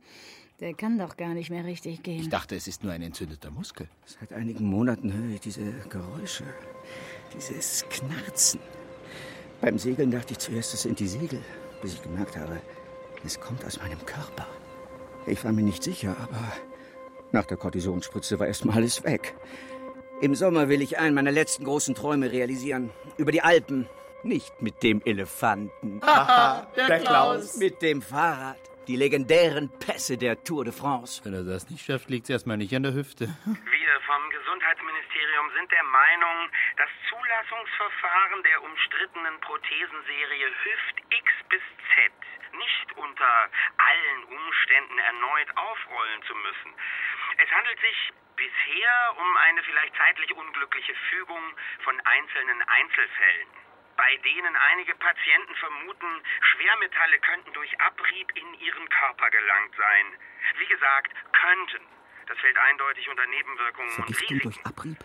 Der 0.59 0.75
kann 0.75 0.99
doch 0.99 1.17
gar 1.17 1.33
nicht 1.33 1.49
mehr 1.49 1.65
richtig 1.65 1.95
Ich 1.95 2.03
gehen. 2.03 2.29
dachte, 2.29 2.55
es 2.55 2.67
ist 2.67 2.83
nur 2.83 2.93
ein 2.93 3.01
entzündeter 3.01 3.49
Muskel. 3.49 3.87
Seit 4.05 4.31
einigen 4.31 4.65
Monaten 4.65 5.11
höre 5.11 5.33
ich 5.33 5.39
diese 5.41 5.71
Geräusche, 5.89 6.43
dieses 7.35 7.83
Knarzen. 7.89 8.59
Beim 9.59 9.79
Segeln 9.79 10.11
dachte 10.11 10.33
ich 10.33 10.37
zuerst, 10.37 10.75
es 10.75 10.83
sind 10.83 10.99
die 10.99 11.07
Segel, 11.07 11.39
bis 11.81 11.95
ich 11.95 12.03
gemerkt 12.03 12.37
habe, 12.37 12.61
es 13.25 13.39
kommt 13.39 13.65
aus 13.65 13.79
meinem 13.79 14.05
Körper. 14.05 14.45
Ich 15.25 15.43
war 15.43 15.51
mir 15.51 15.63
nicht 15.63 15.81
sicher, 15.81 16.15
aber 16.21 16.53
nach 17.31 17.45
der 17.45 17.57
Kortisonspritze 17.57 18.39
war 18.39 18.47
erstmal 18.47 18.77
alles 18.77 19.03
weg. 19.03 19.35
Im 20.21 20.35
Sommer 20.35 20.69
will 20.69 20.81
ich 20.81 20.99
einen 20.99 21.15
meiner 21.15 21.31
letzten 21.31 21.63
großen 21.63 21.95
Träume 21.95 22.31
realisieren. 22.31 22.91
Über 23.17 23.31
die 23.31 23.41
Alpen. 23.41 23.89
Nicht 24.23 24.61
mit 24.61 24.83
dem 24.83 25.01
Elefanten. 25.03 25.99
der 26.77 26.99
Klaus. 26.99 27.57
Mit 27.57 27.81
dem 27.81 28.01
Fahrrad. 28.01 28.59
Die 28.87 28.95
legendären 28.95 29.71
Pässe 29.79 30.17
der 30.17 30.43
Tour 30.43 30.65
de 30.65 30.73
France. 30.73 31.21
Wenn 31.23 31.33
er 31.33 31.43
das 31.43 31.69
nicht 31.69 31.85
schafft, 31.85 32.09
liegt 32.09 32.25
es 32.25 32.29
erstmal 32.29 32.57
nicht 32.57 32.75
an 32.75 32.83
der 32.83 32.93
Hüfte. 32.93 33.25
Wir 33.45 33.93
vom 34.05 34.23
Gesundheitsministerium 34.29 35.47
sind 35.57 35.71
der 35.71 35.83
Meinung, 35.89 36.37
das 36.77 36.89
Zulassungsverfahren 37.09 38.43
der 38.43 38.61
umstrittenen 38.61 39.39
Prothesenserie 39.41 40.49
Hüft 40.65 40.97
X 41.09 41.27
bis 41.49 41.65
Z 41.95 42.11
nicht 42.57 42.97
unter 42.97 43.33
allen 43.77 44.23
Umständen 44.27 44.97
erneut 44.99 45.49
aufrollen 45.55 46.21
zu 46.27 46.35
müssen. 46.35 46.71
Es 47.37 47.49
handelt 47.51 47.79
sich 47.79 48.13
bisher 48.35 49.15
um 49.17 49.37
eine 49.37 49.63
vielleicht 49.63 49.95
zeitlich 49.95 50.33
unglückliche 50.33 50.95
Fügung 51.09 51.43
von 51.83 51.99
einzelnen 52.01 52.61
Einzelfällen 52.63 53.47
bei 54.01 54.17
denen 54.17 54.55
einige 54.55 54.95
Patienten 54.95 55.53
vermuten, 55.55 56.23
Schwermetalle 56.41 57.19
könnten 57.19 57.53
durch 57.53 57.69
Abrieb 57.81 58.31
in 58.35 58.53
ihren 58.59 58.89
Körper 58.89 59.29
gelangt 59.29 59.75
sein. 59.77 60.05
Wie 60.57 60.65
gesagt, 60.65 61.11
könnten. 61.33 61.85
Das 62.27 62.37
fällt 62.39 62.57
eindeutig 62.57 63.07
unter 63.09 63.27
Nebenwirkungen 63.27 63.89
und 63.89 63.95
Vergiftung 63.95 64.27
Risiken. 64.27 64.41
durch 64.41 64.65
Abrieb, 64.65 64.97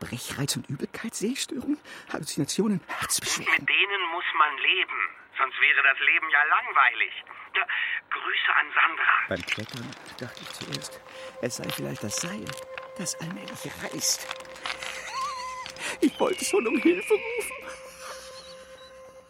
Brechreiz 0.00 0.56
und 0.56 0.68
Übelkeit, 0.68 1.14
Sehstörungen, 1.14 1.80
Halluzinationen, 2.12 2.82
Herzbeschwerden. 2.88 3.54
Mit 3.54 3.68
denen 3.68 4.02
muss 4.12 4.24
man 4.36 4.58
leben. 4.58 5.21
Sonst 5.42 5.60
wäre 5.60 5.82
das 5.82 5.98
Leben 5.98 6.30
ja 6.30 6.38
langweilig. 6.44 7.12
Ja, 7.56 7.66
Grüße 8.10 8.54
an 8.54 8.66
Sandra. 8.76 9.12
Beim 9.28 9.42
Klettern 9.42 9.90
dachte 10.16 10.40
ich 10.40 10.52
zuerst, 10.52 11.00
es 11.40 11.56
sei 11.56 11.68
vielleicht 11.68 12.04
das 12.04 12.16
Seil, 12.16 12.44
das 12.96 13.20
allmählich 13.20 13.70
reißt. 13.82 14.28
Ich 16.00 16.20
wollte 16.20 16.44
schon 16.44 16.64
um 16.64 16.78
Hilfe 16.78 17.14
rufen. 17.14 17.56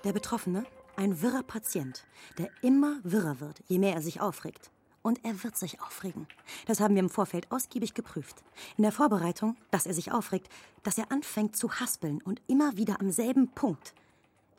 Der 0.04 0.12
Betroffene, 0.12 0.66
ein 0.96 1.22
wirrer 1.22 1.44
Patient, 1.44 2.04
der 2.36 2.50
immer 2.60 2.98
wirrer 3.04 3.40
wird, 3.40 3.60
je 3.68 3.78
mehr 3.78 3.94
er 3.94 4.02
sich 4.02 4.20
aufregt. 4.20 4.70
Und 5.00 5.24
er 5.24 5.42
wird 5.42 5.56
sich 5.56 5.80
aufregen. 5.80 6.28
Das 6.66 6.80
haben 6.80 6.94
wir 6.94 7.00
im 7.00 7.08
Vorfeld 7.08 7.50
ausgiebig 7.50 7.94
geprüft. 7.94 8.44
In 8.76 8.82
der 8.82 8.92
Vorbereitung, 8.92 9.56
dass 9.70 9.86
er 9.86 9.94
sich 9.94 10.12
aufregt, 10.12 10.50
dass 10.82 10.98
er 10.98 11.10
anfängt 11.10 11.56
zu 11.56 11.80
haspeln 11.80 12.20
und 12.22 12.42
immer 12.48 12.76
wieder 12.76 13.00
am 13.00 13.10
selben 13.10 13.50
Punkt. 13.54 13.94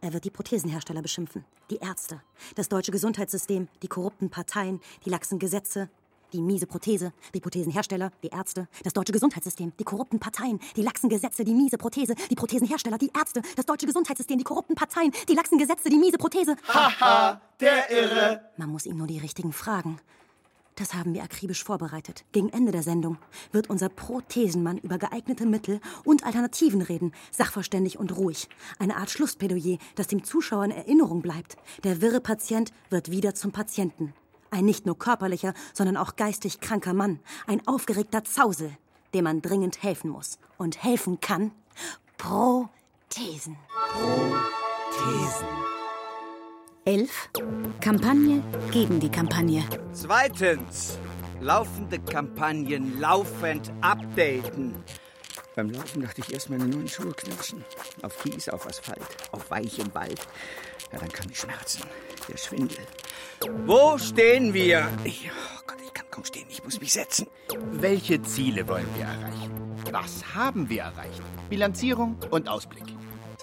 Er 0.03 0.11
wird 0.11 0.25
die 0.25 0.31
Prothesenhersteller 0.31 1.01
beschimpfen, 1.01 1.45
die 1.69 1.77
Ärzte, 1.77 2.21
das 2.55 2.67
deutsche 2.67 2.91
Gesundheitssystem, 2.91 3.69
die 3.81 3.87
korrupten 3.87 4.29
Parteien, 4.29 4.81
die 5.05 5.09
laxen 5.09 5.39
Gesetze, 5.39 5.89
die 6.33 6.41
miese 6.41 6.67
Prothese, 6.67 7.13
die 7.33 7.39
Prothesenhersteller, 7.39 8.11
die 8.21 8.27
Ärzte, 8.27 8.67
das 8.83 8.91
deutsche 8.91 9.13
Gesundheitssystem, 9.13 9.71
die 9.79 9.85
korrupten 9.85 10.19
Parteien, 10.19 10.59
die 10.75 10.81
laxen 10.81 11.07
Gesetze, 11.07 11.45
die 11.45 11.53
miese 11.53 11.77
Prothese, 11.77 12.15
die 12.29 12.35
Prothesenhersteller, 12.35 12.97
die 12.97 13.11
Ärzte, 13.17 13.41
das 13.55 13.65
deutsche 13.65 13.85
Gesundheitssystem, 13.85 14.37
die 14.37 14.43
korrupten 14.43 14.75
Parteien, 14.75 15.13
die 15.29 15.35
laxen 15.35 15.57
Gesetze, 15.57 15.89
die 15.89 15.97
miese 15.97 16.17
Prothese. 16.17 16.57
Haha, 16.67 17.39
der 17.61 17.89
Irre! 17.89 18.41
Man 18.57 18.71
muss 18.71 18.85
ihm 18.85 18.97
nur 18.97 19.07
die 19.07 19.19
richtigen 19.19 19.53
fragen. 19.53 20.01
Das 20.75 20.93
haben 20.93 21.13
wir 21.13 21.23
akribisch 21.23 21.63
vorbereitet. 21.63 22.25
Gegen 22.31 22.49
Ende 22.49 22.71
der 22.71 22.81
Sendung 22.81 23.17
wird 23.51 23.69
unser 23.69 23.89
Prothesenmann 23.89 24.79
über 24.79 24.97
geeignete 24.97 25.45
Mittel 25.45 25.79
und 26.03 26.25
Alternativen 26.25 26.81
reden, 26.81 27.13
sachverständig 27.31 27.99
und 27.99 28.15
ruhig. 28.17 28.49
Eine 28.79 28.97
Art 28.97 29.11
Schlussplädoyer, 29.11 29.77
das 29.95 30.07
dem 30.07 30.23
Zuschauer 30.23 30.65
in 30.65 30.71
Erinnerung 30.71 31.21
bleibt. 31.21 31.57
Der 31.83 32.01
wirre 32.01 32.21
Patient 32.21 32.73
wird 32.89 33.11
wieder 33.11 33.35
zum 33.35 33.51
Patienten. 33.51 34.13
Ein 34.49 34.65
nicht 34.65 34.85
nur 34.85 34.97
körperlicher, 34.97 35.53
sondern 35.73 35.97
auch 35.97 36.15
geistig 36.15 36.59
kranker 36.59 36.93
Mann. 36.93 37.19
Ein 37.47 37.67
aufgeregter 37.67 38.23
Zausel, 38.23 38.71
dem 39.13 39.25
man 39.25 39.41
dringend 39.41 39.83
helfen 39.83 40.09
muss. 40.09 40.37
Und 40.57 40.83
helfen 40.83 41.19
kann 41.19 41.51
Prothesen. 42.17 43.57
Elf. 46.85 47.29
Kampagne 47.79 48.43
gegen 48.71 48.99
die 48.99 49.09
Kampagne. 49.09 49.63
Zweitens, 49.93 50.97
laufende 51.39 51.97
Kampagnen 51.97 52.99
laufend 52.99 53.71
updaten. 53.79 54.75
Beim 55.55 55.69
Laufen 55.69 56.01
dachte 56.01 56.19
ich 56.19 56.33
erst 56.33 56.49
meine 56.49 56.65
neuen 56.65 56.89
Schuhe 56.89 57.13
knirschen. 57.13 57.63
Auf 58.01 58.21
Kies, 58.21 58.49
auf 58.49 58.67
Asphalt, 58.67 58.99
auf 59.31 59.49
weichem 59.49 59.93
Wald. 59.93 60.19
Ja, 60.91 60.99
dann 60.99 61.09
kam 61.09 61.27
die 61.27 61.35
Schmerzen, 61.35 61.83
der 62.27 62.35
Schwindel. 62.37 62.85
Wo 63.65 63.97
stehen 63.97 64.53
wir? 64.53 64.89
Ich, 65.05 65.29
oh 65.31 65.61
Gott, 65.65 65.77
ich 65.85 65.93
kann 65.93 66.07
kaum 66.11 66.25
stehen. 66.25 66.47
Ich 66.49 66.65
muss 66.65 66.81
mich 66.81 66.91
setzen. 66.91 67.27
Welche 67.71 68.21
Ziele 68.23 68.67
wollen 68.67 68.89
wir 68.97 69.05
erreichen? 69.05 69.51
Was 69.89 70.35
haben 70.35 70.67
wir 70.67 70.81
erreicht? 70.81 71.21
Bilanzierung 71.49 72.17
und 72.29 72.49
Ausblick. 72.49 72.93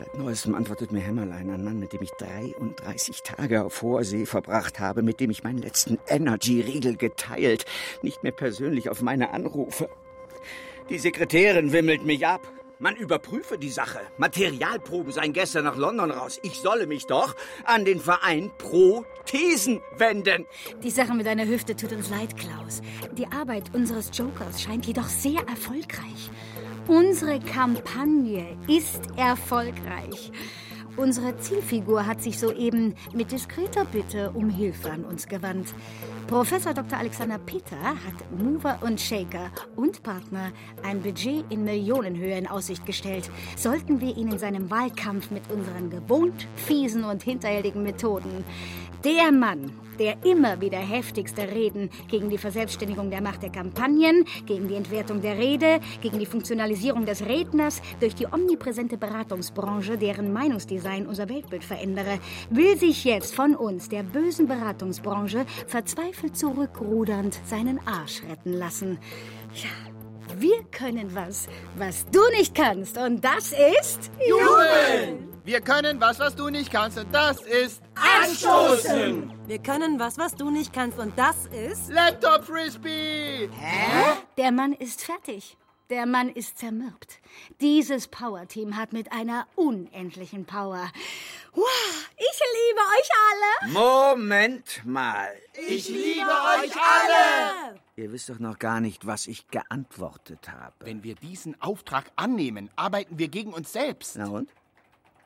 Seit 0.01 0.17
neuestem 0.17 0.55
antwortet 0.55 0.93
mir 0.93 1.01
Hämmerlein, 1.01 1.51
ein 1.51 1.63
Mann, 1.63 1.79
mit 1.79 1.93
dem 1.93 2.01
ich 2.01 2.11
33 2.13 3.23
Tage 3.23 3.63
auf 3.63 3.83
hoher 3.83 4.03
See 4.03 4.25
verbracht 4.25 4.81
habe, 4.81 5.03
mit 5.03 5.21
dem 5.21 5.31
ich 5.31 5.45
meinen 5.45 5.59
letzten 5.59 5.99
Energy-Riegel 6.07 6.97
geteilt, 6.97 7.67
nicht 8.01 8.23
mehr 8.23 8.33
persönlich 8.33 8.89
auf 8.89 9.03
meine 9.03 9.35
Anrufe. 9.35 9.91
Die 10.89 10.99
Sekretärin 10.99 11.73
wimmelt 11.73 12.07
mich 12.07 12.27
ab. 12.27 12.41
Man 12.79 12.97
überprüfe 12.97 13.59
die 13.59 13.69
Sache. 13.69 14.01
Materialproben 14.17 15.13
seien 15.13 15.35
gestern 15.35 15.65
nach 15.65 15.77
London 15.77 16.11
raus. 16.11 16.41
Ich 16.43 16.55
solle 16.55 16.87
mich 16.87 17.05
doch 17.07 17.37
an 17.65 17.85
den 17.85 18.01
Verein 18.01 18.51
Prothesen 18.57 19.83
wenden. 19.99 20.47
Die 20.83 20.91
Sache 20.91 21.13
mit 21.13 21.27
deiner 21.27 21.47
Hüfte 21.47 21.77
tut 21.77 21.93
uns 21.93 22.09
leid, 22.09 22.39
Klaus. 22.39 22.81
Die 23.19 23.31
Arbeit 23.31 23.75
unseres 23.75 24.09
Jokers 24.15 24.63
scheint 24.63 24.87
jedoch 24.87 25.09
sehr 25.09 25.47
erfolgreich. 25.47 26.31
Unsere 26.91 27.39
Kampagne 27.39 28.59
ist 28.67 29.17
erfolgreich. 29.17 30.33
Unsere 30.97 31.39
Zielfigur 31.39 32.05
hat 32.05 32.21
sich 32.21 32.37
soeben 32.37 32.97
mit 33.15 33.31
diskreter 33.31 33.85
Bitte 33.85 34.33
um 34.35 34.51
Hilfe 34.51 34.91
an 34.91 35.05
uns 35.05 35.29
gewandt. 35.29 35.69
Professor 36.27 36.75
Dr. 36.75 36.99
Alexander 36.99 37.39
Peter 37.39 37.77
hat 37.81 38.43
Mover 38.43 38.77
und 38.81 39.01
Shaker 39.01 39.53
und 39.77 40.03
Partner 40.03 40.51
ein 40.83 41.01
Budget 41.01 41.45
in 41.51 41.63
Millionenhöhe 41.63 42.37
in 42.37 42.49
Aussicht 42.49 42.85
gestellt. 42.85 43.31
Sollten 43.57 44.01
wir 44.01 44.17
ihn 44.17 44.33
in 44.33 44.41
seinem 44.41 44.69
Wahlkampf 44.69 45.31
mit 45.31 45.45
unseren 45.49 45.91
gewohnt 45.91 46.49
fiesen 46.57 47.05
und 47.05 47.23
hinterhältigen 47.23 47.85
Methoden 47.85 48.45
der 49.05 49.33
Mann, 49.33 49.73
der 50.01 50.17
immer 50.25 50.61
wieder 50.61 50.79
heftigste 50.79 51.43
Reden 51.43 51.91
gegen 52.09 52.31
die 52.31 52.39
Verselbstständigung 52.39 53.11
der 53.11 53.21
Macht 53.21 53.43
der 53.43 53.51
Kampagnen, 53.51 54.25
gegen 54.47 54.67
die 54.67 54.75
Entwertung 54.75 55.21
der 55.21 55.37
Rede, 55.37 55.79
gegen 56.01 56.19
die 56.19 56.27
Funktionalisierung 56.27 57.05
des 57.05 57.25
Redners 57.27 57.83
durch 58.01 58.15
die 58.15 58.27
omnipräsente 58.27 58.97
Beratungsbranche, 58.97 59.99
deren 59.99 60.33
Meinungsdesign 60.33 61.07
unser 61.07 61.29
Weltbild 61.29 61.63
verändere, 61.63 62.19
will 62.49 62.77
sich 62.79 63.05
jetzt 63.05 63.35
von 63.35 63.55
uns, 63.55 63.89
der 63.89 64.03
bösen 64.03 64.49
Beratungsbranche, 64.49 65.45
verzweifelt 65.67 66.37
zurückrudernd 66.37 67.39
seinen 67.45 67.79
Arsch 67.87 68.23
retten 68.29 68.55
lassen. 68.55 68.99
Ja, 69.55 70.39
wir 70.39 70.63
können 70.71 71.15
was, 71.15 71.47
was 71.77 72.07
du 72.11 72.21
nicht 72.39 72.55
kannst. 72.55 72.97
Und 72.97 73.23
das 73.23 73.53
ist... 73.53 74.11
Jubeln! 74.27 75.30
Wir 75.43 75.63
können 75.63 76.01
was, 76.01 76.19
was 76.19 76.37
du 76.37 76.51
nicht 76.51 76.71
kannst, 76.71 76.99
und 76.99 77.15
das 77.15 77.41
ist 77.41 77.83
Anstoßen! 77.95 79.33
Wir 79.47 79.59
können 79.59 79.99
was, 79.99 80.19
was 80.19 80.35
du 80.35 80.51
nicht 80.51 80.73
kannst, 80.73 80.99
und 80.99 81.19
das 81.19 81.47
ist. 81.47 81.91
Laptop 81.91 82.45
Frisbee! 82.45 83.49
Der 84.37 84.53
Mann 84.53 84.75
ist 84.75 85.03
fertig. 85.03 85.57
Der 85.89 86.07
Mann 86.07 86.29
ist 86.29 86.59
zermürbt. 86.59 87.19
Dieses 87.61 88.07
Power-Team 88.07 88.77
hat 88.77 88.93
mit 88.93 89.13
einer 89.13 89.47
unendlichen 89.57 90.45
Power. 90.45 90.89
Wow, 91.55 92.09
ich 92.17 92.41
liebe 92.57 92.81
euch 92.99 93.11
alle. 93.27 93.73
Moment 93.73 94.85
mal. 94.85 95.31
Ich 95.69 95.89
liebe 95.89 96.21
euch 96.21 96.73
alle! 96.77 97.81
Ihr 97.97 98.13
wisst 98.13 98.29
doch 98.29 98.39
noch 98.39 98.59
gar 98.59 98.81
nicht, 98.81 99.07
was 99.07 99.27
ich 99.27 99.49
geantwortet 99.49 100.49
habe. 100.49 100.75
Wenn 100.81 101.03
wir 101.03 101.15
diesen 101.17 101.61
Auftrag 101.61 102.13
annehmen, 102.15 102.71
arbeiten 102.77 103.19
wir 103.19 103.29
gegen 103.29 103.53
uns 103.53 103.73
selbst. 103.73 104.17
Na 104.17 104.29
und? 104.29 104.51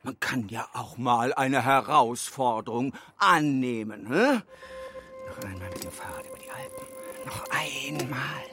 Man 0.05 0.20
kann 0.20 0.48
ja 0.48 0.68
auch 0.74 0.98
mal 0.98 1.32
eine 1.32 1.64
Herausforderung 1.64 2.92
annehmen. 3.16 4.07
Hä? 4.07 4.42
Noch 5.26 5.38
einmal 5.48 5.70
mit 5.70 5.82
dem 5.82 5.90
Fahrrad 5.90 6.26
über 6.26 6.38
die 6.38 6.50
Alpen. 6.50 6.86
Noch 7.24 7.44
einmal 7.50 8.44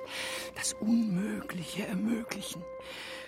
das 0.55 0.73
Unmögliche 0.79 1.85
ermöglichen. 1.85 2.63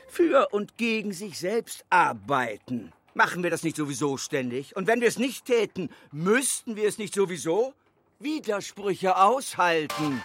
Für 0.08 0.48
und 0.52 0.78
gegen 0.78 1.12
sich 1.12 1.38
selbst 1.38 1.84
arbeiten. 1.90 2.94
Machen 3.14 3.44
wir 3.44 3.50
das 3.50 3.64
nicht 3.64 3.76
sowieso 3.76 4.16
ständig? 4.16 4.76
Und 4.76 4.88
wenn 4.88 5.02
wir 5.02 5.10
es 5.10 5.20
nicht 5.20 5.46
täten, 5.46 5.90
müssten 6.12 6.78
wir 6.78 6.88
es 6.88 6.98
nicht 6.98 7.14
sowieso? 7.14 7.74
Widersprüche 8.20 9.18
aushalten. 9.18 10.22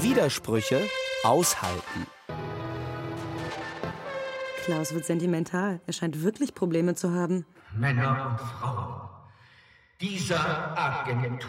Widersprüche 0.00 0.80
aushalten. 1.24 2.06
Klaus 4.68 4.92
wird 4.92 5.06
sentimental. 5.06 5.80
Er 5.86 5.94
scheint 5.94 6.22
wirklich 6.22 6.54
Probleme 6.54 6.94
zu 6.94 7.14
haben. 7.14 7.46
Männer 7.72 8.26
und 8.28 8.38
Frauen 8.38 9.08
dieser 9.98 10.76
Agentur. 10.76 11.48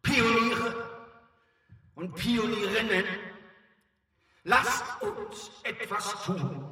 Pioniere 0.00 0.74
und 1.94 2.14
Pionierinnen, 2.14 3.04
lasst 4.44 4.82
uns 5.02 5.50
etwas 5.62 6.24
tun, 6.24 6.64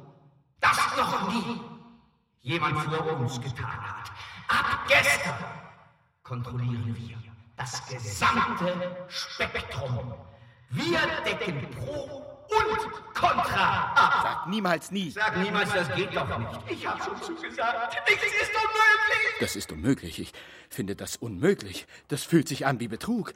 das 0.61 0.79
noch 0.97 1.31
nie 1.31 1.61
jemand 2.39 2.79
vor 2.79 3.19
uns 3.19 3.39
getan 3.39 3.67
hat. 3.67 4.09
Ab 4.47 4.87
gestern 4.87 5.45
kontrollieren 6.23 6.95
wir 6.97 7.17
das 7.55 7.87
gesamte 7.87 9.05
Spektrum. 9.09 10.11
Wir 10.71 11.01
decken 11.23 11.69
Pro 11.69 12.30
und 12.51 13.13
Contra 13.13 13.93
ab. 13.95 14.19
Sag 14.23 14.47
niemals 14.47 14.91
nie. 14.91 15.11
Sag 15.11 15.37
niemals, 15.37 15.71
das 15.73 15.93
geht 15.95 16.15
doch 16.15 16.37
nicht. 16.37 16.49
Ich 16.69 16.87
habe 16.87 17.01
schon 17.03 17.21
zugesagt. 17.21 17.97
Nichts 18.09 18.25
ist 18.25 18.51
unmöglich. 18.55 19.39
Das 19.39 19.55
ist 19.55 19.71
unmöglich. 19.71 20.19
Ich 20.19 20.33
finde 20.69 20.95
das 20.95 21.17
unmöglich. 21.17 21.87
Das 22.07 22.23
fühlt 22.23 22.47
sich 22.47 22.65
an 22.65 22.79
wie 22.79 22.87
Betrug. 22.87 23.33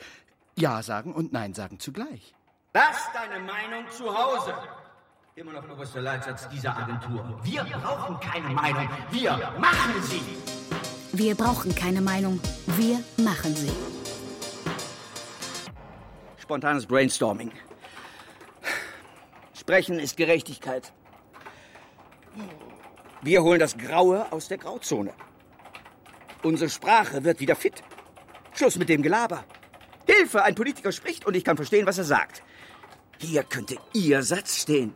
Ja 0.55 0.82
sagen 0.84 1.13
und 1.13 1.34
Nein 1.34 1.53
sagen 1.53 1.80
zugleich. 1.80 2.34
Lass 2.74 3.09
deine 3.13 3.43
Meinung 3.43 3.89
zu 3.89 4.05
Hause. 4.05 4.53
Immer 5.36 5.51
noch 5.53 5.70
oberster 5.70 6.01
Leitsatz 6.01 6.47
dieser 6.49 6.78
Agentur. 6.78 7.39
Wir 7.43 7.63
brauchen 7.63 8.20
keine 8.22 8.49
Meinung. 8.53 8.89
Wir 9.11 9.32
machen 9.59 10.01
sie. 10.03 10.22
Wir 11.11 11.36
brauchen 11.36 11.76
keine 11.76 12.01
Meinung. 12.01 12.39
Wir 12.68 12.99
machen 13.18 13.53
sie. 13.55 13.72
Spontanes 16.38 16.86
Brainstorming. 16.86 17.51
Sprechen 19.66 19.97
ist 19.97 20.16
Gerechtigkeit. 20.16 20.93
Wir 23.24 23.41
holen 23.41 23.59
das 23.59 23.76
Graue 23.76 24.32
aus 24.32 24.47
der 24.47 24.59
Grauzone. 24.59 25.11
Unsere 26.43 26.70
Sprache 26.70 27.24
wird 27.24 27.39
wieder 27.39 27.55
fit. 27.55 27.82
Schluss 28.53 28.78
mit 28.78 28.89
dem 28.89 29.01
Gelaber. 29.01 29.43
Hilfe, 30.05 30.43
ein 30.43 30.53
Politiker 30.53 30.91
spricht 30.91 31.26
und 31.26 31.36
ich 31.36 31.43
kann 31.43 31.57
verstehen, 31.57 31.88
was 31.88 31.97
er 31.97 32.03
sagt. 32.03 32.43
Hier 33.18 33.41
könnte 33.41 33.78
Ihr 33.93 34.22
Satz 34.22 34.61
stehen. 34.61 34.95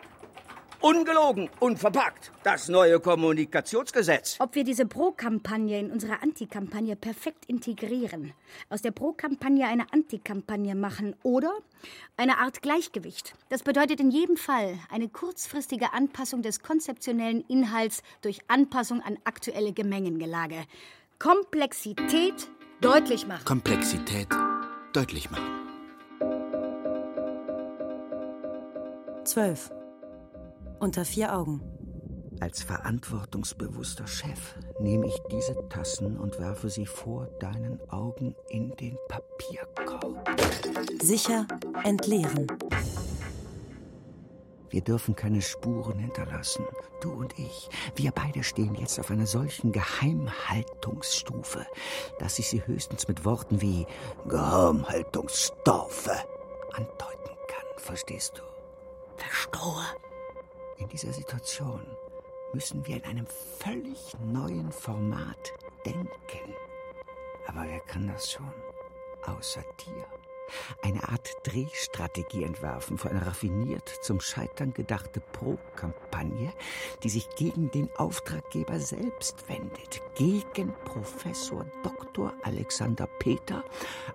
Ungelogen, 0.81 1.49
unverpackt. 1.59 2.31
Das 2.43 2.69
neue 2.69 3.01
Kommunikationsgesetz. 3.01 4.37
Ob 4.39 4.55
wir 4.55 4.63
diese 4.63 4.85
Pro-Kampagne 4.85 5.77
in 5.77 5.91
unsere 5.91 6.21
Anti-Kampagne 6.21 6.95
perfekt 6.95 7.43
integrieren, 7.47 8.33
aus 8.69 8.81
der 8.81 8.91
Pro-Kampagne 8.91 9.67
eine 9.67 9.91
Anti-Kampagne 9.91 10.75
machen 10.75 11.17
oder 11.21 11.51
eine 12.15 12.37
Art 12.37 12.61
Gleichgewicht. 12.61 13.33
Das 13.49 13.63
bedeutet 13.63 13.99
in 13.99 14.09
jedem 14.09 14.37
Fall 14.37 14.79
eine 14.89 15.09
kurzfristige 15.09 15.91
Anpassung 15.91 16.43
des 16.43 16.61
konzeptionellen 16.61 17.43
Inhalts 17.49 18.01
durch 18.21 18.39
Anpassung 18.47 19.01
an 19.01 19.17
aktuelle 19.25 19.73
Gemengengelage. 19.73 20.63
Komplexität 21.19 22.47
deutlich 22.79 23.27
machen. 23.27 23.43
Komplexität 23.43 24.29
deutlich 24.93 25.29
machen. 25.29 25.59
Zwölf. 29.25 29.71
Unter 30.79 31.03
vier 31.03 31.35
Augen. 31.35 31.61
Als 32.39 32.63
verantwortungsbewusster 32.63 34.07
Chef 34.07 34.55
nehme 34.79 35.07
ich 35.07 35.17
diese 35.29 35.67
Tassen 35.67 36.17
und 36.17 36.39
werfe 36.39 36.69
sie 36.69 36.85
vor 36.85 37.25
deinen 37.39 37.81
Augen 37.89 38.33
in 38.47 38.73
den 38.77 38.97
Papierkorb. 39.09 40.39
Sicher 41.01 41.45
entleeren. 41.83 42.47
Wir 44.69 44.81
dürfen 44.81 45.15
keine 45.15 45.41
Spuren 45.41 45.99
hinterlassen. 45.99 46.65
Du 47.01 47.11
und 47.11 47.37
ich. 47.37 47.69
Wir 47.95 48.11
beide 48.11 48.43
stehen 48.43 48.75
jetzt 48.75 48.99
auf 49.01 49.11
einer 49.11 49.25
solchen 49.25 49.73
Geheimhaltungsstufe, 49.73 51.65
dass 52.19 52.39
ich 52.39 52.47
sie 52.47 52.65
höchstens 52.65 53.09
mit 53.09 53.25
Worten 53.25 53.61
wie 53.61 53.85
Geheimhaltungsstufe 54.29 56.13
andeuten 56.71 57.35
kann. 57.47 57.65
Verstehst 57.77 58.37
du? 58.37 58.43
Verstohe. 59.17 59.83
In 60.79 60.87
dieser 60.87 61.11
Situation 61.11 61.85
müssen 62.53 62.87
wir 62.87 62.95
in 62.95 63.03
einem 63.03 63.27
völlig 63.59 64.15
neuen 64.25 64.71
Format 64.71 65.53
denken. 65.85 66.55
Aber 67.47 67.65
wer 67.67 67.79
kann 67.81 68.07
das 68.07 68.31
schon? 68.31 68.51
Außer 69.25 69.61
dir. 69.85 70.05
Eine 70.81 71.07
Art 71.09 71.29
Drehstrategie 71.43 72.43
entwerfen 72.43 72.97
für 72.97 73.11
eine 73.11 73.25
raffiniert 73.25 73.87
zum 74.01 74.19
Scheitern 74.19 74.73
gedachte 74.73 75.19
Pro-Kampagne, 75.19 76.53
die 77.03 77.09
sich 77.09 77.29
gegen 77.35 77.69
den 77.69 77.89
Auftraggeber 77.97 78.79
selbst 78.79 79.47
wendet, 79.47 80.01
gegen 80.15 80.73
Professor 80.85 81.65
Dr. 81.83 82.33
Alexander 82.43 83.05
Peter 83.19 83.63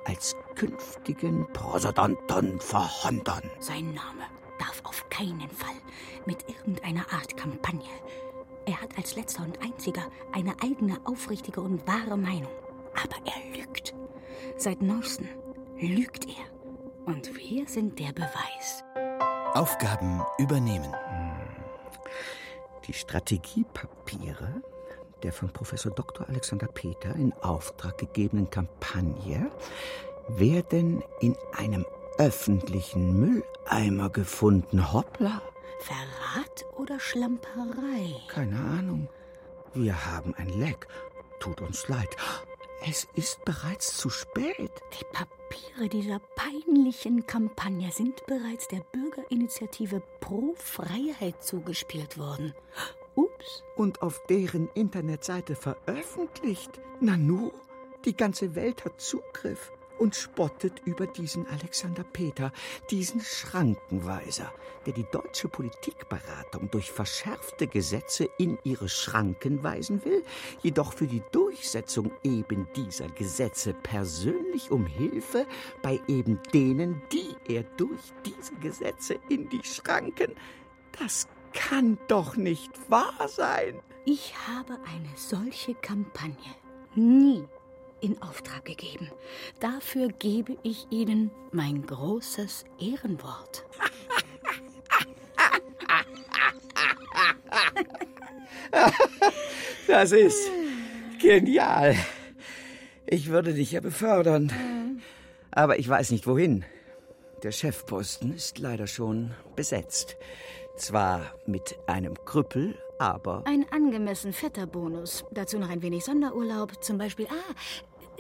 als 0.05 0.35
künftigen 0.57 1.47
Präsidenten 1.53 2.59
verhindern. 2.59 3.49
Sein 3.61 3.95
Name 3.95 4.25
darf 4.65 4.81
auf 4.85 5.09
keinen 5.11 5.51
Fall 5.51 5.77
mit 6.27 6.49
irgendeiner 6.49 7.13
Art 7.13 7.37
Kampagne. 7.37 7.91
Er 8.67 8.81
hat 8.81 8.97
als 8.97 9.15
letzter 9.15 9.43
und 9.43 9.61
einziger 9.63 10.11
eine 10.33 10.55
eigene, 10.63 10.99
aufrichtige 11.05 11.61
und 11.61 11.87
wahre 11.87 12.17
Meinung. 12.17 12.51
Aber 12.95 13.17
er 13.27 13.59
lügt. 13.59 13.95
Seit 14.57 14.81
neuestem 14.81 15.29
lügt 15.79 16.27
er. 16.27 17.05
Und 17.05 17.35
wir 17.37 17.67
sind 17.67 17.99
der 17.99 18.13
Beweis. 18.13 18.85
Aufgaben 19.53 20.23
übernehmen. 20.39 20.95
Die 22.87 22.93
Strategiepapiere 22.93 24.63
der 25.23 25.33
von 25.33 25.51
Professor 25.51 25.93
Dr. 25.93 26.29
Alexander 26.29 26.67
Peter 26.67 27.15
in 27.15 27.33
Auftrag 27.41 27.97
gegebenen 27.97 28.51
Kampagne 28.51 29.51
werden 30.29 31.03
in 31.21 31.35
einem 31.57 31.87
öffentlichen 32.19 33.19
Mülleimer 33.19 34.11
gefunden. 34.11 34.93
Hoppla. 34.93 35.43
Verrat 35.81 36.65
oder 36.77 36.99
Schlamperei? 37.01 38.15
Keine 38.29 38.59
Ahnung. 38.59 39.09
Wir 39.75 40.07
haben 40.07 40.35
ein 40.37 40.49
Leck. 40.49 40.87
Tut 41.41 41.61
uns 41.61 41.89
leid. 41.89 42.17
Es 42.87 43.09
ist 43.15 43.45
bereits 43.45 43.97
zu 43.97 44.11
spät. 44.11 44.71
Die 44.93 45.05
Papiere 45.13 45.89
dieser 45.89 46.21
peinlichen 46.37 47.27
Kampagne 47.27 47.91
sind 47.91 48.25
bereits 48.27 48.69
der 48.69 48.81
Bürgerinitiative 48.93 50.03
Pro 50.21 50.55
Freiheit 50.57 51.43
zugespielt 51.43 52.19
worden. 52.19 52.55
Ups. 53.15 53.63
Und 53.77 54.03
auf 54.03 54.23
deren 54.29 54.69
Internetseite 54.75 55.57
veröffentlicht. 55.57 56.81
Nanu, 57.01 57.53
die 58.05 58.17
ganze 58.17 58.55
Welt 58.55 58.85
hat 58.85 59.01
Zugriff 59.01 59.73
und 60.05 60.15
spottet 60.15 60.83
über 60.85 61.07
diesen 61.07 61.47
Alexander 61.47 62.05
Peter, 62.05 62.53
diesen 62.91 63.23
Schrankenweiser, 63.23 64.53
der 64.85 64.93
die 64.93 65.07
deutsche 65.11 65.49
Politikberatung 65.49 66.71
durch 66.71 66.93
verschärfte 66.93 67.67
Gesetze 67.67 68.29
in 68.37 68.59
ihre 68.65 68.91
Schranken 68.91 69.63
weisen 69.63 70.05
will, 70.05 70.23
jedoch 70.63 70.93
für 70.93 71.07
die 71.07 71.23
Durchsetzung 71.33 72.11
eben 72.23 72.69
dieser 72.77 73.09
Gesetze 73.09 73.73
persönlich 73.73 74.71
um 74.71 74.85
Hilfe 74.85 75.47
bei 75.81 75.99
eben 76.07 76.39
denen, 76.53 77.01
die 77.11 77.35
er 77.51 77.63
durch 77.63 78.13
diese 78.27 78.55
Gesetze 78.57 79.17
in 79.31 79.49
die 79.49 79.65
Schranken. 79.65 80.35
Das 80.99 81.29
kann 81.55 81.97
doch 82.09 82.37
nicht 82.37 82.73
wahr 82.91 83.27
sein. 83.27 83.81
Ich 84.05 84.35
habe 84.47 84.75
eine 84.75 85.09
solche 85.17 85.75
Kampagne 85.75 86.37
nie 86.95 87.49
in 88.05 88.21
Auftrag 88.21 88.65
gegeben. 88.67 89.11
Dafür 89.61 90.09
gebe 90.09 90.57
ich 90.63 90.87
Ihnen 90.91 91.31
mein 91.53 91.87
großes 91.87 92.65
Ehrenwort. 92.79 93.65
Das 99.87 100.13
ist 100.13 100.51
genial. 101.21 101.95
Ich 103.07 103.29
würde 103.29 103.55
dich 103.55 103.73
ja 103.73 103.81
befördern. 103.81 104.51
Aber 105.51 105.79
ich 105.79 105.89
weiß 105.89 106.11
nicht 106.11 106.27
wohin. 106.27 106.65
Der 107.43 107.53
Chefposten 107.53 108.35
ist 108.35 108.59
leider 108.59 108.87
schon 108.87 109.33
besetzt. 109.55 110.17
Zwar 110.77 111.35
mit 111.47 111.77
einem 111.87 112.15
Krüppel, 112.25 112.77
aber. 112.99 113.45
Ein 113.47 113.67
angemessen 113.71 114.33
fetter 114.33 114.67
Bonus. 114.67 115.25
Dazu 115.31 115.59
noch 115.59 115.69
ein 115.69 115.83
wenig 115.83 116.05
Sonderurlaub. 116.05 116.83
Zum 116.83 116.99
Beispiel, 116.99 117.27
ah, 117.27 117.55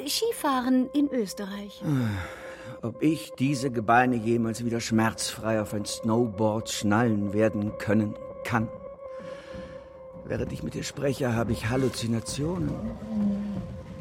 Skifahren 0.06 0.90
in 0.92 1.10
Österreich. 1.10 1.82
Ob 2.82 3.02
ich 3.02 3.32
diese 3.38 3.70
Gebeine 3.70 4.16
jemals 4.16 4.64
wieder 4.64 4.80
schmerzfrei 4.80 5.60
auf 5.60 5.74
ein 5.74 5.84
Snowboard 5.84 6.70
schnallen 6.70 7.32
werden 7.32 7.78
können 7.78 8.14
kann? 8.44 8.68
Während 10.26 10.52
ich 10.52 10.62
mit 10.62 10.74
dir 10.74 10.82
spreche, 10.82 11.34
habe 11.34 11.52
ich 11.52 11.68
Halluzinationen. 11.68 12.72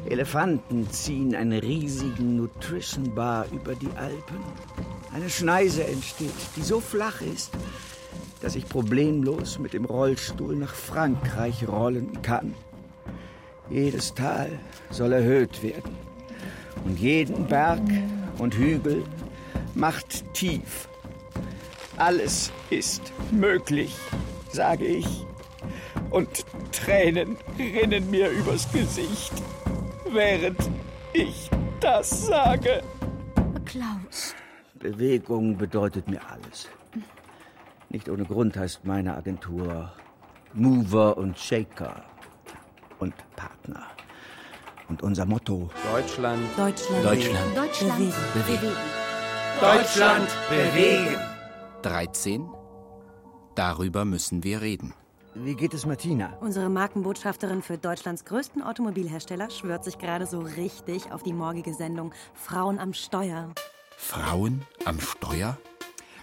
Elefanten 0.06 0.90
ziehen 0.90 1.34
einen 1.34 1.58
riesigen 1.58 2.36
Nutrition 2.36 3.14
Bar 3.14 3.46
über 3.52 3.74
die 3.74 3.90
Alpen. 3.96 4.38
Eine 5.14 5.30
Schneise 5.30 5.84
entsteht, 5.84 6.34
die 6.56 6.62
so 6.62 6.80
flach 6.80 7.20
ist, 7.20 7.52
dass 8.40 8.56
ich 8.56 8.68
problemlos 8.68 9.58
mit 9.58 9.72
dem 9.72 9.84
Rollstuhl 9.84 10.56
nach 10.56 10.74
Frankreich 10.74 11.66
rollen 11.68 12.20
kann. 12.20 12.54
Jedes 13.70 14.12
Tal 14.14 14.50
soll 14.90 15.12
erhöht 15.12 15.62
werden 15.62 15.96
und 16.84 16.98
jeden 16.98 17.46
Berg 17.46 17.80
und 18.38 18.54
Hügel 18.54 19.04
macht 19.74 20.32
tief. 20.34 20.88
Alles 21.96 22.52
ist 22.70 23.12
möglich, 23.30 23.96
sage 24.50 24.84
ich. 24.84 25.24
Und 26.10 26.44
Tränen 26.72 27.36
rinnen 27.58 28.10
mir 28.10 28.28
übers 28.30 28.70
Gesicht, 28.70 29.32
während 30.12 30.58
ich 31.12 31.50
das 31.80 32.26
sage. 32.26 32.82
Klaus. 33.64 34.34
Bewegung 34.74 35.56
bedeutet 35.56 36.08
mir 36.08 36.20
alles. 36.30 36.68
Nicht 37.88 38.08
ohne 38.08 38.24
Grund 38.24 38.56
heißt 38.56 38.84
meine 38.84 39.16
Agentur 39.16 39.92
Mover 40.52 41.16
und 41.16 41.38
Shaker 41.38 42.04
und 42.98 43.14
Partner. 43.36 43.86
Und 44.88 45.02
unser 45.02 45.24
Motto 45.24 45.70
Deutschland. 45.92 46.42
Deutschland. 46.56 47.04
Deutschland. 47.04 47.56
Deutschland 47.56 48.14
bewegen. 48.34 48.72
Deutschland 49.60 50.28
bewegen. 50.48 51.16
13. 51.82 52.48
Darüber 53.54 54.04
müssen 54.04 54.42
wir 54.42 54.60
reden. 54.60 54.94
Wie 55.36 55.54
geht 55.54 55.74
es 55.74 55.84
Martina? 55.84 56.36
Unsere 56.40 56.68
Markenbotschafterin 56.68 57.62
für 57.62 57.76
Deutschlands 57.76 58.24
größten 58.24 58.62
Automobilhersteller 58.62 59.50
schwört 59.50 59.84
sich 59.84 59.98
gerade 59.98 60.26
so 60.26 60.40
richtig 60.40 61.10
auf 61.10 61.22
die 61.22 61.32
morgige 61.32 61.74
Sendung 61.74 62.12
Frauen 62.34 62.78
am 62.78 62.92
Steuer. 62.94 63.52
Frauen 63.96 64.62
am 64.84 65.00
Steuer? 65.00 65.58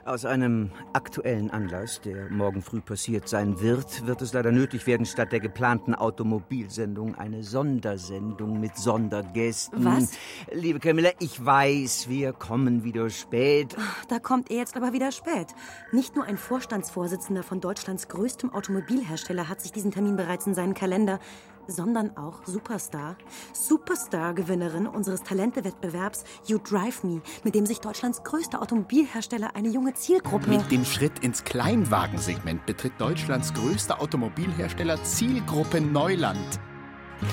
Aus 0.04 0.26
einem 0.26 0.72
aktuellen 0.94 1.52
Anlass, 1.52 2.02
der 2.02 2.28
morgen 2.32 2.64
früh 2.64 2.82
passiert 2.82 3.30
sein 3.30 3.62
wird, 3.62 4.08
wird 4.08 4.24
es 4.24 4.34
leider 4.34 4.52
nötig 4.52 4.88
werden, 4.88 5.06
statt 5.06 5.32
der 5.32 5.40
geplanten 5.40 5.94
Automobilsendung 5.94 7.14
eine 7.16 7.44
Sondersendung 7.44 8.60
mit 8.60 8.76
Sondergästen. 8.78 9.86
Was? 9.86 10.12
Liebe 10.52 10.80
Camilla, 10.80 11.12
ich 11.20 11.46
weiß, 11.46 12.10
wir 12.10 12.34
kommen 12.34 12.84
wieder 12.84 13.12
spät. 13.12 13.76
Da 14.10 14.18
kommt 14.18 14.50
er 14.50 14.58
jetzt 14.58 14.76
aber 14.76 14.92
wieder 14.92 15.12
spät. 15.12 15.48
Nicht 15.92 16.16
nur 16.16 16.26
ein 16.26 16.38
Vorstandsvorsitzender 16.38 17.44
von 17.44 17.62
Deutschlands 17.62 18.08
größtem 18.08 18.52
Automobilhersteller 18.52 19.50
hat 19.50 19.62
sich 19.62 19.72
diesen 19.72 19.92
Termin 19.92 20.16
bereits 20.16 20.48
in 20.48 20.56
seinen 20.56 20.74
Kalender, 20.74 21.20
sondern 21.68 22.18
auch 22.18 22.46
Superstar. 22.46 23.16
Superstar-Gewinnerin 23.54 24.88
unseres 24.88 25.24
Talentewettbewerbs 25.24 26.24
You 26.46 26.58
Drive 26.58 27.04
Me, 27.04 27.22
mit 27.44 27.56
dem 27.56 27.66
sich 27.66 27.80
Deutschlands 27.80 28.24
größter 28.24 28.62
Automobilhersteller 28.62 29.56
eine 29.56 29.70
junge 29.70 29.94
Zielgruppe. 29.94 30.50
Mit 30.50 30.72
dem 30.72 30.86
Schritt 30.86 31.20
ins 31.20 31.44
Kleinwagensegment 31.44 32.66
betritt 32.66 32.94
Deutschlands 33.00 33.54
größter 33.54 34.02
Automobilhersteller 34.02 35.04
Zielgruppe 35.04 35.82
Neuland. 35.82 36.60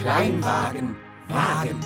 Kleinwagen, 0.00 0.96
Wagen. 1.28 1.80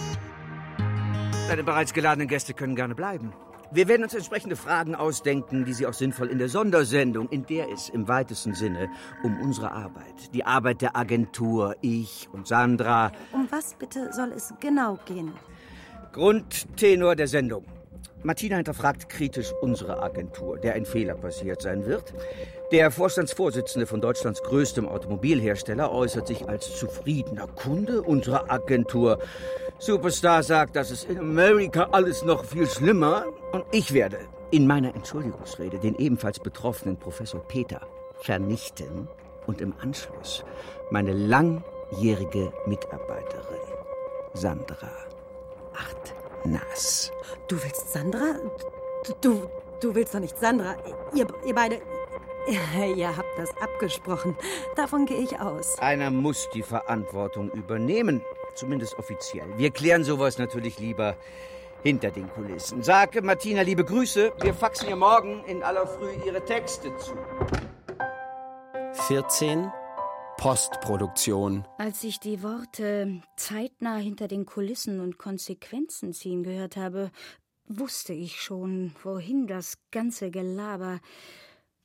Deine 1.49 1.65
bereits 1.65 1.93
geladenen 1.93 2.29
Gäste 2.29 2.55
können 2.55 2.75
gerne 2.77 2.95
bleiben. 2.95 3.33
Wir 3.75 3.89
werden 3.89 4.03
uns 4.03 4.13
entsprechende 4.13 4.55
Fragen 4.55 4.95
ausdenken, 4.95 5.65
die 5.65 5.73
Sie 5.73 5.87
auch 5.87 5.95
sinnvoll 5.95 6.29
in 6.29 6.37
der 6.37 6.51
Sondersendung, 6.51 7.31
in 7.31 7.47
der 7.47 7.71
es 7.71 7.89
im 7.89 8.07
weitesten 8.07 8.53
Sinne 8.53 8.91
um 9.23 9.41
unsere 9.41 9.73
Arbeit, 9.73 10.35
die 10.35 10.45
Arbeit 10.45 10.83
der 10.83 10.95
Agentur, 10.95 11.75
ich 11.81 12.29
und 12.33 12.47
Sandra, 12.47 13.13
Um 13.33 13.49
was 13.51 13.73
bitte 13.73 14.13
soll 14.13 14.33
es 14.33 14.53
genau 14.61 14.99
gehen? 15.07 15.33
Grundtenor 16.13 17.17
der 17.17 17.29
Sendung. 17.29 17.65
Martina 18.23 18.57
hinterfragt 18.57 19.09
kritisch 19.09 19.53
unsere 19.63 20.03
Agentur, 20.03 20.59
der 20.59 20.75
ein 20.75 20.85
Fehler 20.85 21.15
passiert 21.15 21.63
sein 21.63 21.87
wird. 21.87 22.13
Der 22.71 22.91
Vorstandsvorsitzende 22.91 23.87
von 23.87 24.01
Deutschlands 24.01 24.43
größtem 24.43 24.87
Automobilhersteller 24.87 25.91
äußert 25.91 26.29
sich 26.29 26.49
als 26.49 26.79
zufriedener 26.79 27.47
Kunde 27.47 28.03
unserer 28.03 28.51
Agentur. 28.51 29.19
Superstar 29.83 30.45
sagt, 30.45 30.77
das 30.77 30.93
ist 30.93 31.11
in 31.11 31.19
Amerika 31.19 31.89
alles 31.91 32.23
noch 32.23 32.45
viel 32.45 32.69
schlimmer. 32.69 33.25
Und 33.51 33.65
ich 33.73 33.93
werde 33.93 34.21
in 34.53 34.65
meiner 34.65 34.95
Entschuldigungsrede 34.95 35.81
den 35.81 35.97
ebenfalls 35.97 36.39
betroffenen 36.39 36.97
Professor 36.97 37.41
Peter 37.41 37.81
vernichten 38.21 39.09
und 39.49 39.61
im 39.61 39.75
Anschluss 39.81 40.45
meine 40.93 41.13
langjährige 41.13 42.53
Mitarbeiterin 42.65 43.59
Sandra 44.35 44.89
Achtnas. 45.75 47.11
Du 47.49 47.61
willst 47.61 47.93
Sandra? 47.93 48.37
Du, 49.21 49.51
du 49.81 49.95
willst 49.97 50.15
doch 50.15 50.21
nicht 50.21 50.39
Sandra. 50.39 50.77
Ihr, 51.13 51.27
ihr 51.45 51.55
beide. 51.57 51.81
Ihr 52.97 53.17
habt 53.17 53.37
das 53.37 53.51
abgesprochen. 53.61 54.37
Davon 54.77 55.07
gehe 55.07 55.19
ich 55.19 55.41
aus. 55.41 55.77
Einer 55.81 56.11
muss 56.11 56.49
die 56.55 56.63
Verantwortung 56.63 57.51
übernehmen, 57.51 58.21
zumindest 58.55 58.99
offiziell. 58.99 59.47
Wir 59.57 59.71
klären 59.71 60.05
sowas 60.05 60.39
natürlich 60.39 60.79
lieber 60.79 61.17
hinter 61.83 62.11
den 62.11 62.29
Kulissen. 62.29 62.83
Sage 62.83 63.23
Martina 63.23 63.63
liebe 63.63 63.85
Grüße, 63.85 64.33
wir 64.41 64.55
faxen 64.55 64.89
ihr 64.89 64.97
morgen 64.97 65.45
in 65.47 65.63
aller 65.63 65.87
Früh 65.87 66.13
ihre 66.27 66.45
Texte 66.45 66.97
zu. 66.97 67.15
14. 69.07 69.71
Postproduktion. 70.37 71.67
Als 71.79 72.03
ich 72.05 72.19
die 72.19 72.43
Worte 72.43 73.23
zeitnah 73.37 73.97
hinter 73.97 74.29
den 74.29 74.45
Kulissen 74.47 75.01
und 75.01 75.19
Konsequenzen 75.19 76.13
ziehen 76.13 76.43
gehört 76.43 76.77
habe, 76.77 77.11
wusste 77.67 78.13
ich 78.13 78.41
schon, 78.41 78.95
wohin 79.03 79.47
das 79.47 79.79
ganze 79.91 80.31
Gelaber. 80.31 81.01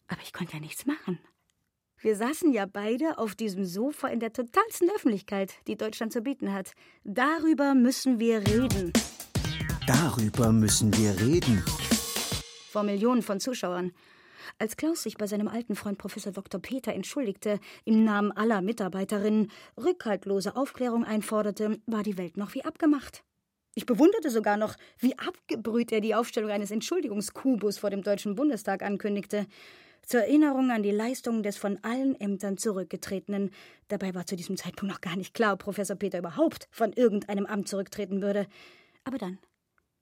Aber 0.08 0.22
ich 0.24 0.34
konnte 0.34 0.54
ja 0.54 0.60
nichts 0.60 0.86
machen. 0.86 1.20
Wir 2.08 2.16
saßen 2.16 2.54
ja 2.54 2.66
beide 2.66 3.18
auf 3.18 3.36
diesem 3.36 3.66
Sofa 3.66 4.08
in 4.08 4.22
der 4.22 4.32
totalsten 4.32 4.90
Öffentlichkeit, 4.96 5.56
die 5.68 5.76
Deutschland 5.76 6.14
zu 6.14 6.22
bieten 6.22 6.54
hat. 6.54 6.72
Darüber 7.04 7.76
müssen 7.76 8.18
wir 8.18 8.48
reden. 8.48 8.94
Darüber 9.86 10.54
müssen 10.54 10.96
wir 10.96 11.20
reden. 11.20 11.66
Vor 12.72 12.84
Millionen 12.84 13.24
von 13.24 13.42
Zuschauern. 13.42 13.92
Als 14.58 14.78
Klaus 14.78 15.04
sich 15.04 15.18
bei 15.18 15.28
seinem 15.28 15.50
alten 15.50 15.76
Freund 15.76 15.98
Professor 15.98 16.32
Dr. 16.32 16.62
Peter 16.62 16.94
entschuldigte, 16.94 17.60
im 17.84 18.06
Namen 18.06 18.32
aller 18.32 18.62
Mitarbeiterinnen 18.62 19.52
rückhaltlose 19.76 20.56
Aufklärung 20.56 21.04
einforderte, 21.04 21.82
war 21.88 22.04
die 22.04 22.18
Welt 22.18 22.38
noch 22.38 22.54
wie 22.54 22.64
abgemacht. 22.64 23.26
Ich 23.76 23.86
bewunderte 23.86 24.30
sogar 24.30 24.56
noch, 24.56 24.76
wie 24.98 25.20
abgebrüht 25.20 25.92
er 25.92 26.00
die 26.00 26.16
Aufstellung 26.16 26.52
eines 26.52 26.72
Entschuldigungskubus 26.72 27.78
vor 27.78 27.90
dem 27.90 28.02
Deutschen 28.02 28.36
Bundestag 28.36 28.82
ankündigte. 28.82 29.46
Zur 30.08 30.22
Erinnerung 30.22 30.72
an 30.72 30.84
die 30.84 30.92
Leistungen 30.92 31.44
des 31.44 31.58
von 31.58 31.84
allen 31.84 32.16
Ämtern 32.20 32.58
zurückgetretenen. 32.58 33.52
Dabei 33.90 34.16
war 34.16 34.26
zu 34.26 34.38
diesem 34.38 34.56
Zeitpunkt 34.56 34.90
noch 34.90 35.02
gar 35.02 35.18
nicht 35.18 35.34
klar, 35.34 35.54
ob 35.54 35.60
Professor 35.60 35.98
Peter 35.98 36.20
überhaupt 36.20 36.70
von 36.72 36.94
irgendeinem 36.94 37.46
Amt 37.46 37.68
zurücktreten 37.68 38.22
würde. 38.22 38.48
Aber 39.04 39.18
dann, 39.18 39.38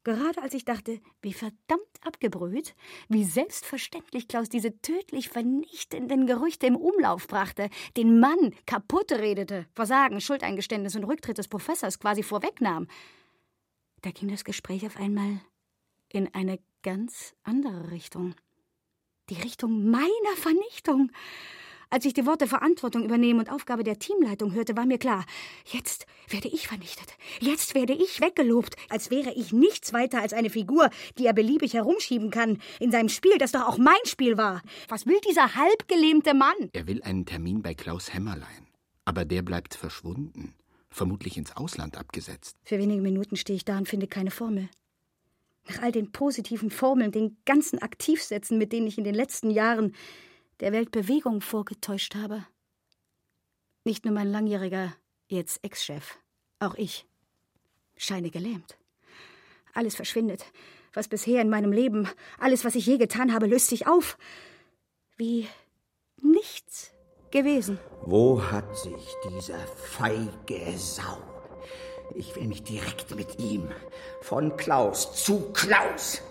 Gerade 0.04 0.40
als 0.44 0.54
ich 0.54 0.66
dachte, 0.66 1.02
wie 1.24 1.34
verdammt 1.34 1.82
abgebrüht, 2.02 2.76
wie 3.10 3.24
selbstverständlich 3.24 4.28
Klaus 4.28 4.50
diese 4.50 4.80
tödlich 4.80 5.30
vernichtenden 5.30 6.28
Gerüchte 6.28 6.68
im 6.68 6.76
Umlauf 6.76 7.28
brachte, 7.28 7.72
den 7.98 8.20
Mann 8.20 8.54
kaputt 8.68 9.12
redete, 9.12 9.66
Versagen, 9.74 10.22
Schuldeingeständnis 10.22 10.96
und 10.96 11.06
Rücktritt 11.06 11.40
des 11.40 11.48
Professors 11.48 11.98
quasi 11.98 12.22
vorwegnahm, 12.22 12.88
da 14.04 14.12
ging 14.12 14.30
das 14.30 14.44
Gespräch 14.44 14.86
auf 14.86 14.98
einmal 14.98 15.42
in 16.10 16.32
eine 16.36 16.60
ganz 16.84 17.34
andere 17.42 17.90
Richtung. 17.90 18.36
Die 19.30 19.42
Richtung 19.42 19.90
meiner 19.90 20.36
Vernichtung. 20.36 21.12
Als 21.90 22.06
ich 22.06 22.14
die 22.14 22.28
Worte 22.28 22.46
Verantwortung 22.46 23.04
übernehmen 23.04 23.40
und 23.40 23.50
Aufgabe 23.50 23.84
der 23.84 23.98
Teamleitung 23.98 24.54
hörte, 24.54 24.78
war 24.78 24.86
mir 24.86 25.00
klar, 25.00 25.26
jetzt 25.66 26.06
werde 26.30 26.48
ich 26.48 26.68
vernichtet. 26.68 27.08
Jetzt 27.40 27.74
werde 27.74 27.94
ich 27.94 28.22
weggelobt, 28.22 28.76
als 28.90 29.10
wäre 29.10 29.34
ich 29.34 29.52
nichts 29.52 29.94
weiter 29.94 30.22
als 30.22 30.34
eine 30.34 30.52
Figur, 30.52 30.92
die 31.18 31.26
er 31.26 31.34
beliebig 31.34 31.74
herumschieben 31.74 32.30
kann, 32.30 32.60
in 32.80 32.92
seinem 32.92 33.10
Spiel, 33.10 33.38
das 33.40 33.52
doch 33.52 33.68
auch 33.68 33.80
mein 33.80 33.94
Spiel 34.06 34.38
war. 34.38 34.62
Was 34.90 35.08
will 35.08 35.20
dieser 35.28 35.56
halbgelähmte 35.56 36.36
Mann? 36.36 36.70
Er 36.74 36.86
will 36.86 37.02
einen 37.02 37.26
Termin 37.26 37.64
bei 37.64 37.74
Klaus 37.74 38.14
Hämmerlein. 38.14 38.68
Aber 39.06 39.26
der 39.26 39.42
bleibt 39.42 39.74
verschwunden, 39.74 40.54
vermutlich 40.92 41.36
ins 41.38 41.56
Ausland 41.56 41.98
abgesetzt. 41.98 42.58
Für 42.64 42.78
wenige 42.78 43.02
Minuten 43.02 43.38
stehe 43.38 43.58
ich 43.58 43.66
da 43.66 43.78
und 43.78 43.88
finde 43.88 44.06
keine 44.08 44.32
Formel. 44.32 44.70
Nach 45.68 45.82
all 45.82 45.92
den 45.92 46.12
positiven 46.12 46.70
Formeln, 46.70 47.12
den 47.12 47.38
ganzen 47.46 47.82
Aktivsätzen, 47.82 48.58
mit 48.58 48.72
denen 48.72 48.88
ich 48.88 48.98
in 48.98 49.04
den 49.04 49.16
letzten 49.16 49.50
Jahren 49.50 49.96
der 50.60 50.72
Welt 50.72 50.92
Bewegung 50.92 51.42
vorgetäuscht 51.42 52.16
habe. 52.16 52.46
Nicht 53.84 54.06
nur 54.06 54.14
mein 54.14 54.32
langjähriger, 54.32 54.96
jetzt 55.28 55.64
Ex-Chef, 55.64 56.18
auch 56.60 56.76
ich 56.76 57.06
scheine 57.98 58.30
gelähmt. 58.30 58.78
Alles 59.74 59.96
verschwindet, 59.96 60.46
was 60.94 61.08
bisher 61.08 61.42
in 61.42 61.50
meinem 61.50 61.72
Leben, 61.72 62.08
alles, 62.40 62.64
was 62.64 62.76
ich 62.76 62.86
je 62.86 62.98
getan 62.98 63.34
habe, 63.34 63.48
löst 63.48 63.68
sich 63.68 63.88
auf. 63.88 64.18
Wie 65.18 65.48
nichts 66.22 66.92
gewesen. 67.32 67.80
Wo 68.06 68.42
hat 68.42 68.78
sich 68.78 69.16
dieser 69.28 69.60
feige 69.60 70.78
Sau? 70.78 71.35
Ich 72.14 72.36
will 72.36 72.48
mich 72.48 72.64
direkt 72.64 73.16
mit 73.16 73.40
ihm 73.40 73.70
von 74.22 74.56
Klaus 74.58 75.24
zu 75.24 75.52
Klaus. 75.54 76.22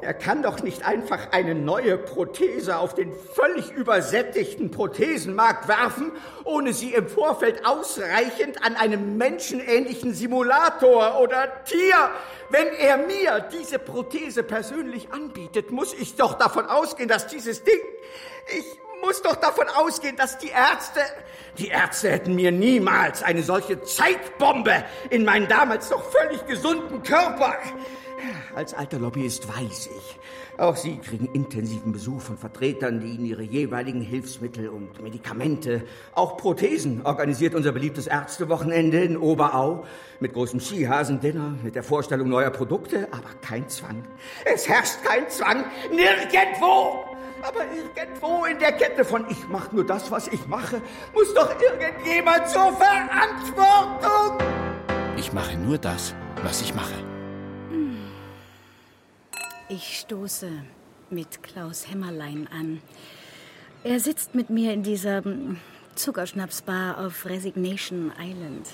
Er 0.00 0.14
kann 0.14 0.42
doch 0.42 0.62
nicht 0.62 0.86
einfach 0.86 1.32
eine 1.32 1.54
neue 1.54 1.96
Prothese 1.96 2.76
auf 2.76 2.94
den 2.94 3.12
völlig 3.12 3.70
übersättigten 3.70 4.70
Prothesenmarkt 4.70 5.66
werfen, 5.66 6.12
ohne 6.44 6.74
sie 6.74 6.92
im 6.92 7.08
Vorfeld 7.08 7.64
ausreichend 7.64 8.62
an 8.62 8.76
einem 8.76 9.16
menschenähnlichen 9.16 10.12
Simulator 10.12 11.20
oder 11.20 11.64
Tier. 11.64 12.10
Wenn 12.50 12.68
er 12.68 12.98
mir 12.98 13.48
diese 13.50 13.78
Prothese 13.78 14.42
persönlich 14.42 15.10
anbietet, 15.10 15.70
muss 15.70 15.94
ich 15.94 16.16
doch 16.16 16.34
davon 16.34 16.66
ausgehen, 16.66 17.08
dass 17.08 17.26
dieses 17.26 17.64
Ding. 17.64 17.80
Ich 18.58 18.66
muss 19.02 19.22
doch 19.22 19.36
davon 19.36 19.66
ausgehen, 19.68 20.16
dass 20.16 20.38
die 20.38 20.48
Ärzte. 20.48 21.00
Die 21.58 21.68
Ärzte 21.68 22.10
hätten 22.10 22.34
mir 22.34 22.52
niemals 22.52 23.22
eine 23.22 23.42
solche 23.42 23.82
Zeitbombe 23.82 24.84
in 25.10 25.24
meinen 25.24 25.48
damals 25.48 25.90
noch 25.90 26.02
völlig 26.10 26.44
gesunden 26.46 27.02
Körper. 27.02 27.56
Als 28.54 28.74
alter 28.74 28.98
Lobbyist 28.98 29.48
weiß 29.48 29.88
ich, 29.96 30.18
auch 30.56 30.76
Sie 30.76 30.98
kriegen 30.98 31.28
intensiven 31.32 31.92
Besuch 31.92 32.20
von 32.20 32.38
Vertretern, 32.38 33.00
die 33.00 33.08
Ihnen 33.08 33.26
ihre 33.26 33.42
jeweiligen 33.42 34.00
Hilfsmittel 34.00 34.68
und 34.68 35.02
Medikamente, 35.02 35.82
auch 36.14 36.36
Prothesen, 36.36 37.04
organisiert 37.04 37.54
unser 37.54 37.72
beliebtes 37.72 38.06
Ärztewochenende 38.06 39.02
in 39.02 39.16
Oberau 39.16 39.84
mit 40.20 40.32
großem 40.32 40.60
Skihasendinner, 40.60 41.56
mit 41.62 41.74
der 41.74 41.82
Vorstellung 41.82 42.28
neuer 42.28 42.50
Produkte, 42.50 43.08
aber 43.10 43.30
kein 43.42 43.68
Zwang. 43.68 44.04
Es 44.44 44.68
herrscht 44.68 45.02
kein 45.04 45.28
Zwang, 45.28 45.64
nirgendwo! 45.90 47.13
Aber 47.44 47.60
irgendwo 47.70 48.46
in 48.46 48.58
der 48.58 48.72
Kette 48.72 49.04
von 49.04 49.28
ich 49.28 49.46
mache 49.48 49.74
nur 49.74 49.84
das, 49.84 50.10
was 50.10 50.28
ich 50.28 50.46
mache, 50.46 50.80
muss 51.12 51.34
doch 51.34 51.50
irgendjemand 51.60 52.48
zur 52.48 52.72
Verantwortung! 52.72 54.38
Ich 55.18 55.30
mache 55.30 55.54
nur 55.58 55.76
das, 55.76 56.14
was 56.42 56.62
ich 56.62 56.74
mache. 56.74 56.94
Ich 59.68 59.98
stoße 60.00 60.50
mit 61.10 61.42
Klaus 61.42 61.90
Hämmerlein 61.90 62.48
an. 62.50 62.80
Er 63.82 64.00
sitzt 64.00 64.34
mit 64.34 64.48
mir 64.48 64.72
in 64.72 64.82
dieser 64.82 65.22
Zuckerschnapsbar 65.96 66.96
auf 66.98 67.26
Resignation 67.26 68.10
Island. 68.18 68.68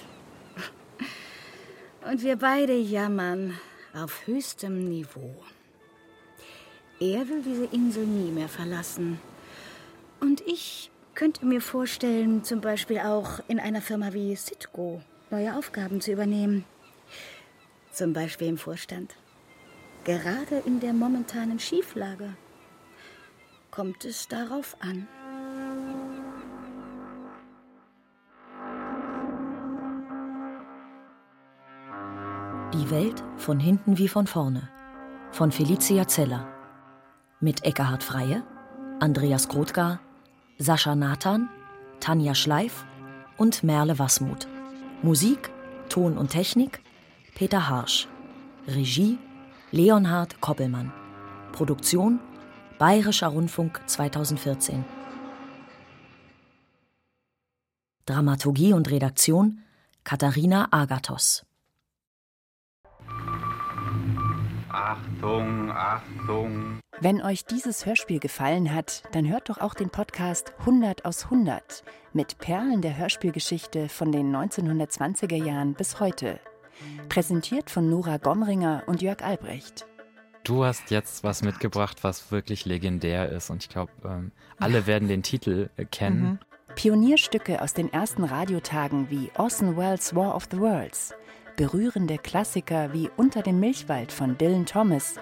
Und 2.09 2.23
wir 2.23 2.37
beide 2.37 2.77
jammern 2.77 3.59
auf 3.93 4.29
höchstem 4.29 4.89
Niveau. 4.89 5.35
Er 7.03 7.27
will 7.31 7.41
diese 7.43 7.65
Insel 7.65 8.05
nie 8.05 8.31
mehr 8.31 8.49
verlassen. 8.49 9.19
Und 10.21 10.43
ich 10.43 10.91
könnte 11.15 11.47
mir 11.47 11.63
vorstellen, 11.63 12.45
zum 12.45 12.61
Beispiel 12.61 12.99
auch 12.99 13.41
in 13.49 13.59
einer 13.59 13.81
Firma 13.81 14.13
wie 14.13 14.37
Citgo 14.37 15.01
neue 15.31 15.57
Aufgaben 15.57 16.03
zu 16.03 16.13
übernehmen. 16.13 16.67
Zum 17.91 18.13
Beispiel 18.13 18.49
im 18.49 18.59
Vorstand. 18.59 19.17
Gerade 20.05 20.63
in 20.67 20.79
der 20.81 20.93
momentanen 20.93 21.59
Schieflage 21.59 22.35
kommt 23.71 24.05
es 24.05 24.29
darauf 24.29 24.77
an. 24.81 25.09
Die 32.75 32.91
Welt 32.91 33.25
von 33.39 33.59
hinten 33.59 33.97
wie 33.97 34.09
von 34.09 34.27
vorne. 34.27 34.69
Von 35.33 35.51
Felicia 35.51 36.07
Zeller. 36.07 36.60
Mit 37.43 37.65
Eckhard 37.65 38.05
Freie, 38.05 38.43
Andreas 39.01 39.49
Grothgar, 39.49 40.01
Sascha 40.59 40.95
Nathan, 40.95 41.49
Tanja 41.99 42.35
Schleif 42.35 42.85
und 43.39 43.63
Merle 43.63 43.99
Wasmuth. 43.99 44.47
Musik, 45.03 45.51
Ton 45.89 46.19
und 46.19 46.29
Technik 46.29 46.83
Peter 47.35 47.67
Harsch. 47.67 48.09
Regie 48.67 49.19
Leonhard 49.71 50.43
Koppelmann. 50.43 50.93
Produktion 51.53 52.21
Bayerischer 52.79 53.29
Rundfunk 53.29 53.81
2014. 53.87 54.85
Dramaturgie 58.05 58.75
und 58.75 58.91
Redaktion 58.91 59.63
Katharina 60.05 60.69
Agathos. 60.71 61.47
Achtung, 64.81 65.71
Achtung. 65.71 66.81
Wenn 67.03 67.21
euch 67.21 67.45
dieses 67.45 67.85
Hörspiel 67.85 68.19
gefallen 68.19 68.75
hat, 68.75 69.03
dann 69.13 69.29
hört 69.29 69.51
doch 69.51 69.59
auch 69.59 69.75
den 69.75 69.91
Podcast 69.91 70.55
100 70.61 71.05
aus 71.05 71.25
100 71.25 71.85
mit 72.15 72.39
Perlen 72.39 72.81
der 72.81 72.97
Hörspielgeschichte 72.97 73.91
von 73.91 74.11
den 74.11 74.35
1920er 74.35 75.37
Jahren 75.37 75.75
bis 75.75 76.01
heute. 76.01 76.41
Präsentiert 77.11 77.69
von 77.69 77.91
Nora 77.91 78.17
Gomringer 78.17 78.83
und 78.87 79.03
Jörg 79.03 79.23
Albrecht. 79.23 79.87
Du 80.45 80.65
hast 80.65 80.91
jetzt 80.91 81.25
was 81.25 81.43
mitgebracht, 81.43 81.99
was 82.01 82.33
wirklich 82.33 82.65
legendär 82.65 83.29
ist 83.29 83.51
und 83.51 83.63
ich 83.63 83.69
glaube, 83.69 83.93
ähm, 84.07 84.33
alle 84.59 84.87
werden 84.87 85.09
den 85.09 85.23
Titel 85.23 85.69
äh, 85.77 85.85
kennen. 85.85 86.23
Mhm. 86.23 86.39
Pionierstücke 86.75 87.61
aus 87.61 87.75
den 87.75 87.93
ersten 87.93 88.25
Radiotagen 88.25 89.11
wie 89.11 89.31
Orson 89.37 89.77
Welles' 89.77 90.15
War 90.15 90.35
of 90.35 90.49
the 90.51 90.59
Worlds, 90.59 91.15
berührende 91.61 92.17
Klassiker 92.17 92.95
wie 92.95 93.11
Unter 93.19 93.43
dem 93.43 93.61
Milchwald 93.61 94.13
von 94.13 94.39
Dylan 94.39 94.65
Thomas, 94.65 95.17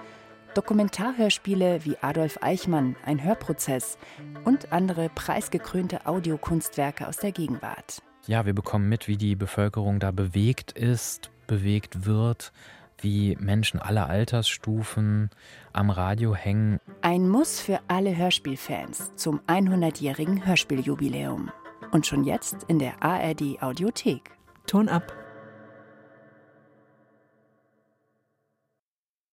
Dokumentarhörspiele 0.55 1.85
wie 1.85 1.97
Adolf 2.01 2.39
Eichmann, 2.41 2.95
ein 3.05 3.25
Hörprozess 3.25 3.99
und 4.45 4.71
andere 4.71 5.09
preisgekrönte 5.09 6.07
Audiokunstwerke 6.07 7.09
aus 7.09 7.17
der 7.17 7.33
Gegenwart. 7.33 8.03
Ja, 8.29 8.47
wir 8.47 8.55
bekommen 8.55 8.89
mit, 8.89 9.09
wie 9.09 9.17
die 9.17 9.35
Bevölkerung 9.35 9.99
da 9.99 10.13
bewegt 10.13 10.71
ist, 10.71 11.33
bewegt 11.49 12.07
wird, 12.07 12.53
wie 12.99 13.37
Menschen 13.41 13.81
aller 13.81 14.09
Altersstufen 14.09 15.31
am 15.73 15.91
Radio 15.91 16.37
hängen. 16.37 16.79
Ein 17.01 17.29
Muss 17.29 17.59
für 17.59 17.81
alle 17.89 18.17
Hörspielfans 18.17 19.11
zum 19.17 19.41
100-jährigen 19.49 20.47
Hörspieljubiläum. 20.47 21.51
Und 21.91 22.07
schon 22.07 22.23
jetzt 22.23 22.59
in 22.69 22.79
der 22.79 23.03
ARD 23.03 23.61
Audiothek. 23.61 24.31
Ton 24.69 24.89
ab. 24.89 25.13